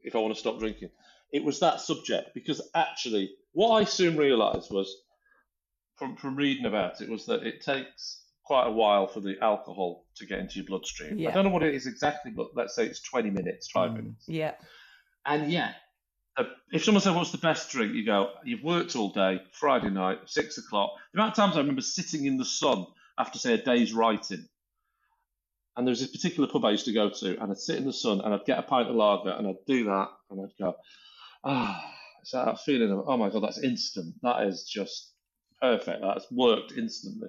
if 0.00 0.16
I 0.16 0.18
want 0.18 0.32
to 0.32 0.40
stop 0.40 0.58
drinking 0.58 0.88
it 1.32 1.42
was 1.42 1.60
that 1.60 1.80
subject 1.80 2.30
because 2.34 2.60
actually 2.74 3.30
what 3.52 3.70
I 3.70 3.84
soon 3.84 4.16
realised 4.16 4.70
was 4.70 4.94
from 5.96 6.16
from 6.16 6.36
reading 6.36 6.66
about 6.66 7.00
it 7.00 7.08
was 7.08 7.26
that 7.26 7.42
it 7.42 7.62
takes 7.62 8.22
quite 8.44 8.66
a 8.66 8.70
while 8.70 9.06
for 9.06 9.20
the 9.20 9.36
alcohol 9.40 10.04
to 10.16 10.26
get 10.26 10.38
into 10.38 10.56
your 10.56 10.66
bloodstream. 10.66 11.18
Yeah. 11.18 11.30
I 11.30 11.32
don't 11.32 11.44
know 11.44 11.50
what 11.50 11.62
it 11.62 11.74
is 11.74 11.86
exactly, 11.86 12.32
but 12.32 12.48
let's 12.54 12.74
say 12.74 12.84
it's 12.84 13.00
20 13.00 13.30
minutes, 13.30 13.70
five 13.70 13.92
mm. 13.92 13.96
minutes. 13.96 14.24
Yeah. 14.26 14.54
And 15.24 15.50
yet, 15.50 15.76
uh, 16.36 16.44
if 16.72 16.84
someone 16.84 17.02
said, 17.02 17.14
What's 17.14 17.30
the 17.30 17.38
best 17.38 17.70
drink? 17.70 17.94
You 17.94 18.04
go, 18.04 18.30
You've 18.44 18.64
worked 18.64 18.96
all 18.96 19.10
day, 19.10 19.42
Friday 19.52 19.90
night, 19.90 20.18
six 20.26 20.58
o'clock. 20.58 20.92
The 21.12 21.20
amount 21.20 21.32
of 21.32 21.36
times 21.36 21.56
I 21.56 21.60
remember 21.60 21.82
sitting 21.82 22.26
in 22.26 22.36
the 22.36 22.44
sun 22.44 22.86
after, 23.18 23.38
say, 23.38 23.54
a 23.54 23.58
day's 23.58 23.92
writing. 23.92 24.48
And 25.76 25.86
there 25.86 25.92
was 25.92 26.00
this 26.00 26.10
particular 26.10 26.48
pub 26.48 26.64
I 26.64 26.72
used 26.72 26.84
to 26.86 26.92
go 26.92 27.10
to, 27.10 27.40
and 27.40 27.50
I'd 27.50 27.58
sit 27.58 27.76
in 27.76 27.84
the 27.84 27.92
sun 27.92 28.20
and 28.20 28.34
I'd 28.34 28.44
get 28.44 28.58
a 28.58 28.62
pint 28.62 28.88
of 28.88 28.96
lager 28.96 29.30
and 29.30 29.46
I'd 29.46 29.64
do 29.66 29.84
that, 29.84 30.08
and 30.30 30.40
I'd 30.40 30.58
go, 30.58 30.74
ah, 31.44 31.92
it's 32.20 32.32
that 32.32 32.60
feeling 32.60 32.92
of, 32.92 33.04
oh 33.06 33.16
my 33.16 33.30
God, 33.30 33.42
that's 33.42 33.62
instant. 33.62 34.14
That 34.22 34.46
is 34.46 34.64
just 34.64 35.12
perfect. 35.60 36.02
That's 36.02 36.30
worked 36.30 36.72
instantly. 36.72 37.28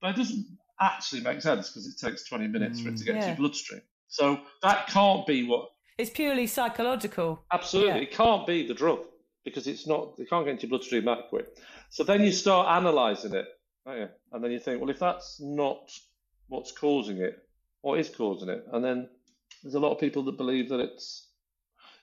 But 0.00 0.10
it 0.10 0.16
doesn't 0.16 0.46
actually 0.80 1.22
make 1.22 1.40
sense 1.42 1.68
because 1.68 1.86
it 1.86 2.04
takes 2.04 2.24
20 2.28 2.48
minutes 2.48 2.80
mm, 2.80 2.84
for 2.84 2.88
it 2.90 2.96
to 2.98 3.04
get 3.04 3.14
yeah. 3.16 3.20
to 3.22 3.26
your 3.28 3.36
bloodstream. 3.36 3.82
So 4.08 4.40
that 4.62 4.86
can't 4.88 5.26
be 5.26 5.46
what. 5.46 5.70
It's 5.98 6.10
purely 6.10 6.46
psychological. 6.46 7.44
Absolutely. 7.52 7.92
Yeah. 7.94 8.02
It 8.02 8.12
can't 8.12 8.46
be 8.46 8.66
the 8.66 8.74
drug 8.74 9.00
because 9.44 9.66
it's 9.66 9.86
not, 9.86 10.14
it 10.18 10.30
can't 10.30 10.44
get 10.44 10.52
into 10.52 10.66
your 10.66 10.70
bloodstream 10.70 11.04
that 11.06 11.28
quick. 11.28 11.46
So 11.90 12.04
then 12.04 12.22
you 12.22 12.32
start 12.32 12.66
analysing 12.80 13.34
it. 13.34 13.46
And 13.86 14.44
then 14.44 14.50
you 14.50 14.60
think, 14.60 14.80
well, 14.80 14.90
if 14.90 14.98
that's 14.98 15.40
not 15.40 15.90
what's 16.48 16.72
causing 16.72 17.18
it, 17.18 17.38
what 17.80 17.98
is 17.98 18.10
causing 18.10 18.50
it? 18.50 18.66
And 18.72 18.84
then 18.84 19.08
there's 19.62 19.76
a 19.76 19.80
lot 19.80 19.92
of 19.92 19.98
people 19.98 20.22
that 20.24 20.36
believe 20.36 20.68
that 20.68 20.80
it's 20.80 21.27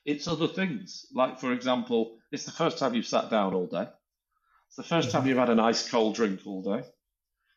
it's 0.06 0.28
other 0.28 0.46
things. 0.46 1.06
Like, 1.12 1.40
for 1.40 1.52
example, 1.52 2.16
it's 2.32 2.44
the 2.44 2.52
first 2.52 2.78
time 2.78 2.94
you've 2.94 3.06
sat 3.06 3.28
down 3.28 3.52
all 3.52 3.66
day. 3.66 3.88
It's 4.68 4.76
the 4.76 4.94
1st 4.94 5.10
time 5.10 5.26
you've 5.26 5.36
had 5.36 5.50
an 5.50 5.60
ice 5.60 5.88
cold 5.88 6.14
drink 6.14 6.40
all 6.46 6.62
day. 6.62 6.86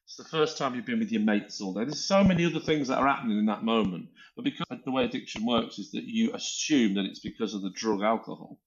It's 0.05 0.15
the 0.15 0.23
first 0.23 0.57
time 0.57 0.73
you've 0.73 0.85
been 0.85 0.99
with 0.99 1.11
your 1.11 1.21
mates 1.21 1.61
all 1.61 1.73
day. 1.73 1.83
There's 1.83 2.03
so 2.03 2.23
many 2.23 2.45
other 2.45 2.59
things 2.59 2.87
that 2.87 2.97
are 2.97 3.07
happening 3.07 3.37
in 3.37 3.45
that 3.45 3.63
moment. 3.63 4.07
But 4.35 4.45
because 4.45 4.79
the 4.83 4.91
way 4.91 5.05
addiction 5.05 5.45
works 5.45 5.77
is 5.77 5.91
that 5.91 6.05
you 6.05 6.33
assume 6.33 6.95
that 6.95 7.05
it's 7.05 7.19
because 7.19 7.53
of 7.53 7.61
the 7.61 7.69
drug 7.69 8.01
alcohol, 8.01 8.59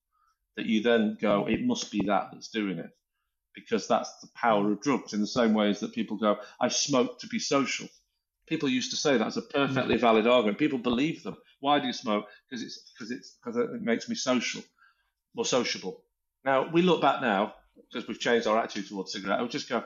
that 0.57 0.67
you 0.67 0.83
then 0.83 1.19
go, 1.21 1.47
it 1.47 1.65
must 1.65 1.91
be 1.91 2.03
that 2.07 2.29
that's 2.33 2.49
doing 2.49 2.79
it. 2.79 2.91
Because 3.55 3.89
that's 3.89 4.21
the 4.21 4.29
power 4.37 4.71
of 4.71 4.81
drugs, 4.81 5.13
in 5.13 5.21
the 5.21 5.27
same 5.27 5.55
way 5.55 5.71
as 5.71 5.81
that 5.81 5.93
people 5.93 6.17
go, 6.17 6.39
I 6.61 6.69
smoke 6.69 7.19
to 7.21 7.27
be 7.27 7.39
social. 7.41 7.89
People 8.47 8.69
used 8.69 8.91
to 8.91 8.97
say 8.97 9.17
that's 9.17 9.37
a 9.37 9.43
perfectly 9.43 9.97
valid 9.97 10.27
argument. 10.27 10.59
People 10.59 10.79
believe 10.79 11.23
them. 11.23 11.37
Why 11.63 11.79
do 11.79 11.87
you 11.87 11.93
smoke? 11.93 12.27
Because 12.51 12.65
it's 12.65 12.93
because 12.93 13.13
it's 13.13 13.37
because 13.41 13.57
it 13.57 13.81
makes 13.81 14.09
me 14.09 14.17
social, 14.17 14.63
more 15.33 15.45
sociable. 15.45 16.03
Now 16.45 16.69
we 16.69 16.83
look 16.83 17.01
back 17.01 17.23
now 17.23 17.55
because 17.89 18.09
we've 18.09 18.19
changed 18.19 18.49
our 18.49 18.59
attitude 18.59 18.89
towards 18.89 19.13
cigarette. 19.13 19.39
I 19.39 19.43
would 19.43 19.53
just 19.53 19.69
go, 19.69 19.85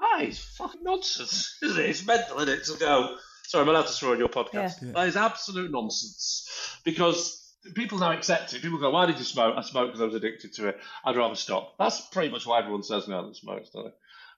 "Ah, 0.00 0.18
it's 0.22 0.40
fucking 0.56 0.82
nonsense, 0.82 1.56
isn't 1.62 1.80
it? 1.80 1.88
It's 1.88 2.04
mental, 2.04 2.40
isn't 2.40 2.48
it?" 2.48 2.64
To 2.64 2.76
go, 2.78 3.16
sorry, 3.46 3.62
I'm 3.62 3.68
allowed 3.68 3.86
to 3.86 3.92
swear 3.92 4.10
on 4.14 4.18
your 4.18 4.28
podcast. 4.28 4.82
Yeah. 4.82 4.90
That 4.92 5.06
is 5.06 5.16
absolute 5.16 5.70
nonsense 5.70 6.50
because 6.84 7.54
people 7.76 7.98
now 7.98 8.10
accept 8.10 8.52
it. 8.52 8.62
People 8.62 8.80
go, 8.80 8.90
"Why 8.90 9.06
did 9.06 9.18
you 9.18 9.24
smoke?" 9.24 9.54
I 9.56 9.62
smoked 9.62 9.92
because 9.92 10.02
I 10.02 10.06
was 10.06 10.16
addicted 10.16 10.52
to 10.54 10.68
it. 10.70 10.80
I'd 11.04 11.16
rather 11.16 11.36
stop. 11.36 11.78
That's 11.78 12.00
pretty 12.00 12.30
much 12.30 12.44
what 12.44 12.58
everyone 12.58 12.82
says 12.82 13.06
now 13.06 13.22
that 13.22 13.36
smokes, 13.36 13.70
don't 13.70 13.84
they? 13.84 13.94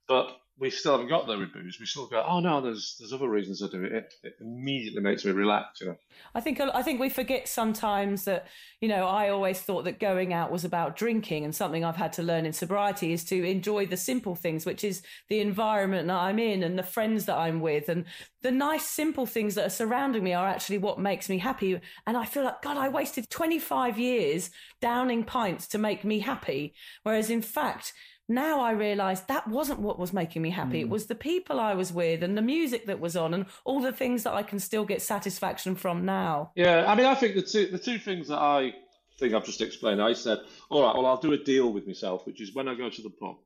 But 0.07 0.37
we 0.59 0.71
still 0.71 0.92
haven't 0.92 1.09
got 1.09 1.27
there 1.27 1.38
with 1.38 1.53
booze. 1.53 1.77
We 1.79 1.85
still 1.85 2.07
go, 2.07 2.25
oh 2.27 2.40
no, 2.40 2.62
there's 2.62 2.97
there's 2.99 3.12
other 3.12 3.29
reasons 3.29 3.62
I 3.62 3.69
do 3.69 3.85
it. 3.85 3.92
It, 3.92 4.14
it 4.23 4.33
immediately 4.40 5.03
makes 5.03 5.25
me 5.25 5.33
relax, 5.33 5.81
you 5.81 5.88
know. 5.88 5.97
I 6.35 6.40
think 6.40 6.61
I 6.61 6.83
think 6.83 6.99
we 6.99 7.11
forget 7.11 7.47
sometimes 7.47 8.25
that 8.25 8.47
you 8.81 8.88
know 8.88 9.07
I 9.07 9.29
always 9.29 9.61
thought 9.61 9.85
that 9.85 10.01
going 10.01 10.33
out 10.33 10.51
was 10.51 10.64
about 10.64 10.97
drinking, 10.97 11.45
and 11.45 11.55
something 11.55 11.85
I've 11.85 11.97
had 11.97 12.14
to 12.14 12.23
learn 12.23 12.47
in 12.47 12.55
sobriety 12.55 13.12
is 13.12 13.23
to 13.25 13.45
enjoy 13.45 13.85
the 13.87 13.99
simple 13.99 14.35
things, 14.35 14.64
which 14.64 14.83
is 14.83 15.03
the 15.29 15.40
environment 15.40 16.09
that 16.09 16.16
I'm 16.16 16.38
in 16.38 16.62
and 16.62 16.79
the 16.79 16.83
friends 16.83 17.27
that 17.27 17.37
I'm 17.37 17.61
with, 17.61 17.90
and 17.90 18.07
the 18.40 18.51
nice 18.51 18.87
simple 18.87 19.27
things 19.27 19.57
that 19.57 19.66
are 19.66 19.71
surrounding 19.71 20.25
me 20.25 20.33
are 20.33 20.49
actually 20.49 20.79
what 20.79 20.99
makes 20.99 21.29
me 21.29 21.38
happy. 21.38 21.79
And 22.07 22.16
I 22.16 22.25
feel 22.25 22.45
like 22.45 22.62
God, 22.62 22.79
I 22.79 22.88
wasted 22.88 23.29
25 23.29 23.99
years 23.99 24.51
downing 24.81 25.25
pints 25.25 25.66
to 25.69 25.79
make 25.79 26.03
me 26.03 26.21
happy, 26.21 26.75
whereas 27.03 27.29
in 27.29 27.42
fact 27.42 27.92
now 28.29 28.61
I 28.61 28.73
realized 28.73 29.29
that 29.29 29.47
wasn't 29.47 29.81
what 29.81 29.99
was 29.99 30.12
making 30.12 30.43
me 30.43 30.51
happy. 30.51 30.79
Mm. 30.79 30.83
It 30.83 30.89
was 30.89 31.07
the 31.07 31.15
people 31.15 31.61
I 31.61 31.75
was 31.75 31.93
with 31.93 32.23
and 32.23 32.37
the 32.37 32.43
music 32.43 32.87
that 32.87 33.01
was 33.01 33.17
on 33.17 33.35
and 33.35 33.47
all 33.65 33.81
the 33.81 33.93
things 33.93 34.25
that 34.25 34.35
I 34.35 34.43
can 34.43 34.59
still 34.59 34.85
get 34.85 35.03
satisfaction 35.03 35.75
from 35.77 36.05
now. 36.05 36.51
Yeah, 36.57 36.85
I 36.87 36.95
mean, 36.95 37.07
I 37.07 37.15
think 37.15 37.35
the 37.35 37.43
two 37.43 37.67
the 37.69 37.79
two 37.79 37.99
things 37.99 38.29
that 38.29 38.39
I 38.39 38.75
think 39.19 39.35
I've 39.35 39.45
just 39.45 39.61
explained. 39.61 40.03
I 40.03 40.12
said, 40.12 40.39
all 40.71 40.83
right, 40.83 40.95
well, 40.95 41.07
I'll 41.07 41.21
do 41.21 41.33
a 41.33 41.39
deal 41.39 41.73
with 41.73 41.87
myself, 41.87 42.27
which 42.27 42.41
is 42.41 42.55
when 42.55 42.69
I 42.69 42.75
go 42.75 42.91
to 42.91 43.03
the 43.03 43.11
pub, 43.11 43.37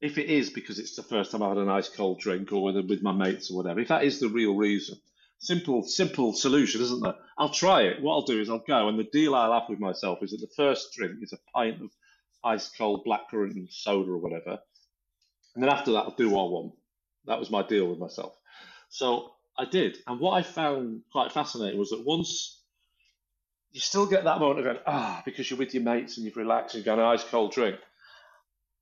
if 0.00 0.18
it 0.18 0.26
is 0.26 0.50
because 0.50 0.78
it's 0.78 0.96
the 0.96 1.02
first 1.02 1.30
time 1.30 1.42
I've 1.42 1.50
had 1.50 1.58
a 1.58 1.64
nice 1.64 1.88
cold 1.88 2.20
drink 2.20 2.52
or 2.52 2.62
with, 2.62 2.76
with 2.88 3.02
my 3.02 3.12
mates 3.12 3.50
or 3.50 3.56
whatever, 3.56 3.80
if 3.80 3.88
that 3.88 4.04
is 4.04 4.20
the 4.20 4.28
real 4.28 4.54
reason, 4.54 4.96
simple, 5.38 5.82
simple 5.82 6.32
solution, 6.32 6.80
isn't 6.80 7.02
there? 7.02 7.14
I'll 7.38 7.50
try 7.52 7.82
it. 7.82 8.00
What 8.00 8.14
I'll 8.14 8.22
do 8.22 8.40
is 8.40 8.48
I'll 8.48 8.64
go, 8.66 8.88
and 8.88 8.98
the 8.98 9.04
deal 9.12 9.34
I'll 9.34 9.52
have 9.52 9.68
with 9.68 9.80
myself 9.80 10.22
is 10.22 10.30
that 10.30 10.40
the 10.40 10.54
first 10.56 10.92
drink 10.96 11.16
is 11.22 11.32
a 11.32 11.50
pint 11.54 11.82
of 11.82 11.90
ice 12.44 12.70
cold 12.76 13.06
blackcurrant 13.06 13.72
soda 13.72 14.10
or 14.10 14.18
whatever. 14.18 14.58
And 15.54 15.62
then 15.62 15.70
after 15.70 15.92
that, 15.92 16.00
I'll 16.00 16.14
do 16.16 16.30
what 16.30 16.44
I 16.44 16.48
want. 16.48 16.72
That 17.26 17.38
was 17.38 17.50
my 17.50 17.62
deal 17.62 17.86
with 17.86 17.98
myself. 17.98 18.34
So 18.88 19.32
I 19.58 19.64
did. 19.64 19.98
And 20.06 20.18
what 20.18 20.32
I 20.32 20.42
found 20.42 21.02
quite 21.12 21.32
fascinating 21.32 21.78
was 21.78 21.90
that 21.90 22.04
once 22.04 22.58
you 23.72 23.80
still 23.80 24.06
get 24.06 24.24
that 24.24 24.38
moment 24.38 24.60
of 24.60 24.64
going, 24.66 24.78
ah, 24.86 25.22
because 25.24 25.50
you're 25.50 25.58
with 25.58 25.74
your 25.74 25.82
mates 25.82 26.16
and 26.16 26.26
you've 26.26 26.36
relaxed 26.36 26.74
and 26.74 26.80
you've 26.80 26.86
got 26.86 26.98
an 26.98 27.04
ice 27.04 27.24
cold 27.24 27.52
drink. 27.52 27.76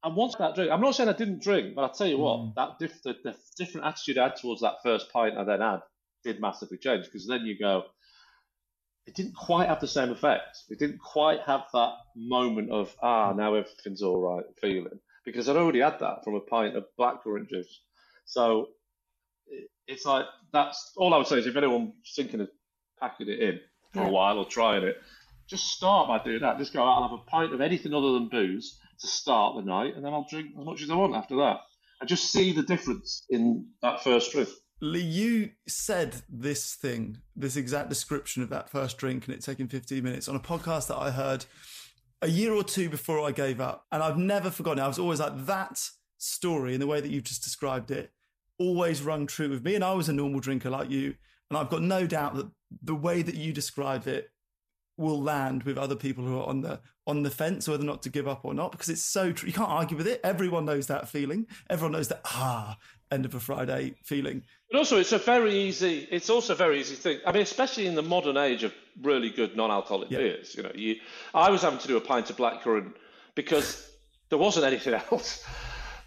And 0.02 0.16
once 0.16 0.34
that 0.36 0.54
drink, 0.54 0.70
I'm 0.70 0.80
not 0.80 0.94
saying 0.94 1.08
I 1.08 1.14
didn't 1.14 1.42
drink, 1.42 1.74
but 1.74 1.82
I'll 1.82 1.92
tell 1.92 2.06
you 2.06 2.18
what, 2.18 2.38
mm. 2.38 2.54
that 2.54 2.78
diff, 2.78 3.02
the, 3.02 3.14
the, 3.22 3.36
different 3.56 3.86
attitude 3.86 4.18
I 4.18 4.24
had 4.24 4.36
towards 4.36 4.62
that 4.62 4.82
first 4.82 5.12
pint 5.12 5.36
I 5.36 5.44
then 5.44 5.60
had 5.60 5.80
did 6.24 6.40
massively 6.40 6.78
change 6.78 7.04
because 7.04 7.26
then 7.26 7.42
you 7.42 7.58
go, 7.58 7.84
it 9.06 9.14
didn't 9.14 9.34
quite 9.34 9.68
have 9.68 9.80
the 9.80 9.88
same 9.88 10.10
effect. 10.10 10.58
It 10.68 10.78
didn't 10.78 10.98
quite 10.98 11.40
have 11.46 11.64
that 11.72 11.94
moment 12.14 12.70
of, 12.70 12.94
ah, 13.02 13.32
now 13.32 13.54
everything's 13.54 14.02
all 14.02 14.20
right 14.20 14.44
feeling 14.60 15.00
because 15.24 15.48
I'd 15.48 15.56
already 15.56 15.80
had 15.80 15.98
that 16.00 16.24
from 16.24 16.34
a 16.34 16.40
pint 16.40 16.76
of 16.76 16.84
blackcurrant 16.98 17.48
juice. 17.48 17.80
So 18.24 18.68
it's 19.86 20.04
like, 20.04 20.26
that's 20.52 20.92
all 20.96 21.14
I 21.14 21.18
would 21.18 21.26
say 21.26 21.38
is 21.38 21.46
if 21.46 21.56
anyone's 21.56 21.92
thinking 22.14 22.40
of 22.40 22.48
packing 23.00 23.28
it 23.28 23.40
in, 23.40 23.60
for 23.92 24.02
yeah. 24.02 24.08
a 24.08 24.10
while 24.10 24.38
or 24.38 24.44
trying 24.44 24.84
it, 24.84 24.96
just 25.48 25.68
start 25.68 26.08
by 26.08 26.22
doing 26.22 26.40
that. 26.42 26.58
Just 26.58 26.72
go 26.72 26.82
out 26.82 27.02
and 27.02 27.10
have 27.10 27.18
a 27.18 27.30
pint 27.30 27.52
of 27.52 27.60
anything 27.60 27.92
other 27.92 28.12
than 28.12 28.28
booze 28.28 28.78
to 29.00 29.06
start 29.06 29.56
the 29.56 29.62
night, 29.62 29.96
and 29.96 30.04
then 30.04 30.12
I'll 30.12 30.26
drink 30.30 30.50
as 30.58 30.64
much 30.64 30.82
as 30.82 30.90
I 30.90 30.94
want 30.94 31.16
after 31.16 31.36
that. 31.36 31.60
And 32.00 32.08
just 32.08 32.30
see 32.30 32.52
the 32.52 32.62
difference 32.62 33.24
in 33.28 33.66
that 33.82 34.04
first 34.04 34.32
drink. 34.32 34.48
Lee, 34.80 35.00
you 35.00 35.50
said 35.68 36.22
this 36.28 36.74
thing, 36.74 37.18
this 37.36 37.56
exact 37.56 37.88
description 37.88 38.42
of 38.42 38.48
that 38.48 38.70
first 38.70 38.96
drink 38.96 39.26
and 39.26 39.34
it 39.34 39.42
taking 39.42 39.68
15 39.68 40.02
minutes 40.02 40.28
on 40.28 40.36
a 40.36 40.40
podcast 40.40 40.88
that 40.88 40.96
I 40.96 41.10
heard 41.10 41.44
a 42.22 42.28
year 42.28 42.52
or 42.52 42.64
two 42.64 42.88
before 42.88 43.20
I 43.20 43.32
gave 43.32 43.60
up. 43.60 43.86
And 43.92 44.02
I've 44.02 44.16
never 44.16 44.50
forgotten 44.50 44.78
it. 44.78 44.84
I 44.84 44.88
was 44.88 44.98
always 44.98 45.20
like, 45.20 45.46
that 45.46 45.80
story 46.16 46.72
and 46.72 46.82
the 46.82 46.86
way 46.86 47.00
that 47.00 47.10
you've 47.10 47.24
just 47.24 47.42
described 47.42 47.90
it 47.90 48.12
always 48.58 49.02
rung 49.02 49.26
true 49.26 49.50
with 49.50 49.64
me. 49.64 49.74
And 49.74 49.84
I 49.84 49.92
was 49.92 50.08
a 50.08 50.12
normal 50.14 50.40
drinker 50.40 50.70
like 50.70 50.90
you. 50.90 51.14
And 51.50 51.58
I've 51.58 51.70
got 51.70 51.82
no 51.82 52.06
doubt 52.06 52.36
that 52.36 52.50
the 52.82 52.94
way 52.94 53.22
that 53.22 53.34
you 53.34 53.52
describe 53.52 54.06
it 54.06 54.30
will 54.96 55.20
land 55.20 55.62
with 55.64 55.78
other 55.78 55.96
people 55.96 56.24
who 56.24 56.38
are 56.38 56.46
on 56.46 56.60
the 56.60 56.80
on 57.06 57.22
the 57.22 57.30
fence 57.30 57.66
whether 57.66 57.82
or 57.82 57.86
not 57.86 58.02
to 58.02 58.10
give 58.10 58.28
up 58.28 58.44
or 58.44 58.54
not 58.54 58.70
because 58.70 58.88
it's 58.88 59.02
so 59.02 59.32
true. 59.32 59.48
You 59.48 59.52
can't 59.52 59.70
argue 59.70 59.96
with 59.96 60.06
it. 60.06 60.20
Everyone 60.22 60.64
knows 60.64 60.86
that 60.86 61.08
feeling. 61.08 61.46
Everyone 61.68 61.92
knows 61.92 62.08
that 62.08 62.20
ah 62.26 62.76
end 63.10 63.24
of 63.24 63.34
a 63.34 63.40
Friday 63.40 63.94
feeling. 64.04 64.42
But 64.70 64.78
also, 64.78 64.98
it's 64.98 65.12
a 65.12 65.18
very 65.18 65.54
easy. 65.54 66.06
It's 66.10 66.30
also 66.30 66.52
a 66.52 66.56
very 66.56 66.80
easy 66.80 66.94
thing. 66.94 67.18
I 67.26 67.32
mean, 67.32 67.42
especially 67.42 67.86
in 67.86 67.94
the 67.94 68.02
modern 68.02 68.36
age 68.36 68.62
of 68.62 68.72
really 69.02 69.30
good 69.30 69.56
non-alcoholic 69.56 70.10
yeah. 70.10 70.18
beers. 70.18 70.54
You 70.54 70.62
know, 70.62 70.72
you. 70.74 70.96
I 71.34 71.50
was 71.50 71.62
having 71.62 71.80
to 71.80 71.88
do 71.88 71.96
a 71.96 72.00
pint 72.00 72.30
of 72.30 72.36
blackcurrant 72.36 72.94
because 73.34 73.90
there 74.28 74.38
wasn't 74.38 74.66
anything 74.66 74.94
else. 75.10 75.44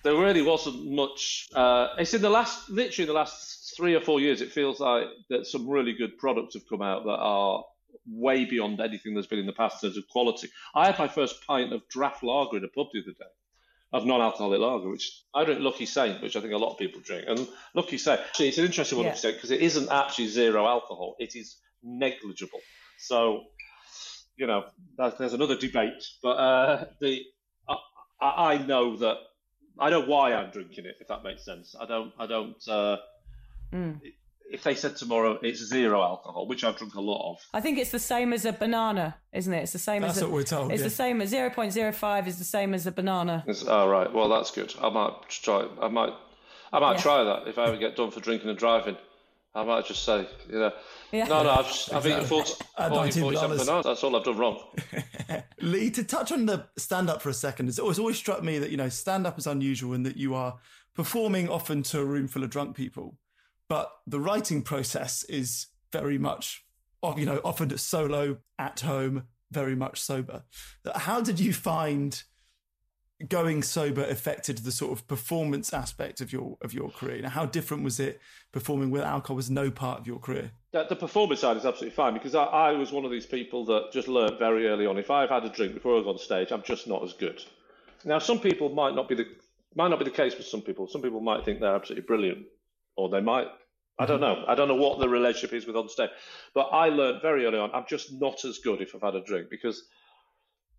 There 0.03 0.15
really 0.15 0.41
wasn't 0.41 0.91
much. 0.91 1.49
Uh, 1.53 1.89
it's 1.97 2.13
in 2.13 2.21
the 2.21 2.29
last, 2.29 2.69
literally 2.69 3.05
the 3.05 3.13
last 3.13 3.73
three 3.75 3.95
or 3.95 4.01
four 4.01 4.19
years, 4.19 4.41
it 4.41 4.51
feels 4.51 4.79
like 4.79 5.05
that 5.29 5.45
some 5.45 5.69
really 5.69 5.93
good 5.93 6.17
products 6.17 6.53
have 6.55 6.67
come 6.67 6.81
out 6.81 7.05
that 7.05 7.11
are 7.11 7.63
way 8.07 8.45
beyond 8.45 8.81
anything 8.81 9.13
that's 9.13 9.27
been 9.27 9.39
in 9.39 9.45
the 9.45 9.53
past 9.53 9.83
in 9.83 9.89
terms 9.89 9.97
of 9.97 10.07
quality. 10.09 10.49
I 10.75 10.87
had 10.87 10.99
my 10.99 11.07
first 11.07 11.45
pint 11.47 11.73
of 11.73 11.87
draft 11.89 12.23
lager 12.23 12.57
in 12.57 12.63
a 12.63 12.67
pub 12.67 12.87
the 12.93 13.01
other 13.01 13.11
day, 13.11 13.31
of 13.93 14.05
non-alcoholic 14.05 14.59
lager, 14.59 14.89
which 14.89 15.23
I 15.33 15.45
drink 15.45 15.61
Lucky 15.61 15.85
Saint, 15.85 16.21
which 16.21 16.35
I 16.35 16.41
think 16.41 16.53
a 16.53 16.57
lot 16.57 16.71
of 16.71 16.77
people 16.79 17.01
drink. 17.01 17.25
And 17.27 17.47
Lucky 17.75 17.97
Saint, 17.97 18.19
actually, 18.19 18.49
it's 18.49 18.57
an 18.57 18.65
interesting 18.65 18.97
one 18.97 19.07
yeah. 19.07 19.31
because 19.31 19.51
it 19.51 19.61
isn't 19.61 19.89
actually 19.91 20.27
zero 20.27 20.65
alcohol; 20.65 21.15
it 21.19 21.35
is 21.35 21.57
negligible. 21.83 22.61
So, 22.97 23.43
you 24.35 24.47
know, 24.47 24.65
there's 24.97 25.33
another 25.33 25.57
debate. 25.57 26.03
But 26.21 26.29
uh, 26.29 26.85
the 26.99 27.21
I, 28.19 28.53
I 28.53 28.57
know 28.57 28.97
that 28.97 29.17
I 29.79 29.89
know 29.91 30.01
why 30.01 30.33
I'm 30.33 30.49
drinking 30.49 30.85
it, 30.85 30.95
if 30.99 31.07
that 31.07 31.23
makes 31.23 31.45
sense. 31.45 31.75
I 31.79 31.85
don't. 31.85 32.11
I 32.17 32.25
don't. 32.25 32.67
Uh, 32.67 32.97
Mm. 33.73 33.99
If 34.51 34.63
they 34.63 34.75
said 34.75 34.95
tomorrow 34.95 35.39
it's 35.41 35.63
zero 35.65 36.01
alcohol, 36.01 36.47
which 36.47 36.63
I've 36.63 36.77
drunk 36.77 36.93
a 36.95 37.01
lot 37.01 37.31
of, 37.31 37.39
I 37.53 37.61
think 37.61 37.77
it's 37.77 37.91
the 37.91 37.99
same 37.99 38.33
as 38.33 38.45
a 38.45 38.53
banana, 38.53 39.15
isn't 39.31 39.53
it? 39.53 39.63
It's 39.63 39.73
the 39.73 39.79
same 39.79 40.01
that's 40.01 40.17
as 40.17 40.23
a, 40.23 40.25
what 40.25 40.33
we're 40.33 40.43
told. 40.43 40.71
It's 40.71 40.81
yeah. 40.81 40.87
the 40.87 40.93
same 40.93 41.21
as 41.21 41.29
zero 41.29 41.49
point 41.49 41.73
zero 41.73 41.91
five 41.91 42.27
is 42.27 42.37
the 42.37 42.43
same 42.43 42.73
as 42.73 42.85
a 42.85 42.91
banana. 42.91 43.43
It's, 43.47 43.65
oh 43.67 43.87
right, 43.87 44.11
well 44.13 44.29
that's 44.29 44.51
good. 44.51 44.73
I 44.81 44.89
might 44.89 45.13
try. 45.29 45.67
I 45.81 45.87
might. 45.87 46.13
I 46.71 46.79
might 46.79 46.97
yeah. 46.97 47.01
try 47.01 47.23
that 47.23 47.47
if 47.47 47.57
I 47.57 47.67
ever 47.67 47.77
get 47.77 47.95
done 47.95 48.11
for 48.11 48.19
drinking 48.19 48.49
and 48.49 48.57
driving. 48.57 48.97
I 49.55 49.63
might 49.63 49.85
just 49.85 50.03
say, 50.03 50.27
you 50.49 50.57
know, 50.57 50.71
yeah. 51.11 51.25
no, 51.25 51.43
no, 51.43 51.51
I've, 51.51 51.67
just, 51.67 51.93
I've 51.93 52.07
eaten 52.07 52.25
40, 52.25 52.53
40 52.75 53.19
47 53.19 53.57
bananas. 53.57 53.85
That's 53.85 54.03
all 54.03 54.15
I've 54.15 54.23
done 54.23 54.37
wrong. 54.37 54.59
Lee, 55.61 55.91
to 55.91 56.03
touch 56.03 56.31
on 56.31 56.47
the 56.47 56.65
stand 56.75 57.07
up 57.07 57.21
for 57.21 57.29
a 57.29 57.35
second, 57.35 57.69
it's 57.69 57.77
always, 57.77 57.99
always 57.99 58.17
struck 58.17 58.41
me 58.41 58.57
that, 58.57 58.71
you 58.71 58.77
know, 58.77 58.89
stand 58.89 59.27
up 59.27 59.37
is 59.37 59.45
unusual 59.45 59.93
in 59.93 60.01
that 60.03 60.17
you 60.17 60.33
are 60.33 60.55
performing 60.95 61.49
often 61.49 61.83
to 61.83 61.99
a 61.99 62.05
room 62.05 62.27
full 62.27 62.43
of 62.43 62.49
drunk 62.49 62.75
people 62.75 63.15
but 63.73 63.91
the 64.05 64.19
writing 64.19 64.61
process 64.61 65.23
is 65.23 65.65
very 65.91 66.19
much, 66.19 66.63
you 67.17 67.25
know, 67.25 67.41
often 67.43 67.75
solo 67.75 68.37
at 68.59 68.81
home, 68.81 69.23
very 69.49 69.75
much 69.75 69.99
sober. 69.99 70.43
How 70.93 71.21
did 71.21 71.39
you 71.39 71.53
find 71.53 72.21
going 73.27 73.63
sober 73.63 74.03
affected 74.03 74.59
the 74.59 74.71
sort 74.71 74.91
of 74.91 75.07
performance 75.07 75.73
aspect 75.73 76.21
of 76.21 76.31
your 76.31 76.55
of 76.61 76.71
your 76.71 76.91
career? 76.91 77.19
Now, 77.23 77.29
how 77.29 77.47
different 77.47 77.83
was 77.83 77.99
it 77.99 78.21
performing 78.51 78.91
with 78.91 79.01
alcohol 79.01 79.37
was 79.37 79.49
no 79.49 79.71
part 79.71 79.99
of 79.99 80.05
your 80.05 80.19
career? 80.19 80.51
The, 80.71 80.85
the 80.87 80.95
performance 80.95 81.39
side 81.39 81.57
is 81.57 81.65
absolutely 81.65 81.95
fine 81.95 82.13
because 82.13 82.35
I, 82.35 82.43
I, 82.43 82.71
was 82.73 82.91
one 82.91 83.05
of 83.05 83.09
these 83.09 83.25
people 83.25 83.65
that 83.65 83.91
just 83.91 84.07
learned 84.07 84.37
very 84.37 84.67
early 84.67 84.85
on. 84.85 84.99
If 84.99 85.09
I've 85.09 85.31
had 85.31 85.45
a 85.45 85.49
drink 85.49 85.73
before 85.73 85.99
I 85.99 86.03
go 86.03 86.11
on 86.11 86.19
stage, 86.19 86.51
I'm 86.51 86.61
just 86.61 86.85
not 86.87 87.03
as 87.03 87.13
good. 87.13 87.43
Now, 88.05 88.19
some 88.19 88.39
people 88.39 88.69
might 88.69 88.93
not 88.93 89.09
be 89.09 89.15
the 89.15 89.25
might 89.73 89.87
not 89.87 89.97
be 89.97 90.05
the 90.05 90.11
case 90.11 90.37
with 90.37 90.45
some 90.45 90.61
people. 90.61 90.87
Some 90.87 91.01
people 91.01 91.21
might 91.21 91.43
think 91.43 91.59
they're 91.59 91.75
absolutely 91.75 92.05
brilliant, 92.05 92.45
or 92.95 93.09
they 93.09 93.21
might 93.21 93.47
I 93.99 94.05
don't 94.05 94.21
know. 94.21 94.43
I 94.47 94.55
don't 94.55 94.67
know 94.67 94.75
what 94.75 94.99
the 94.99 95.07
relationship 95.07 95.53
is 95.53 95.67
with 95.67 95.75
on 95.75 95.87
stage, 95.87 96.09
but 96.53 96.69
I 96.71 96.89
learned 96.89 97.21
very 97.21 97.45
early 97.45 97.59
on. 97.59 97.71
I'm 97.73 97.85
just 97.87 98.11
not 98.11 98.43
as 98.43 98.57
good 98.59 98.81
if 98.81 98.95
I've 98.95 99.01
had 99.01 99.15
a 99.15 99.23
drink 99.23 99.49
because 99.49 99.83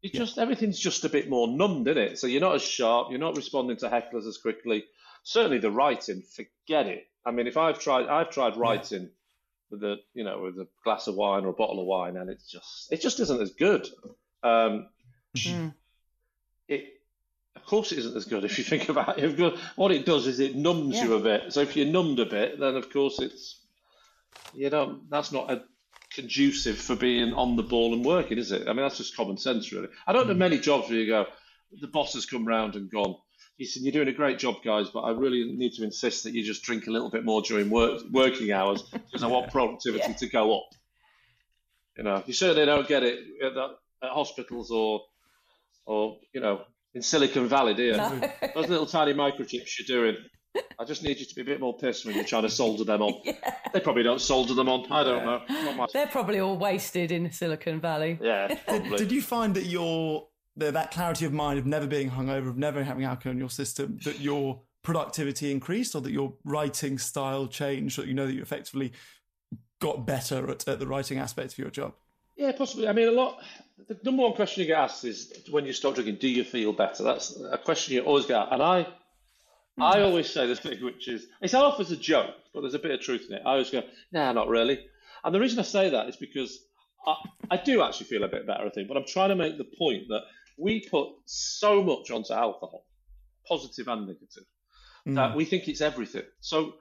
it 0.02 0.12
yeah. 0.14 0.20
just 0.20 0.38
everything's 0.38 0.78
just 0.78 1.04
a 1.04 1.08
bit 1.08 1.30
more 1.30 1.46
numbed, 1.48 1.88
isn't 1.88 2.02
it? 2.02 2.18
So 2.18 2.26
you're 2.26 2.40
not 2.40 2.56
as 2.56 2.62
sharp. 2.62 3.08
You're 3.10 3.20
not 3.20 3.36
responding 3.36 3.76
to 3.78 3.88
hecklers 3.88 4.26
as 4.26 4.38
quickly. 4.38 4.84
Certainly 5.22 5.58
the 5.58 5.70
writing, 5.70 6.22
forget 6.22 6.86
it. 6.86 7.06
I 7.24 7.30
mean, 7.30 7.46
if 7.46 7.56
I've 7.56 7.78
tried, 7.78 8.06
I've 8.06 8.30
tried 8.30 8.56
writing 8.56 9.02
yeah. 9.02 9.08
with 9.70 9.84
a 9.84 9.96
you 10.12 10.24
know 10.24 10.42
with 10.42 10.58
a 10.58 10.66
glass 10.82 11.06
of 11.06 11.14
wine 11.14 11.44
or 11.44 11.48
a 11.48 11.54
bottle 11.54 11.80
of 11.80 11.86
wine, 11.86 12.16
and 12.16 12.28
it's 12.28 12.50
just 12.50 12.92
it 12.92 13.00
just 13.00 13.20
isn't 13.20 13.40
as 13.40 13.52
good. 13.52 13.88
Um, 14.42 14.88
mm. 15.36 15.72
It 16.68 16.93
of 17.56 17.64
course 17.64 17.92
it 17.92 17.98
isn't 17.98 18.16
as 18.16 18.24
good 18.24 18.44
if 18.44 18.58
you 18.58 18.64
think 18.64 18.88
about 18.88 19.18
it. 19.18 19.58
What 19.76 19.92
it 19.92 20.06
does 20.06 20.26
is 20.26 20.40
it 20.40 20.56
numbs 20.56 20.96
yeah. 20.96 21.04
you 21.04 21.14
a 21.14 21.20
bit. 21.20 21.52
So 21.52 21.60
if 21.60 21.76
you're 21.76 21.86
numbed 21.86 22.20
a 22.20 22.26
bit, 22.26 22.58
then 22.58 22.76
of 22.76 22.90
course 22.92 23.20
it's 23.20 23.60
you 24.52 24.70
know 24.70 25.00
that's 25.08 25.32
not 25.32 25.50
a 25.50 25.62
conducive 26.12 26.78
for 26.78 26.96
being 26.96 27.32
on 27.34 27.56
the 27.56 27.62
ball 27.62 27.92
and 27.92 28.04
working, 28.04 28.38
is 28.38 28.52
it? 28.52 28.68
I 28.68 28.72
mean 28.72 28.82
that's 28.82 28.98
just 28.98 29.16
common 29.16 29.36
sense, 29.36 29.72
really. 29.72 29.88
I 30.06 30.12
don't 30.12 30.26
know 30.26 30.34
hmm. 30.34 30.38
many 30.38 30.58
jobs 30.58 30.88
where 30.88 30.98
you 30.98 31.06
go, 31.06 31.26
the 31.80 31.88
boss 31.88 32.14
has 32.14 32.26
come 32.26 32.46
round 32.46 32.76
and 32.76 32.90
gone. 32.90 33.16
He 33.56 33.66
said, 33.66 33.82
"You're 33.82 33.92
doing 33.92 34.08
a 34.08 34.12
great 34.12 34.38
job, 34.38 34.56
guys, 34.64 34.88
but 34.88 35.02
I 35.02 35.12
really 35.12 35.44
need 35.44 35.74
to 35.74 35.84
insist 35.84 36.24
that 36.24 36.32
you 36.32 36.42
just 36.42 36.64
drink 36.64 36.88
a 36.88 36.90
little 36.90 37.10
bit 37.10 37.24
more 37.24 37.40
during 37.42 37.70
work, 37.70 38.02
working 38.10 38.50
hours 38.50 38.82
because 38.82 39.22
I 39.22 39.28
want 39.28 39.52
productivity 39.52 40.08
yeah. 40.08 40.16
to 40.16 40.26
go 40.26 40.58
up." 40.58 40.74
You 41.96 42.02
know, 42.02 42.22
you 42.26 42.32
certainly 42.32 42.66
don't 42.66 42.88
get 42.88 43.04
it 43.04 43.20
at, 43.40 43.56
at 43.56 44.10
hospitals 44.10 44.72
or, 44.72 45.02
or 45.86 46.18
you 46.32 46.40
know, 46.40 46.64
in 46.94 47.02
Silicon 47.02 47.48
Valley, 47.48 47.74
do 47.74 47.82
you? 47.82 47.96
No. 47.96 48.20
Those 48.54 48.68
little 48.68 48.86
tiny 48.86 49.12
microchips 49.12 49.78
you're 49.78 49.86
doing. 49.86 50.16
I 50.78 50.84
just 50.84 51.02
need 51.02 51.18
you 51.18 51.26
to 51.26 51.34
be 51.34 51.40
a 51.40 51.44
bit 51.44 51.60
more 51.60 51.76
pissed 51.76 52.06
when 52.06 52.14
you're 52.14 52.24
trying 52.24 52.44
to 52.44 52.50
solder 52.50 52.84
them 52.84 53.02
on. 53.02 53.14
Yeah. 53.24 53.56
They 53.72 53.80
probably 53.80 54.04
don't 54.04 54.20
solder 54.20 54.54
them 54.54 54.68
on. 54.68 54.90
I 54.92 55.02
don't 55.02 55.24
know. 55.24 55.86
They're 55.92 56.06
probably 56.06 56.38
all 56.38 56.56
wasted 56.56 57.10
in 57.10 57.32
Silicon 57.32 57.80
Valley. 57.80 58.20
Yeah. 58.22 58.46
did, 58.68 58.96
did, 58.96 59.12
you 59.12 59.20
find 59.20 59.52
that 59.56 59.64
your 59.64 60.28
that 60.56 60.92
clarity 60.92 61.24
of 61.24 61.32
mind 61.32 61.58
of 61.58 61.66
never 61.66 61.88
being 61.88 62.10
hungover, 62.10 62.48
of 62.48 62.56
never 62.56 62.84
having 62.84 63.02
alcohol 63.02 63.32
in 63.32 63.38
your 63.38 63.50
system, 63.50 63.98
that 64.04 64.20
your 64.20 64.60
productivity 64.84 65.50
increased, 65.50 65.96
or 65.96 66.02
that 66.02 66.12
your 66.12 66.34
writing 66.44 66.98
style 66.98 67.48
changed, 67.48 67.98
that 67.98 68.06
you 68.06 68.14
know 68.14 68.26
that 68.26 68.34
you 68.34 68.42
effectively 68.42 68.92
got 69.80 70.06
better 70.06 70.48
at, 70.48 70.68
at 70.68 70.78
the 70.78 70.86
writing 70.86 71.18
aspect 71.18 71.54
of 71.54 71.58
your 71.58 71.70
job? 71.70 71.94
Yeah, 72.36 72.52
possibly. 72.52 72.88
I 72.88 72.92
mean, 72.92 73.08
a 73.08 73.12
lot. 73.12 73.40
The 73.88 73.98
number 74.04 74.22
one 74.22 74.34
question 74.34 74.62
you 74.62 74.68
get 74.68 74.78
asked 74.78 75.04
is 75.04 75.32
when 75.50 75.66
you 75.66 75.72
stop 75.72 75.94
drinking, 75.94 76.16
do 76.16 76.28
you 76.28 76.44
feel 76.44 76.72
better? 76.72 77.02
That's 77.02 77.38
a 77.50 77.58
question 77.58 77.94
you 77.94 78.02
always 78.02 78.26
get. 78.26 78.48
And 78.50 78.62
I, 78.62 78.82
mm-hmm. 78.82 79.82
I 79.82 80.00
always 80.02 80.30
say 80.30 80.46
this 80.46 80.60
thing, 80.60 80.82
which 80.82 81.08
is 81.08 81.26
it's 81.40 81.54
off 81.54 81.80
as 81.80 81.90
a 81.90 81.96
joke, 81.96 82.34
but 82.52 82.62
there's 82.62 82.74
a 82.74 82.78
bit 82.78 82.92
of 82.92 83.00
truth 83.00 83.26
in 83.28 83.36
it. 83.36 83.42
I 83.44 83.50
always 83.50 83.70
go, 83.70 83.82
nah, 84.12 84.32
not 84.32 84.48
really. 84.48 84.84
And 85.22 85.34
the 85.34 85.40
reason 85.40 85.58
I 85.58 85.62
say 85.62 85.90
that 85.90 86.08
is 86.08 86.16
because 86.16 86.58
I, 87.06 87.14
I 87.52 87.56
do 87.56 87.82
actually 87.82 88.06
feel 88.06 88.24
a 88.24 88.28
bit 88.28 88.46
better, 88.46 88.64
I 88.64 88.70
think, 88.70 88.88
but 88.88 88.96
I'm 88.96 89.06
trying 89.06 89.30
to 89.30 89.36
make 89.36 89.58
the 89.58 89.64
point 89.78 90.04
that 90.08 90.22
we 90.58 90.80
put 90.88 91.08
so 91.26 91.82
much 91.82 92.10
onto 92.10 92.32
alcohol, 92.32 92.86
positive 93.48 93.88
and 93.88 94.06
negative, 94.06 94.44
Mm. 95.06 95.16
that 95.16 95.36
we 95.36 95.44
think 95.44 95.68
it's 95.68 95.82
everything. 95.82 96.22
So 96.40 96.76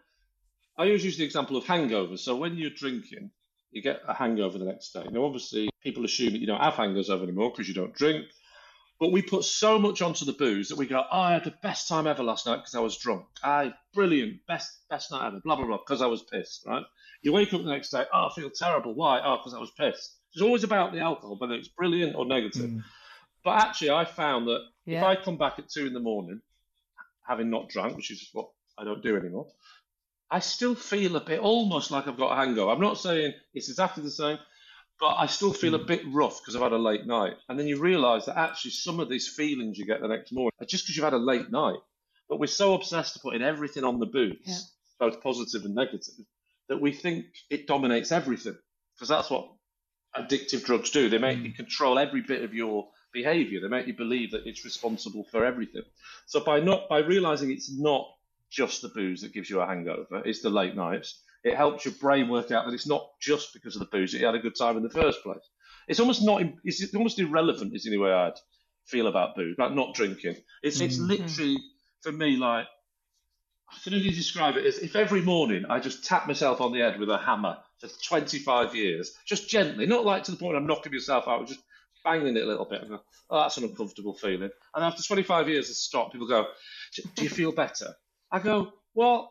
I 0.77 0.83
always 0.83 1.03
use 1.03 1.17
the 1.17 1.25
example 1.25 1.57
of 1.57 1.65
hangovers. 1.65 2.19
So 2.19 2.37
when 2.37 2.55
you're 2.55 2.69
drinking, 2.69 3.31
you 3.74 3.82
get 3.82 4.01
a 4.07 4.13
hangover 4.13 4.57
the 4.57 4.65
next 4.65 4.91
day. 4.91 5.05
Now, 5.11 5.26
obviously, 5.26 5.69
people 5.82 6.05
assume 6.05 6.34
that 6.34 6.39
you 6.39 6.47
don't 6.47 6.61
have 6.61 6.76
hangovers 6.76 7.09
anymore 7.09 7.51
because 7.51 7.67
you 7.67 7.74
don't 7.74 7.93
drink. 7.93 8.26
But 8.99 9.11
we 9.11 9.21
put 9.21 9.43
so 9.43 9.80
much 9.80 10.01
onto 10.01 10.24
the 10.24 10.34
booze 10.34 10.69
that 10.69 10.78
we 10.78 10.86
go, 10.86 11.03
oh, 11.11 11.19
I 11.19 11.34
had 11.34 11.43
the 11.43 11.53
best 11.61 11.89
time 11.89 12.07
ever 12.07 12.24
last 12.24 12.45
night 12.45 12.57
because 12.57 12.76
I 12.76 12.80
was 12.80 12.97
drunk. 12.97 13.26
I 13.43 13.74
brilliant, 13.93 14.45
best 14.47 14.71
best 14.89 15.11
night 15.11 15.28
ever, 15.28 15.41
blah 15.43 15.55
blah 15.55 15.65
blah, 15.65 15.78
because 15.78 16.01
I 16.01 16.05
was 16.05 16.21
pissed, 16.24 16.65
right? 16.65 16.84
You 17.21 17.34
wake 17.34 17.53
up 17.53 17.63
the 17.63 17.69
next 17.69 17.89
day, 17.89 18.05
oh, 18.13 18.30
I 18.30 18.34
feel 18.34 18.49
terrible. 18.49 18.93
Why? 18.93 19.19
Oh, 19.24 19.38
because 19.38 19.53
I 19.53 19.59
was 19.59 19.71
pissed. 19.71 20.15
It's 20.34 20.41
always 20.41 20.63
about 20.63 20.93
the 20.93 20.99
alcohol, 20.99 21.38
whether 21.38 21.53
it's 21.53 21.67
brilliant 21.67 22.15
or 22.15 22.26
negative. 22.26 22.69
Mm. 22.69 22.84
But 23.43 23.61
actually, 23.61 23.89
I 23.91 24.05
found 24.05 24.47
that 24.47 24.61
if 24.86 25.03
I 25.03 25.15
come 25.15 25.38
back 25.38 25.59
at 25.59 25.69
two 25.69 25.86
in 25.86 25.93
the 25.93 25.99
morning, 25.99 26.41
having 27.28 27.49
not 27.49 27.69
drank, 27.69 27.95
which 27.95 28.11
is 28.11 28.30
what 28.32 28.49
I 28.78 28.84
don't 28.84 29.03
do 29.03 29.17
anymore, 29.17 29.47
I 30.32 30.39
still 30.39 30.76
feel 30.76 31.15
a 31.15 31.21
bit 31.24 31.39
almost 31.39 31.91
like 31.91 32.07
I've 32.07 32.17
got 32.17 32.32
a 32.32 32.36
hangover. 32.36 32.71
I'm 32.71 32.82
not 32.82 32.97
saying 32.97 33.34
it's 33.53 33.69
exactly 33.69 34.03
the 34.03 34.11
same, 34.11 34.39
but 34.99 35.15
I 35.17 35.26
still 35.28 35.53
feel 35.53 35.76
a 35.76 35.80
hmm. 35.80 35.86
bit 35.86 36.01
rough 36.07 36.39
because 36.39 36.55
I've 36.55 36.61
had 36.61 36.71
a 36.71 36.78
late 36.78 37.05
night. 37.05 37.34
And 37.49 37.59
then 37.59 37.67
you 37.67 37.80
realise 37.80 38.26
that 38.26 38.38
actually 38.38 38.71
some 38.71 38.99
of 38.99 39.09
these 39.09 39.28
feelings 39.28 39.78
you 39.78 39.86
get 39.86 40.01
the 40.01 40.07
next 40.07 40.32
morning 40.32 40.53
are 40.61 40.65
just 40.65 40.86
because 40.86 40.95
you've 40.95 41.03
had 41.03 41.13
a 41.13 41.17
late 41.17 41.51
night. 41.51 41.80
But 42.30 42.39
we're 42.39 42.47
so 42.47 42.74
obsessed 42.74 43.13
to 43.13 43.19
putting 43.19 43.41
everything 43.41 43.84
on 43.84 43.99
the 43.99 44.05
booze, 44.05 44.38
Yeah. 44.45 45.07
both 45.07 45.21
positive 45.21 45.65
and 45.65 45.76
negative, 45.76 46.26
that 46.69 46.80
we 46.80 46.93
think 46.93 47.26
it 47.49 47.67
dominates 47.67 48.11
everything. 48.11 48.57
Because 48.95 49.09
that's 49.09 49.30
what 49.30 49.51
addictive 50.15 50.63
drugs 50.63 50.91
do. 50.91 51.09
They 51.09 51.17
make 51.17 51.39
you 51.39 51.49
hmm. 51.49 51.55
control 51.55 51.99
every 51.99 52.21
bit 52.21 52.43
of 52.43 52.53
your 52.53 52.89
behavior. 53.11 53.59
They 53.61 53.67
make 53.67 53.88
you 53.88 53.93
believe 53.93 54.32
that 54.32 54.47
it's 54.47 54.65
responsible 54.65 55.26
for 55.32 55.45
everything. 55.45 55.84
So 56.26 56.39
by 56.39 56.59
not 56.59 56.89
by 56.89 56.99
realizing 56.99 57.51
it's 57.51 57.71
not 57.71 58.07
just 58.53 58.81
the 58.81 58.89
booze 58.89 59.21
that 59.21 59.33
gives 59.33 59.49
you 59.49 59.59
a 59.59 59.65
hangover, 59.65 60.21
it's 60.25 60.41
the 60.41 60.49
late 60.49 60.75
nights. 60.75 61.19
It 61.43 61.55
helps 61.55 61.83
your 61.83 61.93
brain 61.95 62.29
work 62.29 62.51
out 62.51 62.65
that 62.65 62.73
it's 62.73 62.87
not 62.87 63.09
just 63.19 63.53
because 63.53 63.75
of 63.75 63.79
the 63.79 63.97
booze 63.97 64.11
that 64.11 64.19
you 64.19 64.25
had 64.25 64.35
a 64.35 64.39
good 64.39 64.55
time 64.55 64.77
in 64.77 64.83
the 64.83 64.89
first 64.89 65.23
place. 65.23 65.43
It's 65.87 65.99
almost 65.99 66.23
not. 66.23 66.41
It's 66.63 66.95
almost 66.95 67.19
irrelevant. 67.19 67.75
Is 67.75 67.83
the 67.83 67.97
way 67.97 68.11
I'd 68.11 68.39
feel 68.85 69.07
about 69.07 69.35
booze, 69.35 69.55
about 69.55 69.75
not 69.75 69.95
drinking. 69.95 70.37
It's 70.61 70.79
it's 70.79 70.97
mm-hmm. 70.97 71.07
literally 71.07 71.57
for 72.01 72.11
me 72.11 72.37
like 72.37 72.67
I 73.69 73.79
can 73.83 73.93
only 73.95 74.11
describe 74.11 74.55
it 74.55 74.65
as 74.65 74.77
if 74.77 74.95
every 74.95 75.21
morning 75.21 75.65
I 75.69 75.79
just 75.79 76.05
tap 76.05 76.27
myself 76.27 76.61
on 76.61 76.71
the 76.71 76.79
head 76.79 76.99
with 76.99 77.09
a 77.09 77.17
hammer 77.17 77.57
for 77.79 77.87
25 77.87 78.75
years, 78.75 79.13
just 79.25 79.49
gently, 79.49 79.85
not 79.85 80.05
like 80.05 80.23
to 80.25 80.31
the 80.31 80.37
point 80.37 80.55
I'm 80.55 80.67
knocking 80.67 80.91
myself 80.91 81.27
out, 81.27 81.47
just 81.47 81.61
banging 82.03 82.37
it 82.37 82.43
a 82.43 82.47
little 82.47 82.65
bit. 82.65 82.87
Go, 82.87 83.01
oh, 83.29 83.41
that's 83.41 83.57
an 83.57 83.63
uncomfortable 83.63 84.13
feeling. 84.13 84.51
And 84.75 84.83
after 84.83 85.01
25 85.01 85.49
years 85.49 85.69
of 85.69 85.75
stop, 85.75 86.11
people 86.11 86.27
go, 86.27 86.47
do 87.15 87.23
you 87.23 87.29
feel 87.29 87.51
better? 87.51 87.95
I 88.34 88.39
go, 88.39 88.73
well, 88.95 89.29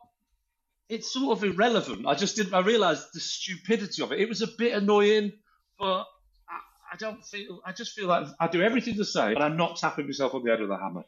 it's 0.88 1.12
sort 1.12 1.36
of 1.36 1.44
irrelevant. 1.44 2.06
I 2.06 2.14
just 2.14 2.36
didn't. 2.36 2.54
I 2.54 2.60
realised 2.60 3.08
the 3.12 3.20
stupidity 3.20 4.02
of 4.02 4.12
it. 4.12 4.20
It 4.20 4.28
was 4.28 4.42
a 4.42 4.46
bit 4.46 4.74
annoying, 4.74 5.32
but 5.78 6.06
I, 6.48 6.58
I 6.92 6.96
don't 6.98 7.24
feel. 7.24 7.60
I 7.66 7.72
just 7.72 7.94
feel 7.94 8.06
like 8.06 8.28
I 8.38 8.46
do 8.46 8.62
everything 8.62 8.96
the 8.96 9.04
same, 9.04 9.34
but 9.34 9.42
I'm 9.42 9.56
not 9.56 9.76
tapping 9.76 10.06
myself 10.06 10.34
on 10.34 10.44
the 10.44 10.50
head 10.50 10.60
with 10.60 10.70
a 10.70 10.78
hammer. 10.78 11.04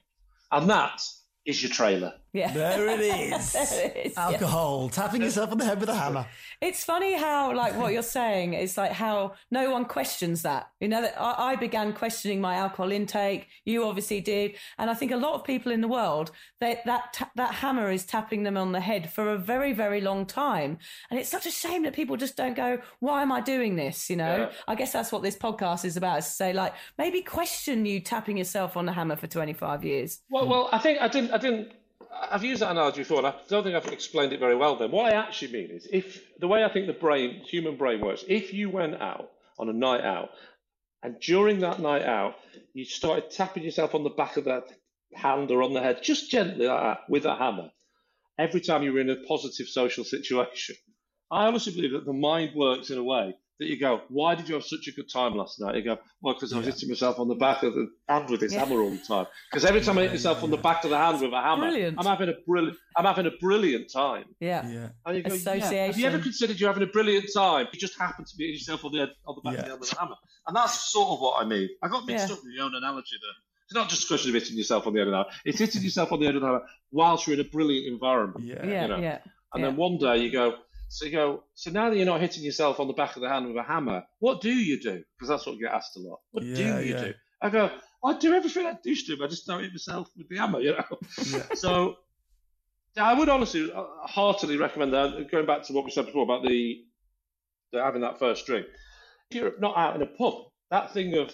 And 0.50 0.68
that 0.70 1.00
is 1.46 1.62
your 1.62 1.70
trailer. 1.70 2.14
Yeah. 2.34 2.52
There 2.52 2.88
it 2.88 3.00
is. 3.32 3.52
There 3.52 3.86
it 3.86 4.06
is, 4.06 4.12
yeah. 4.16 4.24
Alcohol, 4.24 4.88
tapping 4.88 5.22
yourself 5.22 5.52
on 5.52 5.58
the 5.58 5.64
head 5.64 5.78
with 5.80 5.88
a 5.88 5.94
hammer. 5.94 6.26
It's 6.60 6.82
funny 6.84 7.14
how, 7.14 7.54
like, 7.54 7.76
what 7.76 7.92
you're 7.92 8.02
saying 8.02 8.54
is 8.54 8.76
like 8.76 8.90
how 8.90 9.34
no 9.52 9.70
one 9.70 9.84
questions 9.84 10.42
that. 10.42 10.68
You 10.80 10.88
know, 10.88 11.00
that 11.02 11.14
I, 11.18 11.52
I 11.52 11.56
began 11.56 11.92
questioning 11.92 12.40
my 12.40 12.56
alcohol 12.56 12.90
intake. 12.90 13.46
You 13.64 13.84
obviously 13.86 14.20
did, 14.20 14.56
and 14.78 14.90
I 14.90 14.94
think 14.94 15.12
a 15.12 15.16
lot 15.16 15.34
of 15.34 15.44
people 15.44 15.70
in 15.70 15.80
the 15.80 15.88
world 15.88 16.32
that 16.60 16.84
that 16.86 17.12
ta- 17.12 17.30
that 17.36 17.54
hammer 17.54 17.90
is 17.90 18.04
tapping 18.04 18.42
them 18.42 18.56
on 18.56 18.72
the 18.72 18.80
head 18.80 19.12
for 19.12 19.30
a 19.32 19.38
very, 19.38 19.72
very 19.72 20.00
long 20.00 20.26
time. 20.26 20.78
And 21.10 21.20
it's 21.20 21.28
such 21.28 21.46
a 21.46 21.52
shame 21.52 21.84
that 21.84 21.94
people 21.94 22.16
just 22.16 22.36
don't 22.36 22.56
go, 22.56 22.78
"Why 22.98 23.22
am 23.22 23.30
I 23.30 23.42
doing 23.42 23.76
this?" 23.76 24.10
You 24.10 24.16
know. 24.16 24.36
Yeah. 24.36 24.50
I 24.66 24.74
guess 24.74 24.92
that's 24.92 25.12
what 25.12 25.22
this 25.22 25.36
podcast 25.36 25.84
is 25.84 25.96
about: 25.96 26.18
is 26.18 26.26
to 26.26 26.32
say, 26.32 26.52
like, 26.52 26.74
maybe 26.98 27.22
question 27.22 27.86
you 27.86 28.00
tapping 28.00 28.36
yourself 28.38 28.76
on 28.76 28.86
the 28.86 28.92
hammer 28.92 29.14
for 29.14 29.28
25 29.28 29.84
years. 29.84 30.18
Well, 30.28 30.48
well, 30.48 30.68
I 30.72 30.78
think 30.78 31.00
I 31.00 31.06
didn't. 31.06 31.30
I 31.30 31.38
didn't. 31.38 31.72
I've 32.30 32.44
used 32.44 32.62
that 32.62 32.70
analogy 32.70 33.00
before, 33.00 33.18
and 33.18 33.26
I 33.26 33.34
don't 33.48 33.62
think 33.62 33.74
I've 33.76 33.92
explained 33.92 34.32
it 34.32 34.40
very 34.40 34.56
well. 34.56 34.76
Then, 34.76 34.90
what 34.90 35.12
I 35.12 35.16
actually 35.16 35.52
mean 35.52 35.70
is, 35.70 35.88
if 35.92 36.22
the 36.38 36.48
way 36.48 36.64
I 36.64 36.68
think 36.72 36.86
the 36.86 36.92
brain, 36.92 37.40
human 37.40 37.76
brain 37.76 38.00
works, 38.00 38.24
if 38.28 38.52
you 38.52 38.70
went 38.70 39.00
out 39.00 39.30
on 39.58 39.68
a 39.68 39.72
night 39.72 40.02
out, 40.02 40.30
and 41.02 41.20
during 41.20 41.60
that 41.60 41.80
night 41.80 42.02
out, 42.02 42.36
you 42.72 42.84
started 42.84 43.30
tapping 43.30 43.62
yourself 43.62 43.94
on 43.94 44.04
the 44.04 44.10
back 44.10 44.36
of 44.36 44.44
that 44.44 44.64
hand 45.14 45.50
or 45.50 45.62
on 45.62 45.74
the 45.74 45.80
head, 45.80 46.02
just 46.02 46.30
gently 46.30 46.66
like 46.66 46.82
that, 46.82 47.00
with 47.08 47.24
a 47.24 47.36
hammer, 47.36 47.70
every 48.38 48.60
time 48.60 48.82
you 48.82 48.92
were 48.92 49.00
in 49.00 49.10
a 49.10 49.16
positive 49.28 49.68
social 49.68 50.04
situation, 50.04 50.76
I 51.30 51.46
honestly 51.46 51.74
believe 51.74 51.92
that 51.92 52.06
the 52.06 52.12
mind 52.12 52.54
works 52.54 52.90
in 52.90 52.98
a 52.98 53.04
way 53.04 53.36
that 53.60 53.66
you 53.68 53.78
go, 53.78 54.02
why 54.08 54.34
did 54.34 54.48
you 54.48 54.54
have 54.56 54.64
such 54.64 54.88
a 54.88 54.92
good 54.92 55.08
time 55.08 55.34
last 55.34 55.60
night? 55.60 55.76
You 55.76 55.82
go, 55.82 55.98
well, 56.20 56.34
because 56.34 56.52
I 56.52 56.56
was 56.56 56.66
hitting 56.66 56.88
myself 56.88 57.20
on 57.20 57.28
the 57.28 57.36
back 57.36 57.62
of 57.62 57.72
the 57.74 57.88
hand 58.08 58.28
with 58.28 58.40
this 58.40 58.52
Yeah. 58.52 58.64
hammer 58.64 58.80
all 58.80 58.90
the 58.90 58.98
time. 58.98 59.26
Because 59.50 59.64
every 59.64 59.80
time 59.80 59.96
I 59.98 60.02
hit 60.02 60.10
myself 60.10 60.42
on 60.42 60.50
the 60.50 60.56
back 60.56 60.82
of 60.82 60.90
the 60.90 60.98
hand 60.98 61.20
with 61.20 61.32
a 61.32 61.40
hammer, 61.40 61.62
Brilliant. 61.70 61.96
I'm 61.98 62.06
having 62.06 62.28
a 62.30 62.34
brilliant, 62.46 62.76
I'm 62.96 63.04
having 63.04 63.26
a 63.26 63.30
brilliant 63.40 63.92
time. 63.92 64.24
Yeah. 64.40 64.68
Yeah. 64.68 64.88
And 65.06 65.16
you 65.16 65.22
go, 65.22 65.34
yeah. 65.34 65.86
Have 65.86 65.98
you 65.98 66.06
ever 66.06 66.18
considered 66.18 66.58
you're 66.58 66.68
having 66.72 66.82
a 66.88 66.90
brilliant 66.90 67.26
time? 67.32 67.68
You 67.72 67.78
just 67.78 67.98
happen 67.98 68.24
to 68.24 68.36
be 68.36 68.44
hitting 68.44 68.54
yourself 68.58 68.84
on 68.84 68.92
the 68.92 69.08
on 69.26 69.36
the 69.36 69.42
back 69.42 69.58
of 69.58 69.64
the 69.64 69.70
hand 69.70 69.80
with 69.80 69.92
a 69.92 69.98
hammer, 70.00 70.16
and 70.48 70.56
that's 70.56 70.90
sort 70.92 71.10
of 71.10 71.20
what 71.20 71.40
I 71.40 71.46
mean. 71.48 71.68
I 71.82 71.88
got 71.88 72.06
mixed 72.06 72.28
Yeah. 72.28 72.34
up 72.34 72.40
with 72.42 72.52
your 72.54 72.64
own 72.64 72.74
analogy 72.74 73.16
there. 73.22 73.30
It's 73.66 73.74
not 73.74 73.88
just 73.88 74.04
a 74.04 74.08
question 74.08 74.30
of 74.30 74.34
hitting 74.34 74.56
yourself 74.58 74.86
on 74.86 74.92
the 74.94 74.98
head 74.98 75.06
of 75.08 75.12
the 75.12 75.16
hammer; 75.18 75.30
it's 75.44 75.58
hitting 75.58 75.82
yourself 75.82 76.10
on 76.12 76.18
the 76.20 76.26
head 76.26 76.34
of 76.34 76.40
the 76.42 76.46
hammer 76.48 76.62
whilst 76.90 77.26
you're 77.26 77.34
in 77.34 77.40
a 77.40 77.48
brilliant 77.48 77.86
environment. 77.86 78.44
Yeah. 78.46 78.66
Yeah. 78.66 78.82
you 78.82 78.88
know. 78.88 78.98
Yeah. 78.98 79.18
And 79.54 79.62
Yeah. 79.62 79.68
then 79.68 79.76
one 79.76 79.98
day 79.98 80.18
you 80.18 80.30
go, 80.32 80.56
so 80.94 81.06
you 81.06 81.10
go, 81.10 81.42
so 81.54 81.72
now 81.72 81.90
that 81.90 81.96
you're 81.96 82.06
not 82.06 82.20
hitting 82.20 82.44
yourself 82.44 82.78
on 82.78 82.86
the 82.86 82.92
back 82.92 83.16
of 83.16 83.22
the 83.22 83.28
hand 83.28 83.48
with 83.48 83.56
a 83.56 83.64
hammer, 83.64 84.04
what 84.20 84.40
do 84.40 84.52
you 84.52 84.80
do? 84.80 85.02
Because 85.16 85.28
that's 85.28 85.44
what 85.44 85.56
you 85.56 85.62
get 85.62 85.72
asked 85.74 85.96
a 85.96 86.00
lot. 86.00 86.20
What 86.30 86.44
Yeah, 86.44 86.54
do 86.78 86.86
you 86.86 86.94
yeah. 86.94 87.04
do? 87.06 87.14
I 87.42 87.50
go, 87.50 87.70
I 88.04 88.16
do 88.16 88.32
everything 88.32 88.64
I 88.64 88.78
used 88.84 89.08
to, 89.08 89.16
but 89.16 89.24
I 89.24 89.26
just 89.26 89.44
don't 89.44 89.60
hit 89.60 89.72
myself 89.72 90.08
with 90.16 90.28
the 90.28 90.36
hammer, 90.36 90.60
you 90.60 90.70
know. 90.70 90.84
Yeah. 91.26 91.42
So, 91.56 91.96
yeah, 92.96 93.06
I 93.06 93.14
would 93.14 93.28
honestly, 93.28 93.72
uh, 93.72 93.84
heartily 94.04 94.56
recommend 94.56 94.92
that. 94.92 95.28
Going 95.32 95.46
back 95.46 95.64
to 95.64 95.72
what 95.72 95.84
we 95.84 95.90
said 95.90 96.06
before 96.06 96.22
about 96.22 96.44
the, 96.44 96.84
the 97.72 97.82
having 97.82 98.02
that 98.02 98.20
first 98.20 98.46
drink. 98.46 98.66
If 99.30 99.36
you're 99.36 99.58
not 99.58 99.76
out 99.76 99.96
in 99.96 100.02
a 100.02 100.06
pub, 100.06 100.34
that 100.70 100.94
thing 100.94 101.18
of, 101.18 101.32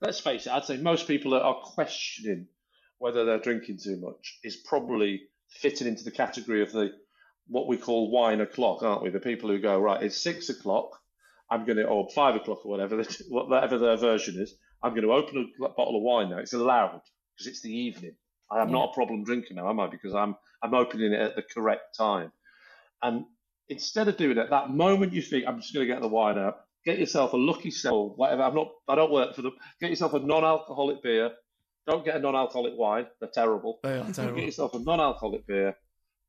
let's 0.00 0.20
face 0.20 0.46
it, 0.46 0.52
I'd 0.52 0.66
say 0.66 0.76
most 0.76 1.08
people 1.08 1.34
are, 1.34 1.40
are 1.40 1.60
questioning 1.62 2.46
whether 2.98 3.24
they're 3.24 3.40
drinking 3.40 3.78
too 3.82 3.98
much 4.00 4.38
is 4.44 4.54
probably 4.54 5.22
fitting 5.48 5.88
into 5.88 6.04
the 6.04 6.12
category 6.12 6.62
of 6.62 6.70
the 6.70 6.92
what 7.50 7.66
we 7.66 7.76
call 7.76 8.10
wine 8.10 8.40
o'clock, 8.40 8.82
aren't 8.82 9.02
we? 9.02 9.10
The 9.10 9.20
people 9.20 9.50
who 9.50 9.58
go 9.58 9.78
right, 9.78 10.02
it's 10.02 10.22
six 10.22 10.48
o'clock. 10.48 10.90
I'm 11.50 11.66
going 11.66 11.78
to, 11.78 11.84
or 11.84 12.08
five 12.14 12.36
o'clock 12.36 12.64
or 12.64 12.70
whatever, 12.70 13.02
whatever 13.28 13.76
their 13.78 13.96
version 13.96 14.40
is. 14.40 14.54
I'm 14.82 14.92
going 14.92 15.02
to 15.02 15.12
open 15.12 15.52
a 15.62 15.68
bottle 15.68 15.96
of 15.96 16.02
wine 16.02 16.30
now. 16.30 16.38
It's 16.38 16.52
allowed 16.52 17.00
because 17.36 17.48
it's 17.48 17.60
the 17.60 17.76
evening. 17.76 18.14
I 18.50 18.62
am 18.62 18.70
not 18.70 18.90
a 18.90 18.94
problem 18.94 19.24
drinker 19.24 19.54
now, 19.54 19.68
am 19.68 19.80
I? 19.80 19.88
Because 19.88 20.14
I'm 20.14 20.36
I'm 20.62 20.74
opening 20.74 21.12
it 21.12 21.20
at 21.20 21.36
the 21.36 21.42
correct 21.42 21.96
time. 21.96 22.32
And 23.02 23.24
instead 23.68 24.08
of 24.08 24.16
doing 24.16 24.38
it, 24.38 24.50
that 24.50 24.70
moment 24.70 25.12
you 25.12 25.22
think 25.22 25.46
I'm 25.46 25.60
just 25.60 25.74
going 25.74 25.86
to 25.86 25.92
get 25.92 26.02
the 26.02 26.08
wine 26.08 26.38
out, 26.38 26.56
get 26.84 26.98
yourself 26.98 27.32
a 27.32 27.36
Lucky 27.36 27.70
Saint, 27.70 28.16
whatever. 28.16 28.42
I'm 28.42 28.54
not. 28.54 28.68
I 28.88 28.94
don't 28.94 29.12
work 29.12 29.34
for 29.34 29.42
them. 29.42 29.52
Get 29.80 29.90
yourself 29.90 30.14
a 30.14 30.20
non-alcoholic 30.20 31.02
beer. 31.02 31.32
Don't 31.86 32.04
get 32.04 32.16
a 32.16 32.20
non-alcoholic 32.20 32.74
wine. 32.76 33.06
They're 33.20 33.30
terrible. 33.32 33.80
They 33.82 33.98
are 33.98 34.12
terrible. 34.12 34.36
Get 34.36 34.46
yourself 34.46 34.74
a 34.74 34.78
non-alcoholic 34.78 35.46
beer. 35.46 35.76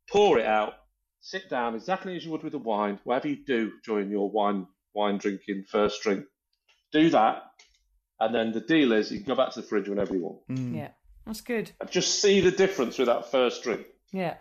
Pour 0.10 0.40
it 0.40 0.46
out. 0.46 0.74
Sit 1.22 1.50
down 1.50 1.76
exactly 1.76 2.16
as 2.16 2.26
you 2.26 2.32
would 2.32 2.44
with 2.44 2.54
a 2.56 2.58
wine. 2.58 3.00
Whatever 3.04 3.28
you 3.30 3.38
do 3.46 3.72
during 3.86 4.10
your 4.10 4.30
wine 4.30 4.68
wine 4.94 5.18
drinking 5.18 5.66
first 5.70 6.02
drink, 6.02 6.26
do 6.92 7.10
that. 7.12 7.44
And 8.20 8.36
then 8.36 8.52
the 8.52 8.60
deal 8.60 8.92
is 8.92 9.12
you 9.12 9.20
can 9.20 9.28
go 9.28 9.36
back 9.36 9.54
to 9.54 9.62
the 9.62 9.68
fridge 9.68 9.88
whenever 9.88 10.14
you 10.16 10.22
want. 10.22 10.40
Mm. 10.50 10.76
Yeah. 10.76 10.90
That's 11.26 11.42
good. 11.42 11.72
And 11.80 11.90
just 11.92 12.22
see 12.22 12.42
the 12.42 12.52
difference 12.52 12.98
with 12.98 13.08
that 13.08 13.32
first 13.32 13.64
drink. 13.64 13.86
Yeah. 14.12 14.36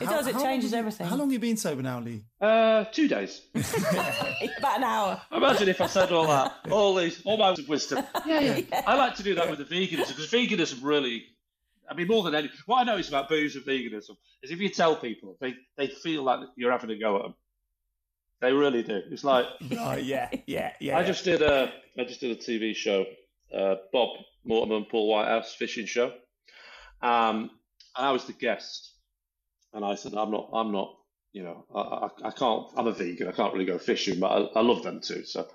It 0.00 0.06
How- 0.06 0.12
does. 0.16 0.28
It 0.28 0.38
changes 0.38 0.72
you- 0.72 0.78
everything. 0.78 1.06
How 1.06 1.16
long 1.16 1.26
have 1.28 1.32
you 1.32 1.38
been 1.40 1.56
sober 1.56 1.82
now, 1.82 2.00
Lee? 2.00 2.24
Uh, 2.40 2.84
two 2.84 3.08
days. 3.08 3.42
About 3.54 4.78
an 4.78 4.84
hour. 4.84 5.20
Imagine 5.32 5.68
if 5.68 5.80
I 5.80 5.86
said 5.86 6.10
all 6.12 6.26
that, 6.28 6.54
all 6.70 6.94
these, 6.94 7.20
all 7.24 7.36
my 7.36 7.54
wisdom. 7.68 8.04
Yeah, 8.26 8.40
yeah. 8.40 8.82
I 8.86 8.94
like 8.94 9.16
to 9.16 9.22
do 9.22 9.34
that 9.34 9.50
with 9.50 9.58
the 9.58 9.64
veganism 9.64 10.08
because 10.08 10.30
veganism 10.30 10.78
really, 10.82 11.24
I 11.90 11.94
mean, 11.94 12.06
more 12.08 12.22
than 12.22 12.34
any. 12.34 12.50
What 12.66 12.80
I 12.80 12.84
notice 12.84 13.08
about 13.08 13.28
booze 13.28 13.56
and 13.56 13.64
veganism 13.64 14.16
is 14.42 14.50
if 14.50 14.60
you 14.60 14.68
tell 14.70 14.96
people, 14.96 15.36
they 15.40 15.54
they 15.76 15.88
feel 15.88 16.22
like 16.22 16.40
you're 16.56 16.72
having 16.72 16.90
a 16.90 16.98
go 16.98 17.16
at 17.16 17.22
them. 17.22 17.34
They 18.40 18.52
really 18.52 18.82
do. 18.82 19.02
It's 19.10 19.24
like 19.24 19.46
Oh, 19.78 19.96
yeah, 19.96 20.30
yeah, 20.46 20.72
yeah. 20.80 20.98
I 20.98 21.04
just 21.04 21.24
did 21.24 21.42
a 21.42 21.72
I 21.98 22.04
just 22.04 22.20
did 22.20 22.30
a 22.30 22.40
TV 22.40 22.74
show, 22.74 23.06
uh, 23.54 23.76
Bob 23.92 24.18
Mortimer 24.44 24.76
and 24.76 24.88
Paul 24.88 25.08
Whitehouse 25.08 25.54
fishing 25.54 25.86
show, 25.86 26.12
um, 27.02 27.50
and 27.96 28.06
I 28.06 28.12
was 28.12 28.24
the 28.26 28.32
guest, 28.32 28.94
and 29.74 29.84
I 29.84 29.96
said 29.96 30.14
I'm 30.14 30.30
not 30.30 30.50
I'm 30.54 30.72
not 30.72 30.96
you 31.32 31.42
know 31.42 31.64
I, 31.74 31.80
I, 31.80 32.28
I 32.28 32.30
can't 32.30 32.66
I'm 32.76 32.86
a 32.86 32.92
vegan 32.92 33.28
I 33.28 33.32
can't 33.32 33.52
really 33.52 33.66
go 33.66 33.78
fishing 33.78 34.18
but 34.20 34.28
I, 34.28 34.60
I 34.60 34.62
love 34.62 34.82
them 34.82 35.00
too 35.00 35.24
so 35.24 35.46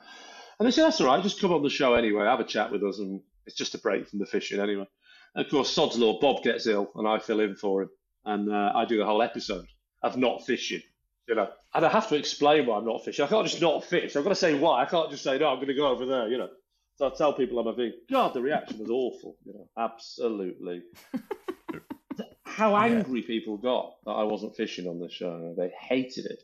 And 0.59 0.67
they 0.67 0.71
said, 0.71 0.85
that's 0.85 1.01
all 1.01 1.07
right, 1.07 1.21
just 1.23 1.41
come 1.41 1.51
on 1.53 1.63
the 1.63 1.69
show 1.69 1.95
anyway, 1.95 2.25
have 2.25 2.39
a 2.39 2.45
chat 2.45 2.71
with 2.71 2.83
us, 2.83 2.99
and 2.99 3.21
it's 3.45 3.55
just 3.57 3.75
a 3.75 3.77
break 3.79 4.07
from 4.07 4.19
the 4.19 4.25
fishing 4.25 4.59
anyway. 4.59 4.87
Of 5.35 5.49
course, 5.49 5.69
Sod's 5.71 5.97
Law, 5.97 6.19
Bob 6.19 6.43
gets 6.43 6.65
ill, 6.65 6.89
and 6.95 7.07
I 7.07 7.19
fill 7.19 7.41
in 7.41 7.55
for 7.55 7.83
him, 7.83 7.89
and 8.23 8.51
uh, 8.51 8.71
I 8.73 8.85
do 8.85 8.97
the 8.97 9.05
whole 9.05 9.21
episode 9.21 9.67
of 10.01 10.17
not 10.17 10.45
fishing. 10.45 10.81
You 11.27 11.35
know, 11.35 11.49
and 11.73 11.85
I 11.85 11.89
have 11.89 12.07
to 12.09 12.15
explain 12.15 12.67
why 12.67 12.77
I'm 12.77 12.85
not 12.85 13.03
fishing. 13.03 13.25
I 13.25 13.27
can't 13.27 13.47
just 13.47 13.61
not 13.61 13.83
fish. 13.83 14.15
I've 14.15 14.23
got 14.23 14.29
to 14.29 14.35
say 14.35 14.53
why. 14.57 14.83
I 14.83 14.85
can't 14.85 15.09
just 15.09 15.23
say 15.23 15.39
no. 15.39 15.47
I'm 15.47 15.55
going 15.55 15.67
to 15.67 15.73
go 15.73 15.87
over 15.87 16.05
there. 16.05 16.27
You 16.27 16.37
know, 16.37 16.49
so 16.97 17.07
I 17.07 17.09
tell 17.09 17.33
people 17.33 17.59
I'm 17.59 17.67
a 17.67 17.73
vegan. 17.73 17.99
God, 18.09 18.33
the 18.33 18.41
reaction 18.41 18.79
was 18.79 18.89
awful. 18.89 19.35
You 19.43 19.53
know, 19.53 19.67
absolutely. 19.77 20.83
How 22.45 22.75
angry 22.77 23.23
people 23.23 23.57
got 23.57 23.95
that 24.05 24.11
I 24.11 24.23
wasn't 24.23 24.55
fishing 24.55 24.87
on 24.87 24.99
the 24.99 25.09
show. 25.09 25.53
They 25.57 25.69
hated 25.77 26.27
it 26.27 26.41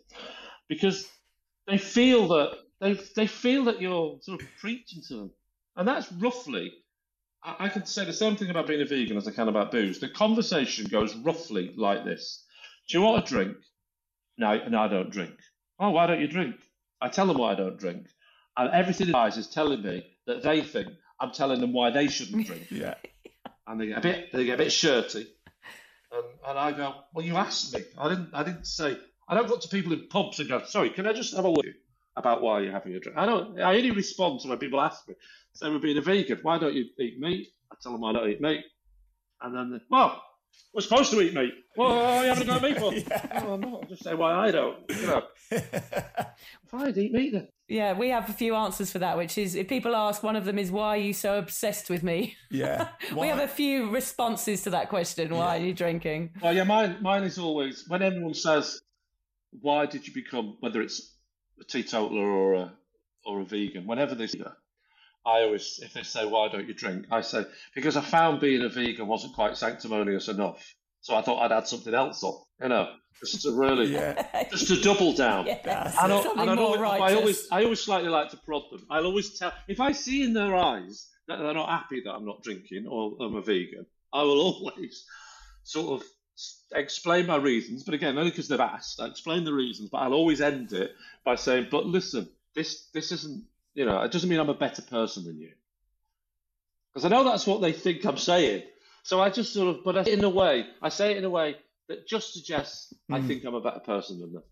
because 0.68 1.08
they 1.68 1.78
feel 1.78 2.28
that 2.30 2.58
they 2.82 2.94
they 3.16 3.28
feel 3.28 3.66
that 3.66 3.82
you're 3.82 4.18
sort 4.22 4.42
of 4.42 4.48
preaching 4.60 5.02
to 5.08 5.16
them, 5.16 5.32
and 5.78 5.88
that's 5.88 6.12
roughly. 6.12 6.74
I, 7.44 7.56
I 7.66 7.70
can 7.70 7.86
say 7.86 8.06
the 8.06 8.14
same 8.14 8.36
thing 8.36 8.50
about 8.50 8.68
being 8.68 8.82
a 8.82 8.86
vegan 8.86 9.18
as 9.18 9.28
I 9.28 9.32
can 9.32 9.48
about 9.48 9.72
booze. 9.72 10.00
The 10.00 10.10
conversation 10.10 10.86
goes 10.88 11.16
roughly 11.16 11.74
like 11.78 12.06
this: 12.06 12.44
Do 12.90 12.98
you 12.98 13.04
want 13.04 13.24
a 13.24 13.28
drink? 13.28 13.58
No, 14.38 14.68
no, 14.68 14.80
I 14.82 14.88
don't 14.88 15.12
drink. 15.12 15.34
Oh, 15.80 15.92
why 15.92 16.08
don't 16.08 16.22
you 16.22 16.28
drink? 16.28 16.56
I 17.02 17.10
tell 17.10 17.28
them 17.28 17.38
why 17.38 17.52
I 17.52 17.56
don't 17.56 17.80
drink, 17.80 18.08
and 18.58 18.72
everything 18.72 19.10
in 19.10 19.16
eyes 19.16 19.38
is 19.38 19.48
telling 19.48 19.82
me 19.82 20.06
that 20.28 20.44
they 20.44 20.62
think 20.62 20.90
I'm 21.20 21.32
telling 21.32 21.62
them 21.62 21.74
why 21.74 21.92
they 21.92 22.08
shouldn't 22.08 22.46
drink. 22.48 22.68
Yeah. 22.70 22.96
and 23.68 23.80
they 23.80 23.88
get 23.88 23.98
a 23.98 24.02
bit 24.02 24.32
they 24.32 24.46
get 24.46 24.56
a 24.56 24.64
bit 24.64 24.72
shirty, 24.72 25.28
and, 26.12 26.26
and 26.48 26.60
I 26.60 26.72
go, 26.72 26.96
well, 27.14 27.26
you 27.26 27.36
asked 27.36 27.74
me. 27.74 27.82
I 27.98 28.10
didn't 28.10 28.30
I 28.34 28.44
didn't 28.44 28.66
say. 28.68 28.98
I 29.28 29.36
don't 29.36 29.48
go 29.48 29.58
to 29.58 29.68
people 29.70 29.94
in 29.94 30.08
pubs 30.10 30.40
and 30.40 30.50
go, 30.50 30.62
sorry, 30.66 30.90
can 30.90 31.08
I 31.08 31.14
just 31.14 31.34
have 31.36 31.46
a 31.46 31.52
word 31.52 31.76
about 32.18 32.42
why 32.42 32.60
you're 32.60 32.74
having 32.74 32.94
a 32.94 33.00
drink? 33.00 33.18
I 33.18 33.26
don't. 33.26 33.60
I 33.60 33.76
only 33.76 33.92
respond 33.92 34.42
to 34.42 34.50
when 34.50 34.58
people 34.58 34.82
ask 34.82 35.08
me. 35.08 35.16
Say 35.54 35.70
we're 35.70 35.80
being 35.80 35.98
a 35.98 36.02
vegan. 36.02 36.40
Why 36.42 36.58
don't 36.58 36.74
you 36.74 36.86
eat 37.00 37.20
meat? 37.20 37.50
I 37.72 37.76
tell 37.82 37.92
them 37.92 38.04
I 38.04 38.14
don't 38.14 38.30
eat 38.30 38.42
meat, 38.42 38.64
and 39.42 39.56
then 39.56 39.72
they, 39.72 39.80
well, 39.90 40.22
we're 40.74 40.82
supposed 40.82 41.12
to 41.12 41.22
eat 41.22 41.34
meat. 41.34 41.54
Well, 41.76 41.92
are 41.92 42.24
you 42.24 42.30
having 42.30 42.44
a 42.44 42.46
go 42.46 42.54
at 42.56 42.62
me 42.62 42.74
for? 42.74 42.92
No, 43.44 43.54
I'm 43.54 43.62
not. 43.62 43.84
I 43.84 43.86
just 43.88 44.04
say 44.04 44.14
why 44.14 44.34
I 44.34 44.52
don't. 44.52 44.78
You 44.90 45.08
know, 45.08 45.24
fine, 46.68 46.98
eat 46.98 47.12
meat 47.12 47.34
then. 47.34 47.48
Yeah, 47.68 47.94
we 47.94 48.10
have 48.10 48.30
a 48.30 48.34
few 48.34 48.56
answers 48.56 48.92
for 48.92 49.00
that, 49.00 49.18
which 49.18 49.38
is 49.38 49.56
if 49.56 49.70
people 49.70 49.96
ask, 49.96 50.24
one 50.24 50.36
of 50.36 50.44
them 50.44 50.60
is, 50.60 50.72
why 50.72 50.90
are 50.90 50.98
you 50.98 51.14
so 51.14 51.38
obsessed 51.38 51.90
with 51.90 52.04
me? 52.04 52.36
Yeah. 52.50 52.90
we 53.16 53.28
have 53.28 53.40
a 53.40 53.48
few 53.48 53.90
responses 53.90 54.64
to 54.64 54.72
that 54.72 54.90
question. 54.90 55.34
Why 55.34 55.58
are 55.58 55.62
you 55.62 55.74
drinking? 55.74 56.32
Well, 56.42 56.54
yeah, 56.54 56.64
mine 56.66 56.98
mine 57.02 57.24
is 57.24 57.38
always 57.38 57.86
when 57.88 58.02
everyone 58.02 58.34
says, 58.34 58.82
"Why 59.62 59.86
did 59.86 60.08
you 60.08 60.14
become?" 60.14 60.58
Whether 60.60 60.82
it's 60.82 61.16
a 61.62 61.64
teetotaler 61.64 62.30
or 62.30 62.54
a 62.56 62.74
or 63.26 63.42
a 63.42 63.46
vegan, 63.46 63.86
whenever 63.86 64.16
they 64.16 64.28
say 64.28 64.40
that, 64.40 64.58
I 65.26 65.44
always, 65.44 65.80
if 65.84 65.94
they 65.94 66.04
say, 66.04 66.26
"Why 66.26 66.48
don't 66.50 66.68
you 66.68 66.74
drink?" 66.74 67.06
I 67.12 67.22
say, 67.22 67.46
"Because 67.76 67.96
I 67.98 68.02
found 68.02 68.40
being 68.42 68.64
a 68.64 68.70
vegan 68.70 69.08
wasn't 69.08 69.34
quite 69.36 69.56
sanctimonious 69.58 70.28
enough, 70.28 70.74
so 71.02 71.16
I 71.16 71.22
thought 71.22 71.42
I'd 71.44 71.52
add 71.56 71.68
something 71.68 71.94
else 71.94 72.24
on." 72.24 72.42
You 72.62 72.70
know, 72.70 72.96
just 73.20 73.42
to 73.44 73.52
really, 73.52 73.92
Yeah. 73.94 74.48
just 74.50 74.68
to 74.68 74.82
double 74.82 75.14
down. 75.14 75.46
Yeah. 75.46 75.92
And, 76.02 76.12
I, 76.14 76.32
and 76.42 76.50
I'd 76.50 76.58
always, 76.58 76.82
I 76.82 77.14
always, 77.14 77.48
I 77.52 77.64
always 77.64 77.82
slightly 77.82 78.10
like 78.10 78.30
to 78.32 78.38
prod 78.38 78.64
them. 78.72 78.86
I'll 78.90 79.06
always 79.06 79.38
tell 79.38 79.54
if 79.68 79.80
I 79.80 79.92
see 79.92 80.24
in 80.24 80.34
their 80.34 80.56
eyes 80.56 81.08
that 81.28 81.38
they're 81.38 81.54
not 81.54 81.70
happy 81.70 82.02
that 82.04 82.12
I'm 82.12 82.26
not 82.26 82.42
drinking 82.44 82.88
or 82.90 83.16
I'm 83.22 83.36
a 83.36 83.42
vegan. 83.42 83.86
I 84.12 84.24
will 84.24 84.42
always 84.74 85.06
sort 85.64 86.02
of 86.02 86.08
explain 86.74 87.28
my 87.28 87.36
reasons. 87.38 87.84
But 87.84 87.94
again, 87.94 88.18
only 88.18 88.32
because 88.32 88.48
they've 88.48 88.60
asked, 88.60 89.00
I 89.00 89.06
explain 89.08 89.44
the 89.44 89.54
reasons. 89.54 89.90
But 89.90 90.00
I'll 90.00 90.14
always 90.14 90.42
end 90.42 90.74
it 90.74 90.92
by 91.24 91.36
saying, 91.36 91.68
"But 91.70 91.86
listen, 91.86 92.30
this 92.56 92.88
this 92.94 93.12
isn't, 93.12 93.46
you 93.74 93.86
know, 93.86 94.02
it 94.02 94.12
doesn't 94.12 94.30
mean 94.30 94.40
I'm 94.40 94.50
a 94.50 94.54
better 94.54 94.82
person 94.82 95.24
than 95.24 95.40
you." 95.40 95.52
Because 96.94 97.06
I 97.06 97.10
know 97.10 97.24
that's 97.24 97.48
what 97.48 97.62
they 97.62 97.72
think 97.72 98.06
I'm 98.06 98.18
saying. 98.18 98.64
So 99.04 99.22
I 99.22 99.30
just 99.30 99.54
sort 99.54 99.76
of, 99.76 99.84
but 99.84 99.98
I, 99.98 100.12
in 100.12 100.24
a 100.24 100.30
way, 100.30 100.66
I 100.82 100.90
say 100.90 101.12
it 101.12 101.18
in 101.18 101.24
a 101.24 101.30
way 101.30 101.56
that 101.88 102.08
just 102.08 102.34
suggests 102.34 102.94
I 103.10 103.20
hmm. 103.20 103.28
think 103.28 103.44
I'm 103.46 103.56
a 103.56 103.62
better 103.62 103.80
person 103.80 104.20
than 104.20 104.34
them. 104.34 104.44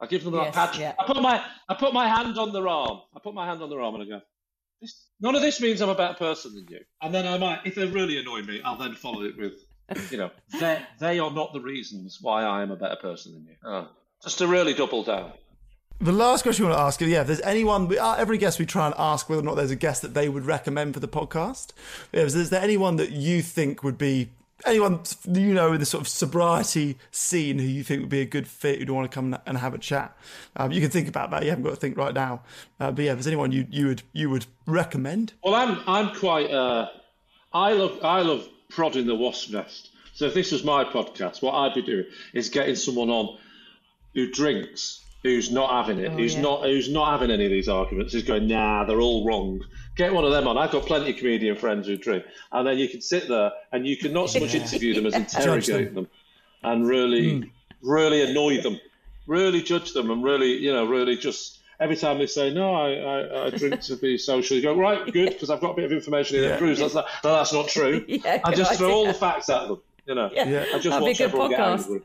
I 0.00 0.06
give 0.06 0.24
them 0.24 0.32
that 0.34 0.46
Yes, 0.46 0.54
pat. 0.54 0.78
yeah. 0.78 0.94
I 0.98 1.06
put 1.06 1.20
my 1.20 1.44
I 1.68 1.74
put 1.74 1.92
my 1.92 2.08
hand 2.08 2.38
on 2.38 2.52
their 2.52 2.68
arm. 2.68 3.00
I 3.14 3.20
put 3.20 3.34
my 3.34 3.46
hand 3.46 3.62
on 3.62 3.70
their 3.70 3.80
arm 3.80 3.96
and 3.96 4.04
I 4.04 4.06
go, 4.06 4.20
this, 4.80 5.08
none 5.20 5.34
of 5.34 5.42
this 5.42 5.60
means 5.60 5.80
I'm 5.80 5.88
a 5.88 5.94
better 5.94 6.14
person 6.14 6.54
than 6.54 6.66
you. 6.70 6.80
And 7.02 7.12
then 7.12 7.26
I 7.26 7.36
might, 7.36 7.60
if 7.64 7.74
they 7.74 7.86
really 7.86 8.18
annoy 8.18 8.42
me, 8.42 8.60
I'll 8.64 8.78
then 8.78 8.94
follow 8.94 9.22
it 9.22 9.36
with, 9.36 9.54
you 10.10 10.18
know, 10.18 10.30
they 10.60 10.80
they 11.00 11.18
are 11.18 11.32
not 11.32 11.52
the 11.52 11.60
reasons 11.60 12.18
why 12.20 12.44
I 12.44 12.62
am 12.62 12.70
a 12.70 12.76
better 12.76 12.96
person 12.96 13.32
than 13.32 13.44
you. 13.44 13.56
Oh. 13.64 13.88
Just 14.22 14.38
to 14.38 14.46
really 14.46 14.74
double 14.74 15.02
down. 15.02 15.32
The 16.00 16.12
last 16.12 16.42
question 16.42 16.64
I 16.64 16.68
want 16.68 16.78
to 16.78 16.82
ask 16.84 17.02
is, 17.02 17.08
yeah, 17.08 17.22
if 17.22 17.26
there's 17.26 17.40
anyone, 17.40 17.88
we, 17.88 17.98
uh, 17.98 18.14
every 18.14 18.38
guest 18.38 18.60
we 18.60 18.66
try 18.66 18.86
and 18.86 18.94
ask 18.96 19.28
whether 19.28 19.42
or 19.42 19.44
not 19.44 19.56
there's 19.56 19.72
a 19.72 19.76
guest 19.76 20.00
that 20.02 20.14
they 20.14 20.28
would 20.28 20.46
recommend 20.46 20.94
for 20.94 21.00
the 21.00 21.08
podcast. 21.08 21.72
Yeah, 22.12 22.22
is, 22.22 22.36
is 22.36 22.50
there 22.50 22.62
anyone 22.62 22.96
that 22.96 23.10
you 23.10 23.42
think 23.42 23.82
would 23.82 23.98
be, 23.98 24.30
anyone 24.64 25.00
you 25.26 25.52
know 25.52 25.72
in 25.72 25.80
the 25.80 25.86
sort 25.86 26.02
of 26.02 26.06
sobriety 26.06 26.98
scene 27.10 27.58
who 27.58 27.66
you 27.66 27.82
think 27.82 28.02
would 28.02 28.10
be 28.10 28.20
a 28.20 28.26
good 28.26 28.46
fit, 28.46 28.78
who'd 28.78 28.90
want 28.90 29.10
to 29.10 29.14
come 29.14 29.36
and 29.44 29.58
have 29.58 29.74
a 29.74 29.78
chat? 29.78 30.16
Um, 30.54 30.70
you 30.70 30.80
can 30.80 30.88
think 30.88 31.08
about 31.08 31.32
that. 31.32 31.42
You 31.42 31.50
haven't 31.50 31.64
got 31.64 31.70
to 31.70 31.76
think 31.76 31.96
right 31.96 32.14
now. 32.14 32.42
Uh, 32.78 32.92
but 32.92 33.04
yeah, 33.04 33.10
if 33.10 33.16
there's 33.16 33.26
anyone 33.26 33.50
you, 33.50 33.66
you 33.68 33.88
would 33.88 34.02
you 34.12 34.30
would 34.30 34.46
recommend? 34.66 35.32
Well, 35.42 35.56
I'm 35.56 35.80
I'm 35.88 36.14
quite. 36.14 36.48
Uh, 36.48 36.90
I 37.52 37.72
love 37.72 37.98
I 38.04 38.22
love 38.22 38.48
prodding 38.68 39.08
the 39.08 39.16
wasp 39.16 39.50
nest. 39.50 39.90
So 40.14 40.26
if 40.26 40.34
this 40.34 40.52
was 40.52 40.62
my 40.62 40.84
podcast, 40.84 41.42
what 41.42 41.54
I'd 41.54 41.74
be 41.74 41.82
doing 41.82 42.06
is 42.34 42.50
getting 42.50 42.76
someone 42.76 43.10
on 43.10 43.36
who 44.14 44.30
drinks, 44.30 45.04
who's 45.22 45.50
not 45.50 45.70
having 45.70 46.02
it, 46.02 46.12
oh, 46.12 46.16
who's 46.16 46.34
yeah. 46.34 46.42
not 46.42 46.62
who's 46.64 46.88
not 46.88 47.10
having 47.12 47.30
any 47.30 47.44
of 47.44 47.50
these 47.50 47.68
arguments, 47.68 48.12
who's 48.12 48.22
going, 48.22 48.46
nah, 48.46 48.84
they're 48.84 49.00
all 49.00 49.24
wrong. 49.24 49.64
Get 49.96 50.12
one 50.12 50.24
of 50.24 50.30
them 50.30 50.46
on. 50.46 50.56
I've 50.56 50.70
got 50.70 50.86
plenty 50.86 51.10
of 51.10 51.16
comedian 51.16 51.56
friends 51.56 51.86
who 51.86 51.96
drink, 51.96 52.24
and 52.52 52.66
then 52.66 52.78
you 52.78 52.88
can 52.88 53.00
sit 53.00 53.28
there 53.28 53.50
and 53.72 53.86
you 53.86 53.96
can 53.96 54.12
not 54.12 54.30
so 54.30 54.40
much 54.40 54.54
interview 54.54 54.94
them 54.94 55.06
as 55.06 55.14
interrogate 55.36 55.94
them. 55.94 56.08
and 56.62 56.86
really, 56.86 57.40
hmm. 57.40 57.48
really 57.82 58.22
annoy 58.30 58.60
them, 58.62 58.80
really 59.26 59.62
judge 59.62 59.92
them, 59.92 60.10
and 60.10 60.22
really, 60.22 60.56
you 60.56 60.72
know, 60.72 60.86
really 60.86 61.16
just 61.16 61.58
every 61.80 61.96
time 61.96 62.18
they 62.18 62.26
say 62.26 62.52
no, 62.52 62.74
I, 62.74 62.92
I, 62.92 63.46
I 63.46 63.50
drink 63.50 63.80
to 63.82 63.96
be 63.96 64.18
social, 64.18 64.56
you 64.56 64.62
go 64.62 64.76
right, 64.76 65.04
good, 65.12 65.30
because 65.30 65.50
I've 65.50 65.60
got 65.60 65.72
a 65.72 65.74
bit 65.74 65.84
of 65.84 65.92
information 65.92 66.38
here 66.38 66.50
that 66.50 66.58
proves 66.58 66.80
that's 66.80 66.94
not, 66.94 67.06
no, 67.24 67.32
that's 67.32 67.52
not 67.52 67.68
true. 67.68 68.04
Yeah, 68.08 68.40
I 68.44 68.54
just 68.54 68.78
throw 68.78 68.92
all 68.92 69.06
the 69.06 69.14
facts 69.14 69.48
at 69.48 69.68
them, 69.68 69.80
you 70.06 70.14
know. 70.14 70.30
Yeah. 70.32 70.48
Yeah. 70.48 70.64
I 70.74 70.78
just 70.78 70.84
That'd 70.84 70.90
be 70.90 70.96
a 70.96 71.00
watch 71.00 71.18
good 71.18 71.24
everyone 71.24 71.50
get 71.50 71.58
podcast. 71.60 71.84
angry. 71.84 72.00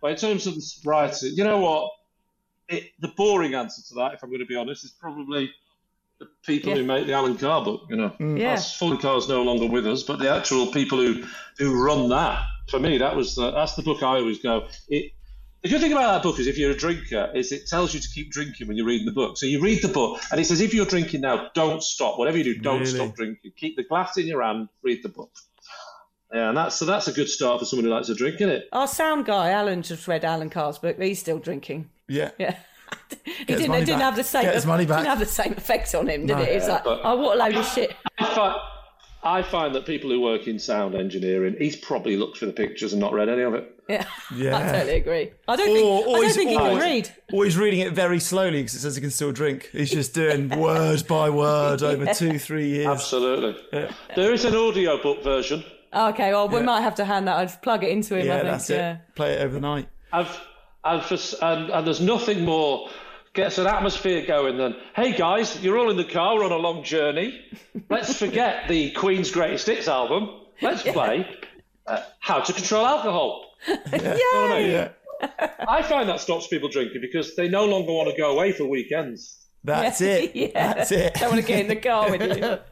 But 0.00 0.10
in 0.10 0.16
terms 0.16 0.46
of 0.46 0.54
the 0.56 0.60
sobriety, 0.60 1.28
you 1.28 1.44
know 1.44 1.58
what? 1.58 1.92
It, 2.72 2.92
the 3.00 3.08
boring 3.08 3.54
answer 3.54 3.82
to 3.88 3.94
that, 3.96 4.14
if 4.14 4.22
I'm 4.22 4.30
going 4.30 4.40
to 4.40 4.46
be 4.46 4.56
honest, 4.56 4.84
is 4.84 4.90
probably 4.90 5.50
the 6.18 6.28
people 6.44 6.74
who 6.74 6.84
make 6.84 7.06
the 7.06 7.12
Allen 7.12 7.36
Carr 7.36 7.64
book. 7.64 7.82
You 7.90 7.96
know, 7.96 8.10
mm. 8.20 8.38
Yeah. 8.38 8.54
that's 8.54 8.80
Allen 8.80 8.98
Carr's 8.98 9.28
no 9.28 9.42
longer 9.42 9.66
with 9.66 9.86
us, 9.86 10.02
but 10.02 10.18
the 10.18 10.30
actual 10.30 10.66
people 10.68 10.98
who 10.98 11.24
who 11.58 11.82
run 11.82 12.08
that, 12.10 12.42
for 12.68 12.78
me, 12.78 12.98
that 12.98 13.16
was 13.16 13.34
the, 13.34 13.50
that's 13.50 13.74
the 13.74 13.82
book 13.82 14.02
I 14.02 14.16
always 14.16 14.40
go. 14.40 14.68
It, 14.88 15.12
the 15.62 15.68
good 15.68 15.80
thing 15.80 15.92
about 15.92 16.12
that 16.12 16.22
book 16.24 16.40
is 16.40 16.48
if 16.48 16.58
you're 16.58 16.72
a 16.72 16.76
drinker, 16.76 17.30
is 17.34 17.52
it 17.52 17.68
tells 17.68 17.94
you 17.94 18.00
to 18.00 18.08
keep 18.08 18.32
drinking 18.32 18.66
when 18.66 18.76
you're 18.76 18.86
reading 18.86 19.06
the 19.06 19.12
book. 19.12 19.38
So 19.38 19.46
you 19.46 19.60
read 19.60 19.80
the 19.80 19.88
book, 19.88 20.20
and 20.32 20.40
it 20.40 20.44
says 20.44 20.60
if 20.60 20.74
you're 20.74 20.86
drinking 20.86 21.20
now, 21.20 21.50
don't 21.54 21.82
stop. 21.82 22.18
Whatever 22.18 22.38
you 22.38 22.44
do, 22.44 22.54
don't 22.56 22.80
Really? 22.80 22.90
stop 22.92 23.14
drinking. 23.14 23.52
Keep 23.56 23.76
the 23.76 23.84
glass 23.84 24.16
in 24.16 24.26
your 24.26 24.42
hand. 24.42 24.68
Read 24.82 25.02
the 25.02 25.08
book. 25.08 25.30
Yeah, 26.32 26.48
and 26.48 26.56
that's 26.56 26.76
so 26.76 26.86
that's 26.86 27.08
a 27.08 27.12
good 27.12 27.28
start 27.28 27.60
for 27.60 27.66
someone 27.66 27.84
who 27.84 27.90
likes 27.90 28.06
to 28.06 28.14
drink, 28.14 28.36
isn't 28.36 28.48
it? 28.48 28.68
Our 28.72 28.88
sound 28.88 29.26
guy, 29.26 29.50
Alan, 29.50 29.82
just 29.82 30.08
read 30.08 30.24
Allen 30.24 30.48
Carr's 30.48 30.78
book, 30.78 30.98
he's 31.00 31.18
still 31.20 31.38
drinking. 31.38 31.90
Yeah. 32.12 32.30
Yeah. 32.38 32.56
he 33.24 33.44
didn't, 33.44 33.74
it 33.74 33.80
didn't 33.86 33.98
back. 33.98 34.00
have 34.00 34.16
the 34.16 34.24
same 34.24 34.42
Get 34.44 34.54
his 34.54 34.66
money 34.66 34.84
back. 34.86 34.98
didn't 34.98 35.08
have 35.10 35.18
the 35.18 35.26
same 35.26 35.52
effect 35.52 35.94
on 35.94 36.08
him, 36.08 36.26
did 36.26 36.36
No. 36.36 36.42
it? 36.42 36.48
It's 36.50 36.68
like, 36.68 36.84
but- 36.84 37.00
oh, 37.04 37.16
what 37.16 37.36
a 37.36 37.38
load 37.38 37.54
of 37.56 37.66
shit. 37.66 37.94
I 38.18 38.34
find, 38.34 38.56
I 39.24 39.42
find 39.42 39.74
that 39.74 39.86
people 39.86 40.10
who 40.10 40.20
work 40.20 40.46
in 40.48 40.58
sound 40.58 40.94
engineering, 40.94 41.56
he's 41.58 41.76
probably 41.76 42.16
looked 42.16 42.36
for 42.38 42.46
the 42.46 42.52
pictures 42.52 42.92
and 42.92 43.00
not 43.00 43.12
read 43.14 43.28
any 43.28 43.42
of 43.42 43.54
it. 43.54 43.68
Yeah, 43.88 44.04
Yeah. 44.36 44.56
I 44.58 44.72
totally 44.72 44.96
agree. 44.96 45.32
I 45.48 45.56
don't 45.56 45.66
think, 45.66 45.84
Or- 45.86 46.06
or 46.06 46.08
I 46.08 46.12
don't 46.20 46.24
he's 46.24 46.36
think 46.36 46.50
he 46.50 46.56
can 46.56 46.76
read. 46.78 47.10
Or 47.32 47.44
he's 47.44 47.56
reading 47.56 47.80
it 47.80 47.92
very 47.92 48.20
slowly 48.20 48.58
because 48.60 48.74
it 48.74 48.80
says 48.80 48.94
he 48.94 49.00
can 49.00 49.10
still 49.10 49.32
drink. 49.32 49.70
He's 49.72 49.90
just 49.90 50.12
doing 50.14 50.48
word 50.58 51.06
by 51.06 51.30
word 51.30 51.82
over 51.82 52.06
two, 52.14 52.38
three 52.38 52.68
years. 52.68 52.86
Absolutely. 52.88 53.56
There 54.16 54.32
is 54.32 54.44
an 54.44 54.54
audio 54.54 55.02
book 55.02 55.22
version. 55.24 55.64
Okay, 55.94 56.32
well, 56.32 56.48
we 56.48 56.56
Yeah. 56.56 56.62
might 56.62 56.80
have 56.82 56.94
to 56.96 57.04
hand 57.04 57.26
that. 57.28 57.36
I'd 57.36 57.62
plug 57.62 57.84
it 57.84 57.90
into 57.90 58.14
him. 58.16 58.22
I 58.22 58.24
Yeah, 58.24 58.34
think. 58.38 58.44
that's 58.50 58.70
yeah. 58.70 58.92
it. 58.94 58.98
Play 59.14 59.32
it 59.34 59.42
overnight. 59.42 59.88
I've, 60.12 60.40
I've 60.84 61.08
just, 61.08 61.34
and, 61.42 61.70
and 61.70 61.86
there's 61.86 62.00
nothing 62.00 62.44
more 62.44 62.88
gets 63.34 63.56
an 63.58 63.66
atmosphere 63.66 64.26
going 64.26 64.58
than, 64.58 64.76
hey 64.94 65.16
guys, 65.16 65.62
you're 65.62 65.78
all 65.78 65.90
in 65.90 65.96
the 65.96 66.04
car, 66.04 66.36
we're 66.36 66.44
on 66.44 66.52
a 66.52 66.56
long 66.56 66.84
journey. 66.84 67.40
Let's 67.88 68.18
forget 68.18 68.68
the 68.68 68.90
Queen's 68.92 69.30
Greatest 69.30 69.66
Hits 69.66 69.88
album. 69.88 70.28
Let's 70.60 70.82
play 70.82 71.26
uh, 71.86 72.02
How 72.20 72.40
to 72.40 72.52
Control 72.52 72.84
Alcohol. 72.86 73.46
You 73.68 73.76
know 74.02 74.16
what 74.32 74.50
I 74.52 74.60
mean? 74.62 74.70
Yeah. 74.72 74.88
I 75.68 75.82
find 75.82 76.08
that 76.08 76.18
stops 76.18 76.48
people 76.48 76.68
drinking 76.68 77.00
because 77.00 77.36
they 77.36 77.48
no 77.48 77.64
longer 77.64 77.92
want 77.92 78.10
to 78.10 78.16
go 78.16 78.32
away 78.32 78.50
for 78.50 78.66
weekends. 78.66 79.46
That's 79.62 80.00
Yeah. 80.00 80.14
it. 80.16 80.34
Yeah. 80.34 80.74
That's 80.74 80.90
it. 80.90 81.14
Don't 81.14 81.30
want 81.30 81.40
to 81.40 81.46
get 81.46 81.60
in 81.60 81.68
the 81.68 81.76
car 81.76 82.10
with 82.10 82.22
you. 82.36 82.58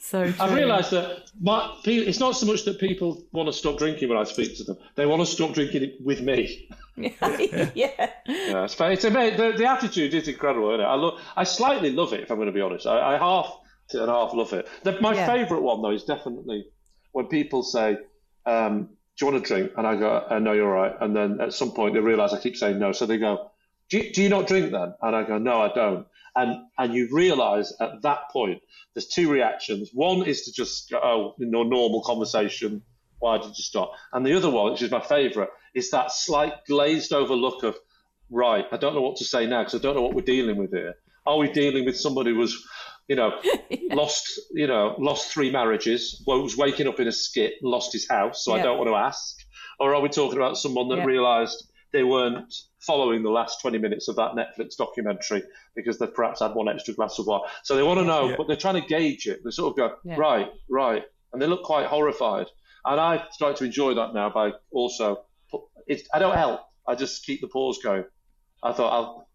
So 0.00 0.24
true. 0.24 0.34
I've 0.40 0.54
realised 0.54 0.90
that 0.90 1.30
my, 1.40 1.72
it's 1.84 2.18
not 2.18 2.32
so 2.36 2.46
much 2.46 2.64
that 2.64 2.80
people 2.80 3.22
want 3.30 3.46
to 3.48 3.52
stop 3.52 3.78
drinking 3.78 4.08
when 4.08 4.18
I 4.18 4.24
speak 4.24 4.56
to 4.56 4.64
them; 4.64 4.76
they 4.96 5.06
want 5.06 5.20
to 5.20 5.26
stop 5.26 5.52
drinking 5.54 5.92
with 6.04 6.20
me. 6.20 6.68
Yeah. 6.96 7.10
Yeah, 7.74 8.64
it's, 8.64 8.80
it's 8.80 9.02
the, 9.02 9.54
the 9.56 9.66
attitude 9.66 10.14
is 10.14 10.28
incredible, 10.28 10.70
isn't 10.70 10.80
it? 10.80 10.84
I 10.84 10.94
love, 10.94 11.20
I 11.36 11.44
slightly 11.44 11.90
love 11.92 12.12
it, 12.12 12.20
if 12.20 12.30
I'm 12.30 12.36
going 12.36 12.46
to 12.46 12.52
be 12.52 12.60
honest. 12.60 12.86
I, 12.86 13.14
I 13.14 13.18
half 13.18 13.52
and 13.92 14.08
half 14.08 14.34
love 14.34 14.52
it. 14.52 14.68
The, 14.82 15.00
my 15.00 15.14
Yeah. 15.14 15.26
favourite 15.26 15.62
one 15.62 15.82
though 15.82 15.90
is 15.90 16.04
definitely 16.04 16.66
when 17.12 17.26
people 17.26 17.62
say, 17.62 17.98
um, 18.46 18.88
"Do 19.16 19.26
you 19.26 19.32
want 19.32 19.44
a 19.44 19.46
drink?" 19.46 19.72
and 19.76 19.86
I 19.86 19.96
go, 19.96 20.26
uh, 20.28 20.38
"No, 20.38 20.52
you're 20.52 20.70
right. 20.72 20.92
And 21.00 21.14
then 21.14 21.40
at 21.40 21.52
some 21.52 21.72
point 21.72 21.94
they 21.94 22.00
realise 22.00 22.32
I 22.32 22.40
keep 22.40 22.56
saying 22.56 22.78
no, 22.78 22.92
so 22.92 23.06
they 23.06 23.18
go, 23.18 23.50
"Do 23.90 23.98
you, 23.98 24.12
do 24.12 24.22
you 24.22 24.28
not 24.28 24.46
drink 24.48 24.72
then?" 24.72 24.94
And 25.02 25.14
I 25.14 25.22
go, 25.22 25.38
"No, 25.38 25.60
I 25.62 25.72
don't." 25.72 26.06
And 26.34 26.64
and 26.78 26.94
you 26.94 27.08
realise 27.12 27.72
at 27.80 28.02
that 28.02 28.30
point 28.30 28.60
there's 28.94 29.06
two 29.06 29.30
reactions. 29.30 29.90
One 29.92 30.24
is 30.26 30.42
to 30.46 30.52
just 30.52 30.90
go, 30.90 30.98
"Oh, 31.02 31.34
you 31.38 31.46
know, 31.46 31.62
normal 31.62 32.02
conversation." 32.02 32.82
Why 33.18 33.38
did 33.38 33.48
you 33.48 33.64
stop? 33.64 33.92
And 34.12 34.26
the 34.26 34.34
other 34.36 34.50
one, 34.50 34.72
which 34.72 34.82
is 34.82 34.90
my 34.90 35.00
favourite, 35.00 35.48
is 35.76 35.90
that 35.90 36.10
slight 36.10 36.54
glazed 36.66 37.12
over 37.12 37.34
look 37.34 37.62
of, 37.62 37.76
right, 38.30 38.64
I 38.72 38.76
don't 38.78 38.94
know 38.94 39.02
what 39.02 39.16
to 39.18 39.24
say 39.24 39.46
now 39.46 39.60
because 39.62 39.74
I 39.78 39.82
don't 39.82 39.94
know 39.94 40.02
what 40.02 40.14
we're 40.14 40.22
dealing 40.22 40.56
with 40.56 40.72
here. 40.72 40.94
Are 41.26 41.36
we 41.36 41.52
dealing 41.52 41.84
with 41.84 41.96
somebody 41.98 42.30
who 42.30 42.38
was, 42.38 42.56
you 43.08 43.14
know, 43.16 43.32
lost, 43.90 44.40
you 44.52 44.66
know, 44.66 44.96
lost 44.98 45.30
three 45.32 45.50
marriages, 45.52 46.24
was 46.26 46.56
waking 46.56 46.88
up 46.88 46.98
in 46.98 47.06
a 47.08 47.12
skit 47.12 47.54
lost 47.62 47.92
his 47.92 48.08
house, 48.08 48.42
so 48.44 48.54
I 48.54 48.62
don't 48.62 48.78
want 48.78 48.88
to 48.88 48.94
ask? 48.96 49.36
Or 49.78 49.94
are 49.94 50.00
we 50.00 50.08
talking 50.08 50.38
about 50.38 50.56
someone 50.56 50.88
that 50.88 50.98
Yeah. 50.98 51.04
realised 51.04 51.70
they 51.92 52.04
weren't 52.04 52.52
following 52.80 53.22
the 53.22 53.30
last 53.30 53.60
20 53.60 53.78
minutes 53.78 54.08
of 54.08 54.16
that 54.16 54.32
Netflix 54.32 54.76
documentary 54.76 55.42
because 55.74 55.98
they've 55.98 56.12
perhaps 56.14 56.40
had 56.40 56.54
one 56.54 56.68
extra 56.68 56.94
glass 56.94 57.18
of 57.18 57.26
wine? 57.26 57.42
So 57.64 57.76
they 57.76 57.82
want 57.82 57.98
to 58.00 58.04
know, 58.06 58.30
Yeah. 58.30 58.36
but 58.38 58.46
they're 58.46 58.56
trying 58.56 58.80
to 58.80 58.86
gauge 58.88 59.26
it. 59.26 59.40
They 59.44 59.50
sort 59.50 59.72
of 59.72 59.76
go, 59.76 59.96
Yeah. 60.04 60.16
right, 60.16 60.48
right. 60.70 61.04
And 61.32 61.42
they 61.42 61.46
look 61.46 61.64
quite 61.64 61.86
horrified. 61.86 62.46
And 62.86 62.98
I 63.00 63.26
start 63.32 63.56
to 63.56 63.64
enjoy 63.64 63.94
that 63.94 64.14
now 64.14 64.30
by 64.30 64.52
also, 64.70 65.24
it, 65.86 66.02
I 66.12 66.18
don't 66.18 66.36
help. 66.36 66.60
I 66.88 66.94
just 66.94 67.24
keep 67.24 67.40
the 67.40 67.48
pause 67.48 67.78
going. 67.82 68.04
I 68.62 68.72
thought 68.72 68.92
I'll, 68.92 69.28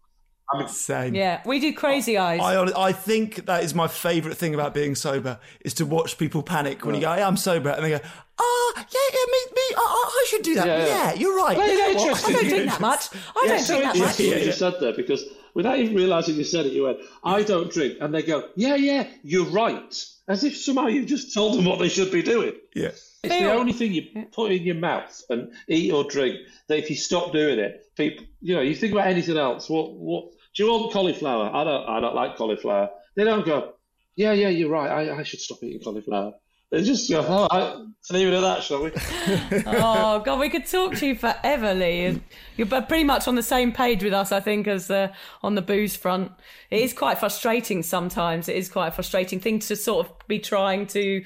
I 0.52 0.58
mean, 0.58 0.68
Same. 0.68 1.14
Yeah, 1.14 1.40
we 1.46 1.60
do 1.60 1.72
crazy 1.72 2.18
eyes. 2.18 2.40
I, 2.40 2.88
I 2.88 2.92
think 2.92 3.46
that 3.46 3.62
is 3.64 3.74
my 3.74 3.88
favourite 3.88 4.36
thing 4.36 4.54
about 4.54 4.74
being 4.74 4.94
sober 4.94 5.38
is 5.64 5.72
to 5.74 5.86
watch 5.86 6.18
people 6.18 6.42
panic 6.42 6.84
when 6.84 6.94
you 6.94 7.00
go, 7.00 7.12
hey, 7.12 7.22
I'm 7.22 7.36
sober. 7.36 7.70
And 7.70 7.84
they 7.84 7.90
go, 7.90 8.00
oh, 8.38 8.72
yeah, 8.76 8.82
yeah, 8.84 9.32
me, 9.32 9.52
me, 9.54 9.76
I, 9.76 9.80
I 9.80 10.12
I 10.22 10.26
should 10.28 10.42
do 10.42 10.54
that. 10.56 10.66
Yeah, 10.66 10.78
Yeah, 10.78 10.86
yeah. 10.86 11.14
you're 11.14 11.36
right. 11.36 11.56
Well, 11.56 11.68
You 11.70 11.78
know 11.78 11.88
yeah, 11.88 12.10
what? 12.10 12.24
I 12.28 12.32
don't 12.32 12.48
drink 12.48 12.66
that 12.70 12.80
much. 12.80 13.08
I 13.14 13.42
yeah, 13.44 13.48
don't 13.52 13.60
so 13.60 13.76
drink 13.78 13.92
that 13.92 13.98
much. 13.98 14.18
what 14.18 14.46
you 14.46 14.52
said 14.52 14.74
there 14.80 14.92
because 14.94 15.24
without 15.54 15.78
even 15.78 15.94
realising 15.94 16.36
you 16.36 16.44
said 16.44 16.66
it, 16.66 16.72
you 16.72 16.84
went, 16.84 16.98
I 17.24 17.42
don't 17.42 17.70
drink. 17.72 17.98
And 18.00 18.14
they 18.14 18.22
go, 18.22 18.48
yeah, 18.56 18.74
yeah, 18.74 19.06
you're 19.22 19.46
right. 19.46 20.04
As 20.28 20.44
if 20.44 20.56
somehow 20.56 20.86
you've 20.86 21.06
just 21.06 21.34
told 21.34 21.58
them 21.58 21.64
what 21.64 21.78
they 21.78 21.88
should 21.88 22.10
be 22.12 22.22
doing. 22.22 22.52
Yeah. 22.74 22.90
It's 23.24 23.38
the 23.38 23.52
only 23.52 23.72
thing 23.72 23.92
you 23.92 24.26
put 24.32 24.50
in 24.50 24.62
your 24.62 24.74
mouth 24.74 25.22
and 25.30 25.52
eat 25.68 25.92
or 25.92 26.02
drink 26.02 26.40
that 26.66 26.78
if 26.78 26.90
you 26.90 26.96
stop 26.96 27.32
doing 27.32 27.60
it, 27.60 27.84
people, 27.96 28.26
you 28.40 28.56
know, 28.56 28.62
you 28.62 28.74
think 28.74 28.92
about 28.92 29.06
anything 29.06 29.36
else. 29.36 29.70
What, 29.70 29.94
what, 29.94 30.32
do 30.54 30.64
you 30.64 30.70
want 30.70 30.92
cauliflower? 30.92 31.50
I 31.54 31.62
don't, 31.62 31.88
I 31.88 32.00
don't 32.00 32.16
like 32.16 32.36
cauliflower. 32.36 32.90
They 33.14 33.22
don't 33.22 33.46
go, 33.46 33.74
yeah, 34.16 34.32
yeah, 34.32 34.48
you're 34.48 34.70
right. 34.70 35.08
I, 35.08 35.18
I 35.18 35.22
should 35.22 35.40
stop 35.40 35.62
eating 35.62 35.80
cauliflower. 35.80 36.32
They 36.72 36.82
just 36.82 37.08
go, 37.10 37.24
oh, 37.28 37.48
I, 37.50 37.84
leave 38.14 38.28
it 38.28 38.34
at 38.34 38.40
that, 38.40 38.62
shall 38.62 38.82
we? 38.82 38.92
oh 39.66 40.20
god, 40.20 40.40
we 40.40 40.48
could 40.48 40.64
talk 40.64 40.94
to 40.96 41.06
you 41.06 41.14
forever, 41.14 41.74
Lee. 41.74 42.18
You're 42.56 42.66
pretty 42.66 43.04
much 43.04 43.28
on 43.28 43.34
the 43.34 43.42
same 43.42 43.72
page 43.72 44.02
with 44.02 44.14
us, 44.14 44.32
I 44.32 44.40
think, 44.40 44.66
as 44.66 44.90
uh, 44.90 45.12
on 45.42 45.54
the 45.54 45.60
booze 45.60 45.94
front. 45.96 46.32
It 46.70 46.80
is 46.80 46.94
quite 46.94 47.18
frustrating 47.18 47.82
sometimes. 47.82 48.48
It 48.48 48.56
is 48.56 48.70
quite 48.70 48.88
a 48.88 48.90
frustrating 48.90 49.38
thing 49.38 49.58
to 49.60 49.76
sort 49.76 50.06
of 50.06 50.14
be 50.28 50.38
trying 50.38 50.86
to 50.88 51.22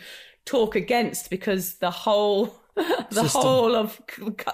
talk 0.47 0.75
against 0.77 1.29
because 1.29 1.75
the 1.75 1.91
whole. 1.91 2.55
The 3.11 3.23
System. 3.23 3.41
whole 3.41 3.75
of 3.75 3.99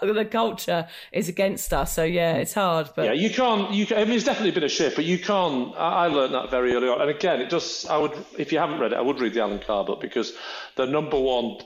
the 0.01 0.25
culture 0.31 0.87
is 1.11 1.29
against 1.29 1.73
us, 1.73 1.93
so 1.93 2.05
yeah, 2.05 2.35
it's 2.37 2.55
hard. 2.55 2.89
But 2.95 3.07
Yeah, 3.07 3.13
you 3.15 3.31
can't. 3.31 3.73
You 3.73 3.85
can, 3.85 3.99
I 3.99 4.05
mean, 4.05 4.13
it's 4.15 4.25
definitely 4.25 4.53
been 4.53 4.63
a 4.63 4.69
shift, 4.69 4.95
but 4.95 5.05
you 5.05 5.19
can't. 5.19 5.75
I, 5.77 6.05
I 6.05 6.07
learned 6.07 6.33
that 6.35 6.49
very 6.49 6.73
early 6.73 6.87
on. 6.87 7.01
And 7.01 7.11
again, 7.11 7.41
it 7.41 7.51
does. 7.51 7.85
I 7.91 7.97
would, 7.97 8.13
if 8.39 8.53
you 8.53 8.59
haven't 8.61 8.79
read 8.79 8.93
it, 8.93 8.99
I 8.99 9.01
would 9.01 9.19
read 9.19 9.35
the 9.35 9.41
Allen 9.41 9.59
Carr 9.59 9.85
book 9.85 10.01
because 10.01 10.35
the 10.77 10.87
number 10.87 11.19
one, 11.19 11.57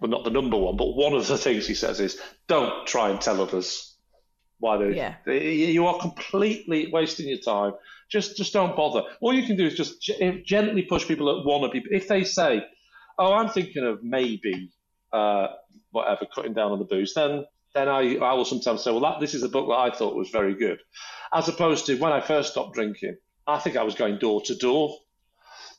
well, 0.00 0.10
not 0.10 0.22
the 0.22 0.30
number 0.30 0.56
one, 0.56 0.76
but 0.76 0.94
one 0.94 1.14
of 1.14 1.26
the 1.26 1.36
things 1.36 1.66
he 1.66 1.74
says 1.74 1.98
is, 1.98 2.16
don't 2.46 2.86
try 2.86 3.08
and 3.10 3.20
tell 3.20 3.40
others 3.40 3.96
why 4.60 4.76
they. 4.76 4.94
Yeah. 4.94 5.14
they- 5.26 5.42
You 5.52 5.86
are 5.88 5.98
completely 5.98 6.90
wasting 6.92 7.26
your 7.26 7.38
time. 7.38 7.72
Just, 8.08 8.36
just 8.36 8.52
don't 8.52 8.76
bother. 8.76 9.02
All 9.20 9.32
you 9.34 9.44
can 9.46 9.56
do 9.56 9.66
is 9.66 9.74
just 9.74 10.00
ge- 10.00 10.44
gently 10.44 10.82
push 10.82 11.08
people 11.08 11.26
that 11.34 11.42
want 11.48 11.64
to 11.72 11.80
be. 11.80 11.84
If 11.90 12.06
they 12.06 12.22
say, 12.22 12.64
"Oh, 13.18 13.32
I'm 13.32 13.48
thinking 13.48 13.84
of 13.84 14.02
maybe." 14.02 14.72
Uh, 15.12 15.46
whatever, 15.92 16.26
cutting 16.34 16.52
down 16.54 16.72
on 16.72 16.80
the 16.80 16.84
booze, 16.84 17.14
then 17.14 17.44
then 17.72 17.88
I, 17.88 18.16
I 18.16 18.32
will 18.34 18.44
sometimes 18.44 18.82
say, 18.82 18.90
well, 18.90 19.00
that, 19.02 19.20
this 19.20 19.32
is 19.32 19.44
a 19.44 19.48
book 19.48 19.68
that 19.68 19.74
I 19.74 19.90
thought 19.96 20.16
was 20.16 20.30
very 20.30 20.54
good. 20.54 20.80
As 21.32 21.46
opposed 21.48 21.86
to 21.86 21.96
when 21.98 22.12
I 22.12 22.20
first 22.20 22.50
stopped 22.50 22.74
drinking, 22.74 23.16
I 23.46 23.58
think 23.60 23.76
I 23.76 23.84
was 23.84 23.94
going 23.94 24.18
door 24.18 24.40
to 24.42 24.56
door, 24.56 24.96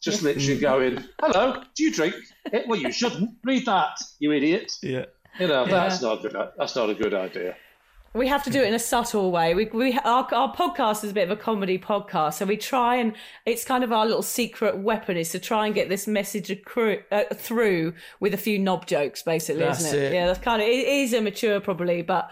just 0.02 0.22
literally 0.24 0.58
going, 0.60 1.04
hello, 1.22 1.64
do 1.76 1.84
you 1.84 1.92
drink? 1.92 2.16
Eh, 2.54 2.64
Well, 2.66 2.80
you 2.80 2.92
shouldn't. 2.94 3.32
Read 3.44 3.66
that, 3.66 3.98
you 4.20 4.32
idiot. 4.32 4.72
Yeah. 4.82 5.06
You 5.38 5.48
know, 5.48 5.66
that's 5.66 6.02
not 6.02 6.20
a 6.24 6.30
good, 6.30 6.50
that's 6.58 6.76
not 6.78 6.90
a 6.90 6.96
good 6.96 7.14
idea. 7.14 7.58
We 8.16 8.28
have 8.30 8.44
to 8.44 8.50
do 8.50 8.62
it 8.62 8.68
in 8.68 8.74
a 8.74 8.80
subtle 8.80 9.30
way. 9.30 9.54
We, 9.54 9.66
we 9.66 10.00
our, 10.06 10.26
our 10.34 10.54
podcast 10.56 11.04
is 11.04 11.12
a 11.12 11.14
bit 11.14 11.30
of 11.30 11.38
a 11.38 11.42
comedy 11.42 11.78
podcast, 11.78 12.36
so 12.36 12.46
we 12.46 12.56
try 12.56 12.96
and 12.96 13.14
it's 13.46 13.66
kind 13.66 13.84
of 13.84 13.92
our 13.92 14.06
little 14.06 14.22
secret 14.22 14.78
weapon 14.78 15.18
is 15.18 15.32
to 15.32 15.40
try 15.40 15.66
and 15.66 15.76
get 15.76 15.90
this 15.90 16.08
message 16.08 16.48
accru- 16.48 17.04
uh, 17.12 17.26
through 17.34 17.94
with 18.22 18.34
a 18.34 18.38
few 18.38 18.58
knob 18.58 18.88
jokes, 18.88 19.22
basically, 19.22 19.64
That's 19.64 19.82
isn't 19.82 20.00
it? 20.00 20.04
it. 20.04 20.14
Yeah, 20.14 20.28
that's 20.28 20.40
kind 20.40 20.62
of 20.62 20.68
it 20.68 20.88
is 20.88 21.14
immature 21.14 21.60
probably, 21.60 22.02
but 22.04 22.32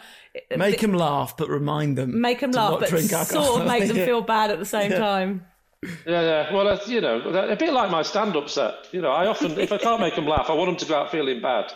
Make 0.55 0.79
them 0.79 0.93
laugh, 0.93 1.35
but 1.37 1.49
remind 1.49 1.97
them. 1.97 2.19
make 2.21 2.39
them 2.39 2.53
to 2.53 2.57
laugh, 2.57 2.71
not 2.71 2.79
but 2.79 2.89
drink 2.89 3.11
alcohol. 3.11 3.45
sort 3.45 3.61
of 3.61 3.67
make 3.67 3.85
them 3.87 3.97
feel 3.97 4.21
bad 4.21 4.51
at 4.51 4.59
the 4.59 4.65
same 4.65 4.91
time. 4.91 5.45
Yeah, 6.07 6.21
yeah. 6.21 6.53
Well, 6.53 6.63
that's, 6.63 6.87
you 6.87 7.01
know, 7.01 7.19
a 7.19 7.55
bit 7.57 7.73
like 7.73 7.91
my 7.91 8.03
stand-up 8.03 8.47
set. 8.49 8.73
You 8.93 9.01
know, 9.01 9.11
I 9.11 9.27
often, 9.27 9.59
if 9.59 9.73
I 9.73 9.77
can't 9.77 9.99
make 9.99 10.15
them 10.15 10.25
laugh, 10.25 10.49
I 10.49 10.53
want 10.53 10.69
them 10.69 10.77
to 10.77 10.85
go 10.85 10.95
out 10.95 11.11
feeling 11.11 11.41
bad. 11.41 11.73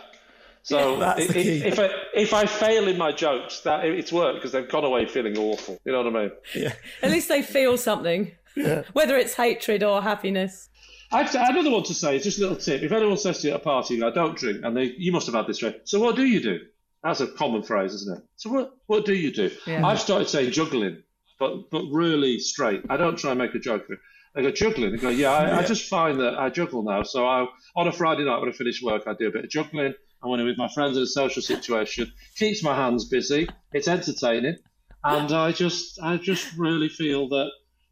So 0.64 0.98
That's 1.00 1.30
i- 1.30 1.34
the 1.34 1.68
if 1.68 1.80
I 1.80 1.90
if 2.14 2.34
I 2.34 2.46
fail 2.46 2.88
in 2.88 2.98
my 2.98 3.12
jokes, 3.12 3.62
that 3.62 3.86
it's 3.86 4.12
worked 4.12 4.36
because 4.38 4.52
they've 4.52 4.68
gone 4.70 4.84
away 4.84 5.06
feeling 5.06 5.38
awful. 5.38 5.78
You 5.86 5.92
know 5.94 6.04
what 6.04 6.16
I 6.16 6.20
mean? 6.24 6.32
Yeah. 6.56 6.74
At 7.02 7.12
least 7.12 7.30
they 7.30 7.42
feel 7.42 7.78
something, 7.78 8.32
Yeah. 8.56 8.84
whether 8.94 9.16
it's 9.18 9.34
hatred 9.36 9.84
or 9.84 10.02
happiness. 10.02 10.70
I've, 11.12 11.34
another 11.34 11.72
one 11.72 11.84
to 11.84 11.94
say, 11.94 12.18
it's 12.18 12.26
just 12.26 12.38
a 12.38 12.42
little 12.42 12.58
tip. 12.58 12.82
If 12.84 12.92
anyone 12.92 13.18
says 13.18 13.40
to 13.42 13.48
you 13.48 13.54
at 13.54 13.62
a 13.62 13.64
party, 13.64 13.96
you 13.96 14.06
I 14.06 14.10
don't 14.12 14.38
drink, 14.38 14.60
and 14.64 14.76
they, 14.76 14.94
you 14.98 15.14
must 15.14 15.26
have 15.28 15.36
had 15.36 15.48
this 15.48 15.64
right. 15.64 15.80
So 15.86 16.02
what 16.02 16.18
do 16.18 16.26
you 16.26 16.42
do? 16.42 16.60
That's 17.02 17.22
a 17.22 17.28
common 17.28 17.64
phrase, 17.64 17.94
isn't 17.94 18.18
it? 18.18 18.24
So 18.36 18.50
what, 18.50 18.72
what 18.88 19.06
do 19.06 19.14
you 19.14 19.32
do? 19.32 19.50
Yeah. 19.66 19.86
I've 19.88 20.02
started 20.02 20.28
saying 20.28 20.52
juggling, 20.52 21.02
but 21.40 21.70
but 21.72 21.84
really 21.92 22.40
straight. 22.40 22.82
I 22.90 22.98
don't 22.98 23.18
try 23.18 23.30
and 23.32 23.40
make 23.40 23.56
a 23.56 23.60
joke 23.60 23.86
of 23.86 23.92
it. 23.92 24.00
I 24.36 24.42
go 24.42 24.52
juggling. 24.52 24.94
I 24.96 24.98
go, 24.98 25.10
yeah, 25.10 25.32
I, 25.32 25.60
I 25.60 25.64
just 25.64 25.88
find 25.90 26.20
that 26.20 26.38
I 26.38 26.50
juggle 26.50 26.84
now. 26.84 27.04
So 27.04 27.26
I, 27.26 27.46
on 27.78 27.88
a 27.88 27.92
Friday 27.94 28.26
night 28.26 28.40
when 28.42 28.50
I 28.50 28.52
finish 28.52 28.84
work, 28.84 29.04
I 29.08 29.14
do 29.14 29.28
a 29.28 29.32
bit 29.32 29.46
of 29.46 29.50
juggling. 29.50 29.94
And 30.28 30.32
when 30.32 30.42
I'm 30.42 30.46
with 30.46 30.58
my 30.58 30.68
friends 30.68 30.98
in 30.98 31.04
a 31.04 31.08
social 31.08 31.42
situation, 31.42 32.12
keeps 32.36 32.62
my 32.62 32.76
hands 32.76 33.06
busy. 33.06 33.48
It's 33.72 33.88
entertaining, 33.88 34.58
and 35.06 35.32
I 35.32 35.54
just 35.54 35.98
I 36.04 36.18
just 36.18 36.52
really 36.58 36.90
feel 36.90 37.30
that 37.30 37.50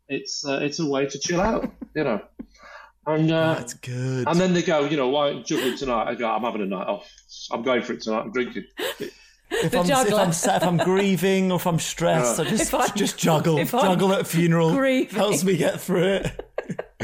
it's 0.10 0.46
uh, 0.46 0.60
it's 0.62 0.80
a 0.80 0.86
way 0.86 1.06
to 1.06 1.18
chill 1.18 1.40
out, 1.40 1.72
you 1.96 2.04
know. 2.04 2.22
And 3.08 3.32
uh, 3.32 3.54
That's 3.54 3.74
good. 3.76 4.28
and 4.28 4.38
then 4.38 4.54
they 4.54 4.64
go, 4.64 4.84
you 4.84 4.98
know, 4.98 5.08
why 5.08 5.28
aren't 5.28 5.50
you 5.50 5.56
juggling 5.56 5.78
tonight? 5.78 6.10
I 6.10 6.16
go, 6.16 6.28
I'm 6.30 6.42
having 6.44 6.62
a 6.62 6.66
night 6.66 6.88
off. 6.88 7.10
I'm 7.52 7.62
going 7.64 7.84
for 7.84 7.94
it 7.94 8.02
tonight. 8.02 8.20
I'm 8.24 8.32
drinking. 8.34 8.66
if, 9.00 9.74
I'm, 9.74 9.90
if. 9.90 10.14
I'm 10.14 10.34
sad, 10.34 10.62
if 10.64 10.68
I'm 10.68 10.78
grieving 10.78 11.54
or 11.54 11.56
if 11.56 11.68
I'm 11.68 11.80
stressed, 11.94 12.38
I 12.38 12.44
just 12.44 12.64
If 12.64 12.74
I'm- 12.74 12.90
just 12.98 13.18
juggle. 13.18 13.64
Juggle 13.64 14.12
at 14.12 14.22
a 14.22 14.26
funeral 14.26 14.76
grieving. 14.76 15.16
helps 15.16 15.46
me 15.46 15.56
get 15.56 15.80
through 15.80 16.04
it. 16.16 16.52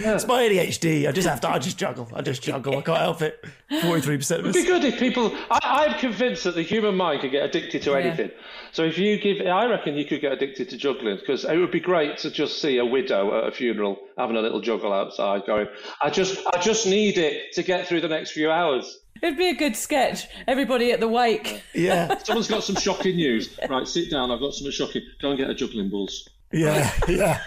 It's 0.03 0.25
my 0.25 0.41
ADHD. 0.43 1.07
I 1.07 1.11
just 1.11 1.27
have 1.27 1.41
to. 1.41 1.49
I 1.49 1.59
just 1.59 1.77
juggle. 1.77 2.09
I 2.13 2.21
just 2.21 2.41
juggle. 2.41 2.77
I 2.77 2.81
can't 2.81 2.97
help 2.97 3.21
it. 3.21 3.43
Forty-three 3.81 4.17
percent 4.17 4.39
of 4.41 4.47
It'd 4.47 4.63
be 4.63 4.67
good 4.67 4.83
if 4.83 4.97
people. 4.97 5.31
I, 5.51 5.59
I'm 5.61 5.99
convinced 5.99 6.43
that 6.45 6.55
the 6.55 6.63
human 6.63 6.95
mind 6.95 7.21
can 7.21 7.29
get 7.29 7.43
addicted 7.43 7.83
to 7.83 7.95
anything. 7.95 8.31
So 8.71 8.83
if 8.83 8.97
you 8.97 9.19
give, 9.19 9.45
I 9.45 9.65
reckon 9.65 9.95
you 9.95 10.05
could 10.05 10.21
get 10.21 10.31
addicted 10.31 10.69
to 10.69 10.77
juggling 10.77 11.17
because 11.17 11.45
it 11.45 11.55
would 11.57 11.71
be 11.71 11.79
great 11.79 12.17
to 12.19 12.31
just 12.31 12.61
see 12.61 12.77
a 12.77 12.85
widow 12.85 13.37
at 13.37 13.47
a 13.49 13.51
funeral 13.51 13.99
having 14.17 14.37
a 14.37 14.41
little 14.41 14.61
juggle 14.61 14.91
outside, 14.91 15.45
going, 15.45 15.67
"I 16.01 16.09
just, 16.09 16.39
I 16.53 16.59
just 16.59 16.87
need 16.87 17.17
it 17.17 17.51
to 17.53 17.63
get 17.63 17.87
through 17.87 18.01
the 18.01 18.07
next 18.09 18.31
few 18.31 18.49
hours." 18.49 18.99
It'd 19.21 19.37
be 19.37 19.49
a 19.49 19.55
good 19.55 19.75
sketch. 19.75 20.25
Everybody 20.47 20.91
at 20.93 20.99
the 20.99 21.07
wake. 21.07 21.61
Yeah, 21.75 22.17
Someone's 22.23 22.47
got 22.47 22.63
some 22.63 22.75
shocking 22.77 23.17
news. 23.17 23.55
Right, 23.69 23.87
sit 23.87 24.09
down. 24.09 24.31
I've 24.31 24.39
got 24.39 24.53
something 24.55 24.71
shocking. 24.71 25.03
Go 25.21 25.29
and 25.29 25.37
get 25.37 25.49
a 25.49 25.53
juggling 25.53 25.89
balls. 25.89 26.27
yeah, 26.51 26.91
yeah. 27.07 27.41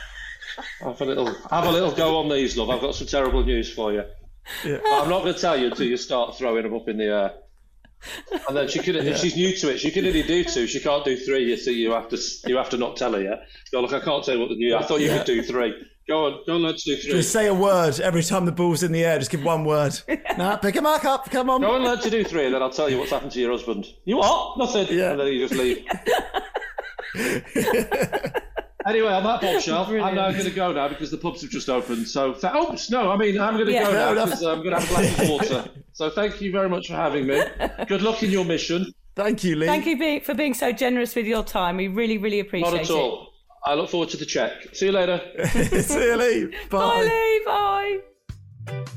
Have 0.80 1.00
a 1.00 1.04
little, 1.04 1.34
have 1.50 1.64
a 1.64 1.70
little 1.70 1.92
go 1.92 2.18
on 2.18 2.28
these, 2.28 2.56
love. 2.56 2.70
I've 2.70 2.80
got 2.80 2.94
some 2.94 3.06
terrible 3.06 3.44
news 3.44 3.72
for 3.72 3.92
you. 3.92 4.04
Yeah. 4.64 4.78
I'm 4.86 5.08
not 5.08 5.22
going 5.22 5.34
to 5.34 5.40
tell 5.40 5.56
you 5.56 5.66
until 5.66 5.86
you 5.86 5.96
start 5.96 6.36
throwing 6.36 6.62
them 6.62 6.74
up 6.74 6.88
in 6.88 6.98
the 6.98 7.04
air. 7.04 7.32
And 8.48 8.56
then 8.56 8.68
she 8.68 8.80
could, 8.80 8.96
if 8.96 9.18
she's 9.18 9.36
new 9.36 9.56
to 9.56 9.70
it, 9.70 9.78
she 9.78 9.90
can 9.90 10.04
only 10.04 10.22
do 10.22 10.44
two. 10.44 10.66
She 10.66 10.80
can't 10.80 11.04
do 11.04 11.16
three. 11.16 11.44
You 11.44 11.56
see, 11.56 11.72
you 11.72 11.92
have 11.92 12.08
to, 12.10 12.18
you 12.46 12.56
have 12.58 12.68
to 12.70 12.76
not 12.76 12.96
tell 12.96 13.14
her 13.14 13.22
yet. 13.22 13.46
Go 13.72 13.80
look. 13.80 13.92
I 13.92 14.00
can't 14.00 14.22
tell 14.22 14.34
you 14.34 14.40
what 14.40 14.50
the 14.50 14.56
new. 14.56 14.76
I 14.76 14.82
thought 14.82 15.00
you 15.00 15.08
could 15.08 15.24
do 15.24 15.42
three. 15.42 15.74
Go 16.06 16.26
on, 16.26 16.40
go 16.46 16.56
on, 16.56 16.62
let's 16.62 16.84
do 16.84 16.96
three. 16.96 17.12
Just 17.12 17.32
say 17.32 17.46
a 17.46 17.54
word 17.54 17.98
every 18.00 18.22
time 18.22 18.44
the 18.44 18.52
ball's 18.52 18.82
in 18.82 18.92
the 18.92 19.02
air. 19.02 19.18
Just 19.18 19.30
give 19.30 19.42
one 19.42 19.64
word. 19.64 19.98
nah, 20.36 20.56
pick 20.56 20.76
him 20.76 20.84
back 20.84 21.06
up. 21.06 21.30
Come 21.30 21.48
on. 21.48 21.62
Go 21.62 21.76
and 21.76 21.84
learn 21.84 21.98
to 22.00 22.10
do 22.10 22.24
three, 22.24 22.44
and 22.44 22.54
then 22.54 22.60
I'll 22.60 22.68
tell 22.68 22.90
you 22.90 22.98
what's 22.98 23.10
happened 23.10 23.32
to 23.32 23.40
your 23.40 23.52
husband. 23.52 23.86
You 24.04 24.18
what? 24.18 24.58
Nothing. 24.58 24.88
Yeah. 24.90 25.12
And 25.12 25.20
then 25.20 25.28
you 25.28 25.48
just 25.48 25.58
leave. 25.58 25.86
Anyway, 28.86 29.08
on 29.12 29.22
that 29.24 29.40
bombshell, 29.40 29.86
I'm 29.86 30.14
now 30.14 30.30
going 30.30 30.44
to 30.44 30.50
go 30.50 30.72
now 30.72 30.88
because 30.88 31.10
the 31.10 31.16
pubs 31.16 31.40
have 31.42 31.50
just 31.50 31.68
opened. 31.70 32.06
So, 32.06 32.34
th- 32.34 32.52
oh 32.54 32.76
no, 32.90 33.10
I 33.10 33.16
mean 33.16 33.40
I'm 33.40 33.54
going 33.54 33.66
to 33.66 33.72
Yeah. 33.72 33.84
go 33.84 33.90
Fair 33.92 34.00
now 34.06 34.12
enough. 34.12 34.24
because 34.26 34.42
I'm 34.42 34.58
going 34.62 34.74
to 34.74 34.80
have 34.80 34.90
a 34.90 34.94
glass 34.94 35.20
of 35.22 35.28
water. 35.30 35.70
So, 35.92 36.10
thank 36.10 36.40
you 36.40 36.52
very 36.52 36.68
much 36.68 36.88
for 36.88 36.94
having 36.94 37.26
me. 37.26 37.40
Good 37.88 38.02
luck 38.02 38.22
in 38.22 38.30
your 38.30 38.44
mission. 38.44 38.92
Thank 39.16 39.42
you, 39.44 39.56
Lee. 39.56 39.66
Thank 39.66 39.86
you 39.86 40.20
for 40.20 40.34
being 40.34 40.54
so 40.54 40.72
generous 40.72 41.14
with 41.14 41.26
your 41.26 41.44
time. 41.44 41.76
We 41.78 41.88
really, 41.88 42.18
really 42.18 42.40
appreciate 42.40 42.68
it. 42.68 42.72
Not 42.72 42.80
at 42.82 42.90
it. 42.90 42.92
all. 42.92 43.30
I 43.64 43.74
look 43.74 43.88
forward 43.88 44.10
to 44.10 44.16
the 44.18 44.26
check. 44.26 44.52
See 44.74 44.86
you 44.86 44.92
later. 44.92 45.20
See 45.46 45.94
you, 46.04 46.16
Lee. 46.16 46.44
Bye. 46.68 46.78
Bye, 46.78 47.02
Lee. 47.04 47.42
Bye. 47.46 48.94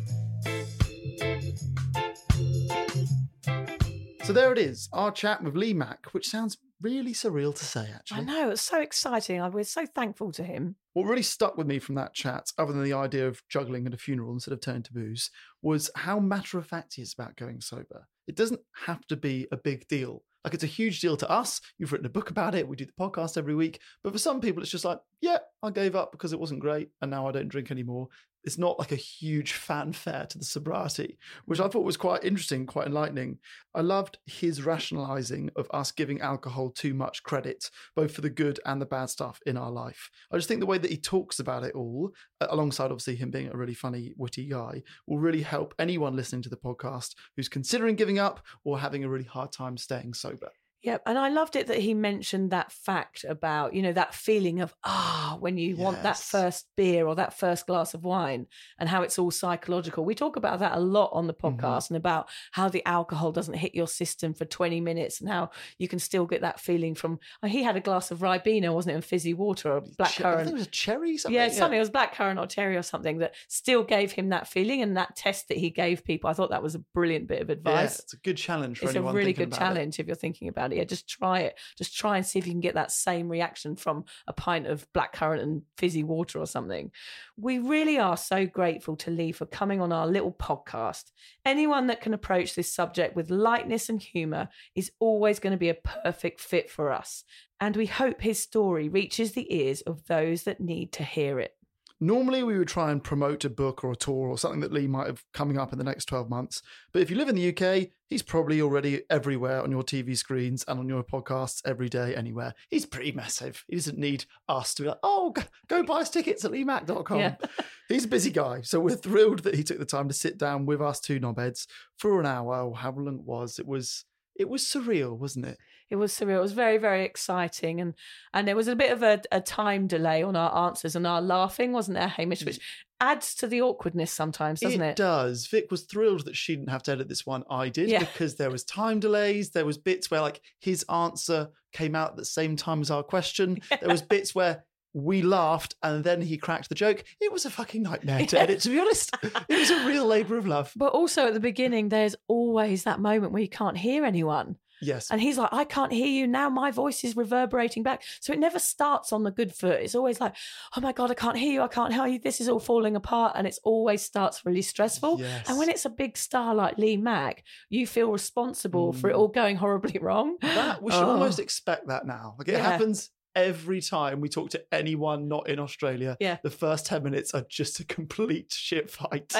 So 4.23 4.33
there 4.33 4.51
it 4.51 4.57
is, 4.57 4.89
our 4.91 5.09
chat 5.11 5.41
with 5.41 5.55
Lee 5.55 5.73
Mack, 5.73 6.07
which 6.11 6.27
sounds 6.27 6.57
really 6.82 7.13
surreal 7.13 7.55
to 7.55 7.65
say, 7.65 7.89
actually. 7.93 8.21
I 8.21 8.23
know, 8.23 8.49
it's 8.51 8.61
so 8.61 8.80
exciting. 8.80 9.41
We're 9.51 9.63
so 9.63 9.86
thankful 9.86 10.32
to 10.34 10.43
him. 10.43 10.75
What 10.93 11.03
really 11.03 11.23
stuck 11.23 11.57
with 11.57 11.67
me 11.67 11.80
from 11.80 11.95
that 11.95 12.13
chat, 12.13 12.51
other 12.57 12.73
than 12.73 12.84
the 12.84 12.93
idea 12.93 13.28
of 13.28 13.41
juggling 13.49 13.86
at 13.88 13.93
a 13.93 13.97
funeral 13.97 14.34
instead 14.34 14.53
of 14.53 14.61
turning 14.61 14.84
to 14.84 14.93
booze, 14.93 15.32
was 15.61 15.89
how 15.95 16.19
matter 16.19 16.57
of 16.57 16.67
fact 16.67 16.95
he 16.95 17.01
is 17.01 17.13
about 17.13 17.36
going 17.36 17.61
sober. 17.61 18.07
It 18.28 18.36
doesn't 18.36 18.61
have 18.86 19.05
to 19.07 19.15
be 19.15 19.47
a 19.51 19.57
big 19.57 19.88
deal. 19.88 20.23
Like 20.43 20.53
it's 20.53 20.63
a 20.63 20.67
huge 20.67 21.01
deal 21.01 21.17
to 21.17 21.30
us. 21.30 21.59
You've 21.78 21.91
written 21.91 22.05
a 22.05 22.09
book 22.09 22.30
about 22.30 22.55
it. 22.55 22.67
We 22.67 22.78
do 22.78 22.86
the 22.86 22.93
podcast 22.99 23.38
every 23.38 23.53
week. 23.55 23.82
But 24.03 24.13
for 24.13 24.19
some 24.19 24.39
people, 24.39 24.61
it's 24.61 24.71
just 24.71 24.86
like, 24.86 24.99
yeah, 25.19 25.39
I 25.61 25.71
gave 25.71 25.95
up 25.95 26.11
because 26.11 26.32
it 26.32 26.39
wasn't 26.39 26.61
great 26.61 26.89
and 27.01 27.11
now 27.11 27.28
I 27.28 27.32
don't 27.32 27.49
drink 27.49 27.69
anymore. 27.69 28.07
It's 28.47 28.57
not 28.57 28.79
like 28.79 28.93
a 28.93 28.95
huge 28.95 29.51
fanfare 29.51 30.25
to 30.29 30.37
the 30.37 30.45
sobriety, 30.45 31.19
which 31.47 31.59
I 31.59 31.67
thought 31.67 31.83
was 31.83 31.97
quite 31.97 32.23
interesting, 32.23 32.65
quite 32.65 32.87
enlightening. 32.87 33.39
I 33.75 33.81
loved 33.81 34.19
his 34.25 34.65
rationalizing 34.65 35.49
of 35.57 35.67
us 35.71 35.91
giving 35.91 36.21
alcohol 36.21 36.69
too 36.69 36.93
much 36.93 37.23
credit, 37.23 37.69
both 37.93 38.13
for 38.13 38.21
the 38.21 38.29
good 38.29 38.61
and 38.65 38.81
the 38.81 38.85
bad 38.85 39.09
stuff 39.09 39.41
in 39.45 39.57
our 39.57 39.69
life. 39.69 40.09
I 40.31 40.37
just 40.37 40.47
think 40.47 40.61
the 40.61 40.65
way 40.65 40.77
that 40.77 40.89
he 40.89 40.95
talks 40.95 41.41
about 41.41 41.65
it 41.65 41.75
all, 41.75 42.13
alongside 42.39 42.85
obviously 42.85 43.17
him 43.17 43.31
being 43.31 43.49
a 43.49 43.57
really 43.57 43.73
funny, 43.73 44.13
witty 44.15 44.47
guy, 44.47 44.81
will 45.07 45.19
really 45.19 45.41
help 45.41 45.75
anyone 45.77 46.15
listening 46.15 46.43
to 46.43 46.49
the 46.49 46.55
podcast 46.55 47.15
who's 47.35 47.49
considering 47.49 47.97
giving 47.97 48.17
up 48.17 48.39
or 48.63 48.79
having 48.79 49.03
a 49.03 49.09
really 49.09 49.25
hard 49.25 49.51
time 49.51 49.75
staying 49.75 50.13
sober. 50.13 50.51
Yep. 50.88 51.01
And 51.05 51.17
I 51.17 51.27
loved 51.29 51.55
it 51.57 51.67
that 51.67 51.79
he 51.79 51.93
mentioned 51.93 52.51
that 52.51 52.71
fact 52.71 53.25
about, 53.27 53.73
you 53.73 53.81
know, 53.81 53.91
that 53.91 54.13
feeling 54.13 54.61
of, 54.61 54.73
ah, 54.85 55.35
when 55.39 55.57
you 55.57 55.75
want 55.75 56.01
that 56.03 56.17
first 56.17 56.65
beer 56.77 57.05
or 57.05 57.13
that 57.15 57.38
first 57.38 57.67
glass 57.67 57.93
of 57.93 58.03
wine 58.05 58.47
and 58.79 58.88
how 58.88 59.01
it's 59.01 59.19
all 59.19 59.29
psychological. 59.29 60.05
We 60.05 60.15
talk 60.15 60.38
about 60.38 60.59
that 60.59 60.77
a 60.77 60.79
lot 60.79 61.09
on 61.11 61.27
the 61.27 61.33
Mhm. 61.33 61.57
podcast 61.59 61.89
and 61.89 61.97
about 61.97 62.29
how 62.53 62.69
the 62.69 62.85
alcohol 62.88 63.33
doesn't 63.33 63.55
hit 63.55 63.75
your 63.75 63.88
system 63.88 64.33
for 64.33 64.45
20 64.45 64.79
minutes 64.79 65.19
and 65.19 65.29
how 65.29 65.49
you 65.77 65.89
can 65.89 65.99
still 65.99 66.25
get 66.25 66.39
that 66.41 66.59
feeling 66.59 66.95
from, 66.95 67.19
oh, 67.43 67.47
he 67.47 67.63
had 67.63 67.75
a 67.75 67.81
glass 67.81 68.09
of 68.09 68.19
Ribena, 68.19 68.73
wasn't 68.73 68.93
it? 68.93 68.95
And 68.95 69.03
fizzy 69.05 69.33
water 69.33 69.73
or 69.73 69.81
Che- 69.81 69.88
I 69.88 70.03
blackcurrant. 70.03 70.38
think 70.38 70.49
it 70.49 70.53
was 70.53 70.67
a 70.67 70.71
cherry 70.71 71.17
something. 71.17 71.35
Yeah, 71.35 71.49
something. 71.49 71.75
It 71.77 71.81
was 71.81 71.89
blackcurrant 71.89 72.41
or 72.41 72.47
cherry 72.47 72.77
or 72.77 72.81
something 72.83 73.17
that 73.17 73.35
still 73.49 73.83
gave 73.83 74.13
him 74.13 74.29
that 74.29 74.47
feeling. 74.47 74.81
And 74.81 74.95
that 74.95 75.17
test 75.17 75.49
that 75.49 75.57
he 75.57 75.69
gave 75.69 76.05
people, 76.05 76.29
I 76.29 76.33
thought 76.33 76.51
that 76.51 76.63
was 76.63 76.75
a 76.75 76.79
brilliant 76.79 77.27
bit 77.27 77.41
of 77.41 77.49
Yeah, 77.49 77.53
advice. 77.55 77.99
it's 77.99 78.13
a 78.13 78.17
good 78.17 78.38
challenge 78.38 78.79
for 78.79 78.85
it's 78.85 78.95
a 78.95 79.01
really 79.01 79.33
good 79.33 79.47
about 79.49 79.55
it. 79.57 79.59
challenge 79.59 79.99
if 79.99 80.07
you're 80.07 80.15
thinking 80.15 80.47
about 80.47 80.71
it. 80.71 80.76
Yeah, 80.78 80.84
just 80.84 81.09
try 81.09 81.39
it. 81.39 81.57
Just 81.78 81.97
try 81.97 82.17
and 82.17 82.25
see 82.25 82.39
if 82.39 82.45
you 82.45 82.53
can 82.53 82.61
get 82.61 82.75
that 82.75 82.91
same 82.91 83.28
reaction 83.28 83.75
from 83.75 84.05
a 84.28 84.34
pint 84.34 84.67
of 84.67 84.88
blackcurrant 84.93 85.41
and 85.41 85.63
fizzy 85.78 86.03
water 86.03 86.39
or 86.39 86.45
something. 86.45 86.91
We 87.36 87.57
really 87.59 87.97
are 87.97 88.15
so 88.15 88.45
grateful 88.45 88.95
to 88.97 89.11
Lee 89.11 89.32
for 89.32 89.47
coming 89.47 89.82
on 89.82 89.91
our 89.91 90.07
little 90.07 90.32
podcast. 90.32 91.11
Anyone 91.45 91.88
that 91.88 92.01
can 92.01 92.13
approach 92.13 92.53
this 92.53 92.71
subject 92.73 93.15
with 93.15 93.32
lightness 93.32 93.89
and 93.89 94.01
humour 94.01 94.49
is 94.75 94.91
always 94.99 95.39
going 95.39 95.51
to 95.51 95.57
be 95.57 95.69
a 95.69 95.73
perfect 95.73 96.39
fit 96.39 96.69
for 96.69 96.91
us. 96.91 97.23
And 97.59 97.75
we 97.75 97.88
hope 97.88 98.21
his 98.21 98.39
story 98.39 98.88
reaches 98.88 99.32
the 99.32 99.51
ears 99.53 99.82
of 99.82 100.05
those 100.05 100.43
that 100.43 100.61
need 100.61 100.91
to 100.93 101.03
hear 101.03 101.39
it. 101.39 101.57
Normally, 101.99 102.43
we 102.43 102.57
would 102.57 102.67
try 102.67 102.91
and 102.91 103.03
promote 103.03 103.43
a 103.43 103.49
book 103.49 103.83
or 103.83 103.91
a 103.91 103.95
tour 103.95 104.27
or 104.27 104.37
something 104.37 104.59
that 104.59 104.71
Lee 104.71 104.85
might 104.85 105.07
have 105.07 105.23
coming 105.33 105.57
up 105.57 105.71
in 105.71 105.79
the 105.79 105.83
next 105.83 106.05
12 106.05 106.29
months. 106.29 106.61
But 106.93 107.01
if 107.01 107.09
you 107.09 107.15
live 107.15 107.29
in 107.29 107.35
the 107.35 107.49
UK, 107.49 107.89
he's 108.07 108.21
probably 108.21 108.61
already 108.61 109.01
everywhere 109.09 109.63
on 109.63 109.71
your 109.71 109.81
TV 109.81 110.15
screens 110.15 110.63
and 110.67 110.79
on 110.79 110.87
your 110.87 111.03
podcasts 111.03 111.61
every 111.65 111.89
day, 111.89 112.15
anywhere. 112.15 112.53
He's 112.69 112.85
pretty 112.85 113.13
massive. 113.13 113.65
He 113.67 113.75
doesn't 113.77 113.97
need 113.97 114.25
us 114.47 114.75
to 114.75 114.83
be 114.83 114.89
like, 114.89 114.99
oh, 115.01 115.33
go, 115.67 115.83
buy 115.83 116.01
us 116.01 116.11
tickets 116.11 116.45
at 116.45 116.51
leemack.com. 116.51 117.19
Yeah. 117.19 117.35
he's 117.89 118.05
a 118.05 118.09
busy 118.09 118.29
guy. 118.29 118.61
So 118.61 118.79
we're 118.79 118.95
thrilled 118.95 119.39
that 119.39 119.55
he 119.55 119.63
took 119.63 119.79
the 119.79 119.85
time 119.85 120.07
to 120.07 120.13
sit 120.13 120.37
down 120.37 120.67
with 120.67 120.81
us 120.81 120.99
two 120.99 121.19
knobheads 121.19 121.65
for 121.97 122.19
an 122.19 122.27
hour 122.27 122.61
or 122.61 122.75
however 122.75 123.03
long 123.03 123.15
it 123.15 123.25
was. 123.25 123.57
It 123.57 123.67
was. 123.67 124.05
It 124.39 124.47
was 124.47 124.61
surreal, 124.61 125.17
wasn't 125.17 125.47
it? 125.47 125.57
It 125.89 125.95
was 125.95 126.11
surreal. 126.11 126.38
It 126.38 126.41
was 126.41 126.53
very, 126.53 126.77
very 126.77 127.03
exciting, 127.05 127.79
and 127.81 127.93
and 128.33 128.47
there 128.47 128.55
was 128.55 128.67
a 128.67 128.75
bit 128.75 128.91
of 128.91 129.03
a, 129.03 129.21
a 129.31 129.39
time 129.41 129.88
delay 129.88 130.21
on 130.23 130.35
our 130.35 130.67
answers 130.67 130.95
and 130.95 131.07
our 131.07 131.21
laughing, 131.21 131.71
wasn't 131.71 131.97
there, 131.97 132.07
Hamish? 132.07 132.41
Mm. 132.41 132.47
Which 132.47 132.59
adds 132.99 133.35
to 133.35 133.47
the 133.47 133.61
awkwardness 133.61 134.11
sometimes, 134.11 134.59
doesn't 134.59 134.81
it? 134.81 134.91
It 134.91 134.95
does. 134.95 135.47
Vic 135.47 135.69
was 135.69 135.83
thrilled 135.83 136.25
that 136.25 136.35
she 136.35 136.55
didn't 136.55 136.69
have 136.71 136.83
to 136.83 136.91
edit 136.93 137.07
this 137.07 137.25
one. 137.25 137.43
I 137.49 137.69
did 137.69 137.89
Yeah. 137.89 137.99
because 137.99 138.35
there 138.35 138.49
was 138.49 138.63
time 138.63 138.99
delays. 138.99 139.51
There 139.51 139.65
was 139.65 139.77
bits 139.77 140.09
where 140.09 140.21
like 140.21 140.41
his 140.59 140.83
answer 140.91 141.49
came 141.73 141.95
out 141.95 142.11
at 142.11 142.15
the 142.17 142.25
same 142.25 142.55
time 142.55 142.81
as 142.81 142.89
our 142.91 143.03
question. 143.03 143.59
There 143.79 143.89
was 143.89 144.01
bits 144.01 144.33
where 144.33 144.65
we 144.93 145.21
laughed 145.21 145.75
and 145.83 146.03
then 146.03 146.21
he 146.21 146.38
cracked 146.38 146.69
the 146.69 146.75
joke. 146.75 147.03
It 147.21 147.31
was 147.31 147.45
a 147.45 147.51
fucking 147.51 147.83
nightmare 147.83 148.25
to 148.25 148.39
edit, 148.39 148.61
to 148.61 148.69
be 148.69 148.79
honest. 148.79 149.15
It 149.47 149.59
was 149.59 149.69
a 149.69 149.85
real 149.85 150.05
labour 150.05 150.38
of 150.38 150.47
love. 150.47 150.73
But 150.75 150.93
also 150.93 151.27
at 151.27 151.35
the 151.35 151.39
beginning, 151.39 151.89
there's 151.89 152.15
always 152.27 152.83
that 152.83 152.99
moment 152.99 153.31
where 153.31 153.43
you 153.43 153.49
can't 153.49 153.77
hear 153.77 154.05
anyone. 154.05 154.55
Yes. 154.82 155.09
And 155.11 155.19
he's 155.21 155.38
like, 155.38 155.49
I 155.51 155.63
can't 155.63 155.91
hear 155.91 156.07
you 156.07 156.28
now. 156.28 156.49
My 156.49 156.71
voice 156.71 157.03
is 157.03 157.15
reverberating 157.17 157.84
back. 157.84 158.03
So 158.21 158.34
it 158.34 158.39
never 158.39 158.59
starts 158.59 159.11
on 159.11 159.23
the 159.23 159.32
good 159.32 159.53
foot. 159.53 159.82
It's 159.82 159.95
always 159.95 160.19
like, 160.21 160.36
oh 160.75 160.82
my 160.82 160.91
God, 160.91 161.11
I 161.11 161.13
can't 161.13 161.38
hear 161.38 161.51
you. 161.53 161.61
I 161.61 161.67
can't 161.67 161.93
hear 161.93 162.05
you. 162.07 162.19
This 162.19 162.39
is 162.41 162.49
all 162.49 162.59
falling 162.59 162.95
apart. 162.95 163.34
And 163.36 163.47
it's 163.47 163.59
always 163.63 164.01
starts 164.01 164.45
really 164.45 164.61
stressful. 164.61 165.19
Yes. 165.19 165.49
And 165.49 165.57
when 165.57 165.69
it's 165.69 165.86
a 165.86 165.89
big 165.89 166.17
star 166.17 166.53
like 166.53 166.78
Lee 166.78 166.97
Mack, 166.97 167.43
you 167.69 167.88
feel 167.88 168.11
responsible 168.11 168.93
for 168.93 169.09
it 169.09 169.13
Mm. 169.15 169.19
all 169.19 169.28
going 169.30 169.55
horribly 169.55 169.99
wrong. 170.01 170.38
that 170.41 170.82
we 170.82 170.91
should 170.91 171.03
Oh. 171.03 171.11
almost 171.11 171.39
expect 171.39 171.88
that 171.88 172.05
now. 172.05 172.36
Like 172.38 172.47
it 172.49 172.53
Yeah. 172.53 172.69
happens 172.71 173.09
every 173.38 173.79
time 173.79 174.19
we 174.19 174.27
talk 174.27 174.49
to 174.49 174.61
anyone 174.73 175.27
not 175.27 175.47
in 175.47 175.59
Australia. 175.59 176.17
Yeah. 176.19 176.38
The 176.41 176.49
first 176.49 176.88
10 176.88 177.03
minutes 177.03 177.33
are 177.35 177.45
just 177.47 177.79
a 177.79 177.85
complete 177.85 178.51
shit 178.51 178.89
fight. 178.89 179.31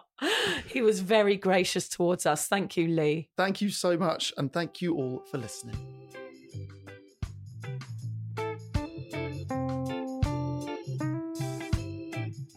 he 0.66 0.82
was 0.82 1.00
very 1.00 1.36
gracious 1.36 1.88
towards 1.88 2.26
us. 2.26 2.46
Thank 2.46 2.76
you, 2.76 2.88
Lee. 2.88 3.30
Thank 3.36 3.62
you 3.62 3.70
so 3.70 3.96
much, 3.96 4.32
and 4.36 4.52
thank 4.52 4.82
you 4.82 4.94
all 4.94 5.22
for 5.30 5.38
listening. 5.38 5.76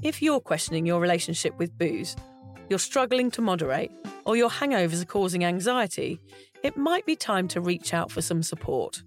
If 0.03 0.21
you're 0.21 0.41
questioning 0.41 0.85
your 0.85 0.99
relationship 0.99 1.57
with 1.57 1.75
booze, 1.77 2.15
you're 2.69 2.79
struggling 2.79 3.31
to 3.31 3.41
moderate, 3.41 3.91
or 4.25 4.35
your 4.35 4.49
hangovers 4.49 5.01
are 5.01 5.05
causing 5.05 5.45
anxiety, 5.45 6.19
it 6.63 6.75
might 6.75 7.05
be 7.05 7.15
time 7.15 7.47
to 7.47 7.61
reach 7.61 7.93
out 7.93 8.11
for 8.11 8.21
some 8.21 8.43
support. 8.43 9.01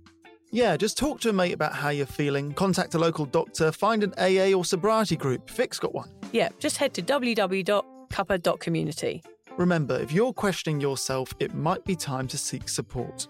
Yeah, 0.51 0.79
just 0.79 0.97
talk 0.97 1.21
to 1.21 1.29
a 1.29 1.33
mate 1.33 1.53
about 1.53 1.75
how 1.75 1.91
you're 1.91 2.07
feeling, 2.07 2.55
contact 2.55 2.95
a 2.95 2.99
local 2.99 3.27
doctor, 3.27 3.71
find 3.71 4.03
an 4.03 4.15
AA 4.17 4.57
or 4.57 4.65
sobriety 4.65 5.15
group. 5.17 5.51
Vic's 5.51 5.79
got 5.79 5.95
one. 5.95 6.11
Yeah, 6.33 6.49
just 6.59 6.79
head 6.79 6.95
to 6.95 7.03
www.cuppa.community. 7.03 9.23
Remember, 9.59 9.99
if 9.99 10.11
you're 10.13 10.33
questioning 10.33 10.81
yourself, 10.81 11.35
it 11.39 11.55
might 11.55 11.85
be 11.85 11.95
time 11.97 12.27
to 12.29 12.39
seek 12.39 12.67
support. 12.69 13.29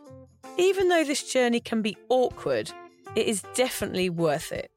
Even 0.58 0.88
though 0.88 1.02
this 1.04 1.32
journey 1.32 1.60
can 1.60 1.82
be 1.82 1.96
awkward, 2.08 2.70
it 3.16 3.26
is 3.26 3.42
definitely 3.54 4.10
worth 4.10 4.52
it. 4.52 4.70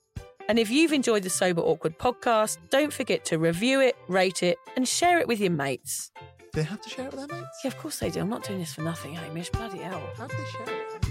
And 0.49 0.57
if 0.57 0.71
you've 0.71 0.93
enjoyed 0.93 1.21
the 1.23 1.29
Sober 1.29 1.61
Awkward 1.61 1.99
podcast, 1.99 2.57
don't 2.69 2.91
forget 2.91 3.23
to 3.25 3.37
review 3.37 3.81
it, 3.81 3.95
rate 4.07 4.41
it, 4.43 4.57
and 4.75 4.87
share 4.87 5.19
it 5.19 5.27
with 5.27 5.39
your 5.39 5.51
mates. 5.51 6.11
They 6.53 6.63
have 6.63 6.81
to 6.81 6.89
share 6.89 7.05
it 7.05 7.13
with 7.13 7.27
their 7.27 7.37
mates? 7.37 7.59
Yeah, 7.63 7.69
of 7.69 7.77
course 7.77 7.99
they 7.99 8.09
do. 8.09 8.19
I'm 8.19 8.29
not 8.29 8.43
doing 8.43 8.59
this 8.59 8.73
for 8.73 8.81
nothing, 8.81 9.13
Hamish. 9.13 9.49
Bloody 9.51 9.77
hell. 9.79 10.01
How 10.17 10.27
do 10.27 10.35
they 10.35 10.65
share 10.65 10.75
it? 10.75 11.10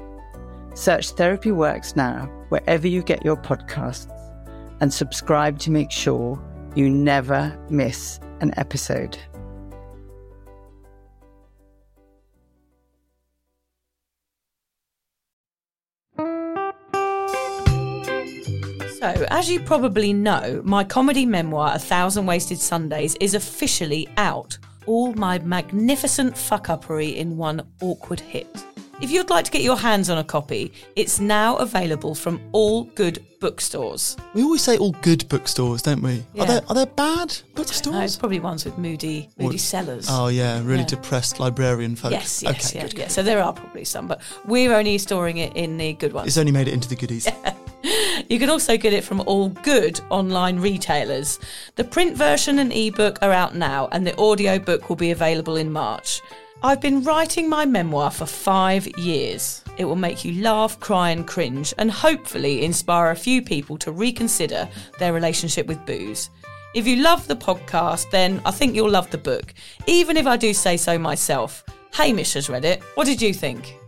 Search 0.73 1.11
Therapy 1.11 1.51
Works 1.51 1.95
now 1.95 2.25
wherever 2.49 2.87
you 2.87 3.03
get 3.03 3.23
your 3.23 3.37
podcasts 3.37 4.09
and 4.79 4.93
subscribe 4.93 5.59
to 5.59 5.71
make 5.71 5.91
sure 5.91 6.41
you 6.75 6.89
never 6.89 7.57
miss 7.69 8.19
an 8.39 8.53
episode. 8.57 9.17
So, 19.01 19.25
as 19.29 19.49
you 19.49 19.59
probably 19.59 20.13
know, 20.13 20.61
my 20.63 20.83
comedy 20.83 21.25
memoir, 21.25 21.71
A 21.73 21.79
Thousand 21.79 22.27
Wasted 22.27 22.59
Sundays, 22.59 23.15
is 23.19 23.33
officially 23.33 24.07
out. 24.17 24.57
All 24.85 25.13
my 25.13 25.39
magnificent 25.39 26.37
fuck 26.37 26.69
in 27.17 27.35
one 27.35 27.67
awkward 27.81 28.19
hit. 28.19 28.63
If 28.99 29.09
you'd 29.09 29.29
like 29.31 29.45
to 29.45 29.51
get 29.51 29.61
your 29.63 29.77
hands 29.77 30.09
on 30.09 30.17
a 30.19 30.23
copy, 30.23 30.71
it's 30.95 31.19
now 31.19 31.55
available 31.57 32.13
from 32.13 32.39
all 32.51 32.83
good 32.83 33.25
bookstores. 33.39 34.15
We 34.35 34.43
always 34.43 34.61
say 34.61 34.77
all 34.77 34.91
good 35.01 35.27
bookstores, 35.27 35.81
don't 35.81 36.03
we? 36.03 36.23
Yeah. 36.35 36.43
Are 36.43 36.45
there 36.47 36.61
are 36.69 36.75
there 36.75 36.85
bad 36.85 37.29
No, 37.29 37.63
bookstores? 37.63 38.15
probably 38.17 38.39
ones 38.39 38.63
with 38.63 38.77
moody, 38.77 39.29
moody 39.39 39.55
Or- 39.55 39.59
sellers. 39.59 40.05
Oh 40.09 40.27
yeah, 40.27 40.59
really 40.63 40.81
Yeah. 40.81 40.85
depressed 40.87 41.39
librarian 41.39 41.95
folks. 41.95 42.11
Yes, 42.13 42.43
yes, 42.43 42.51
okay, 42.69 42.77
yeah, 42.79 42.83
good, 42.87 42.93
yeah. 42.97 43.03
good. 43.05 43.11
So 43.11 43.23
there 43.23 43.41
are 43.43 43.53
probably 43.53 43.85
some, 43.85 44.07
but 44.07 44.21
we're 44.45 44.73
only 44.75 44.99
storing 44.99 45.37
it 45.37 45.55
in 45.55 45.77
the 45.77 45.93
good 45.93 46.13
ones. 46.13 46.27
It's 46.27 46.37
only 46.37 46.51
made 46.51 46.67
it 46.67 46.73
into 46.73 46.87
the 46.89 46.95
goodies. 46.95 47.27
You 48.29 48.37
can 48.37 48.51
also 48.51 48.77
get 48.77 48.93
it 48.93 49.03
from 49.03 49.21
all 49.21 49.49
good 49.49 49.99
online 50.11 50.59
retailers. 50.59 51.39
The 51.77 51.83
print 51.83 52.15
version 52.15 52.59
and 52.59 52.71
ebook 52.71 53.17
are 53.23 53.31
out 53.31 53.55
now, 53.55 53.89
and 53.91 54.05
the 54.05 54.15
audiobook 54.19 54.87
will 54.87 54.95
be 54.95 55.09
available 55.09 55.55
in 55.55 55.71
March. 55.71 56.21
I've 56.63 56.79
been 56.79 57.03
writing 57.03 57.49
my 57.49 57.65
memoir 57.65 58.11
for 58.11 58.27
five 58.27 58.87
years. 58.99 59.63
It 59.79 59.85
will 59.85 59.95
make 59.95 60.23
you 60.23 60.43
laugh, 60.43 60.79
cry, 60.79 61.09
and 61.09 61.25
cringe, 61.25 61.73
and 61.79 61.89
hopefully 61.89 62.63
inspire 62.63 63.09
a 63.09 63.15
few 63.15 63.41
people 63.41 63.79
to 63.79 63.91
reconsider 63.91 64.69
their 64.99 65.11
relationship 65.11 65.65
with 65.65 65.83
booze. 65.87 66.29
If 66.75 66.85
you 66.85 66.97
love 66.97 67.27
the 67.27 67.35
podcast, 67.35 68.11
then 68.11 68.43
I 68.45 68.51
think 68.51 68.75
you'll 68.75 68.91
love 68.91 69.09
the 69.09 69.17
book, 69.17 69.55
even 69.87 70.17
if 70.17 70.27
I 70.27 70.37
do 70.37 70.53
say 70.53 70.77
so 70.77 70.99
myself. 70.99 71.63
Hamish 71.93 72.33
has 72.33 72.47
read 72.47 72.63
it. 72.63 72.83
What 72.93 73.05
did 73.05 73.23
you 73.23 73.33
think? 73.33 73.80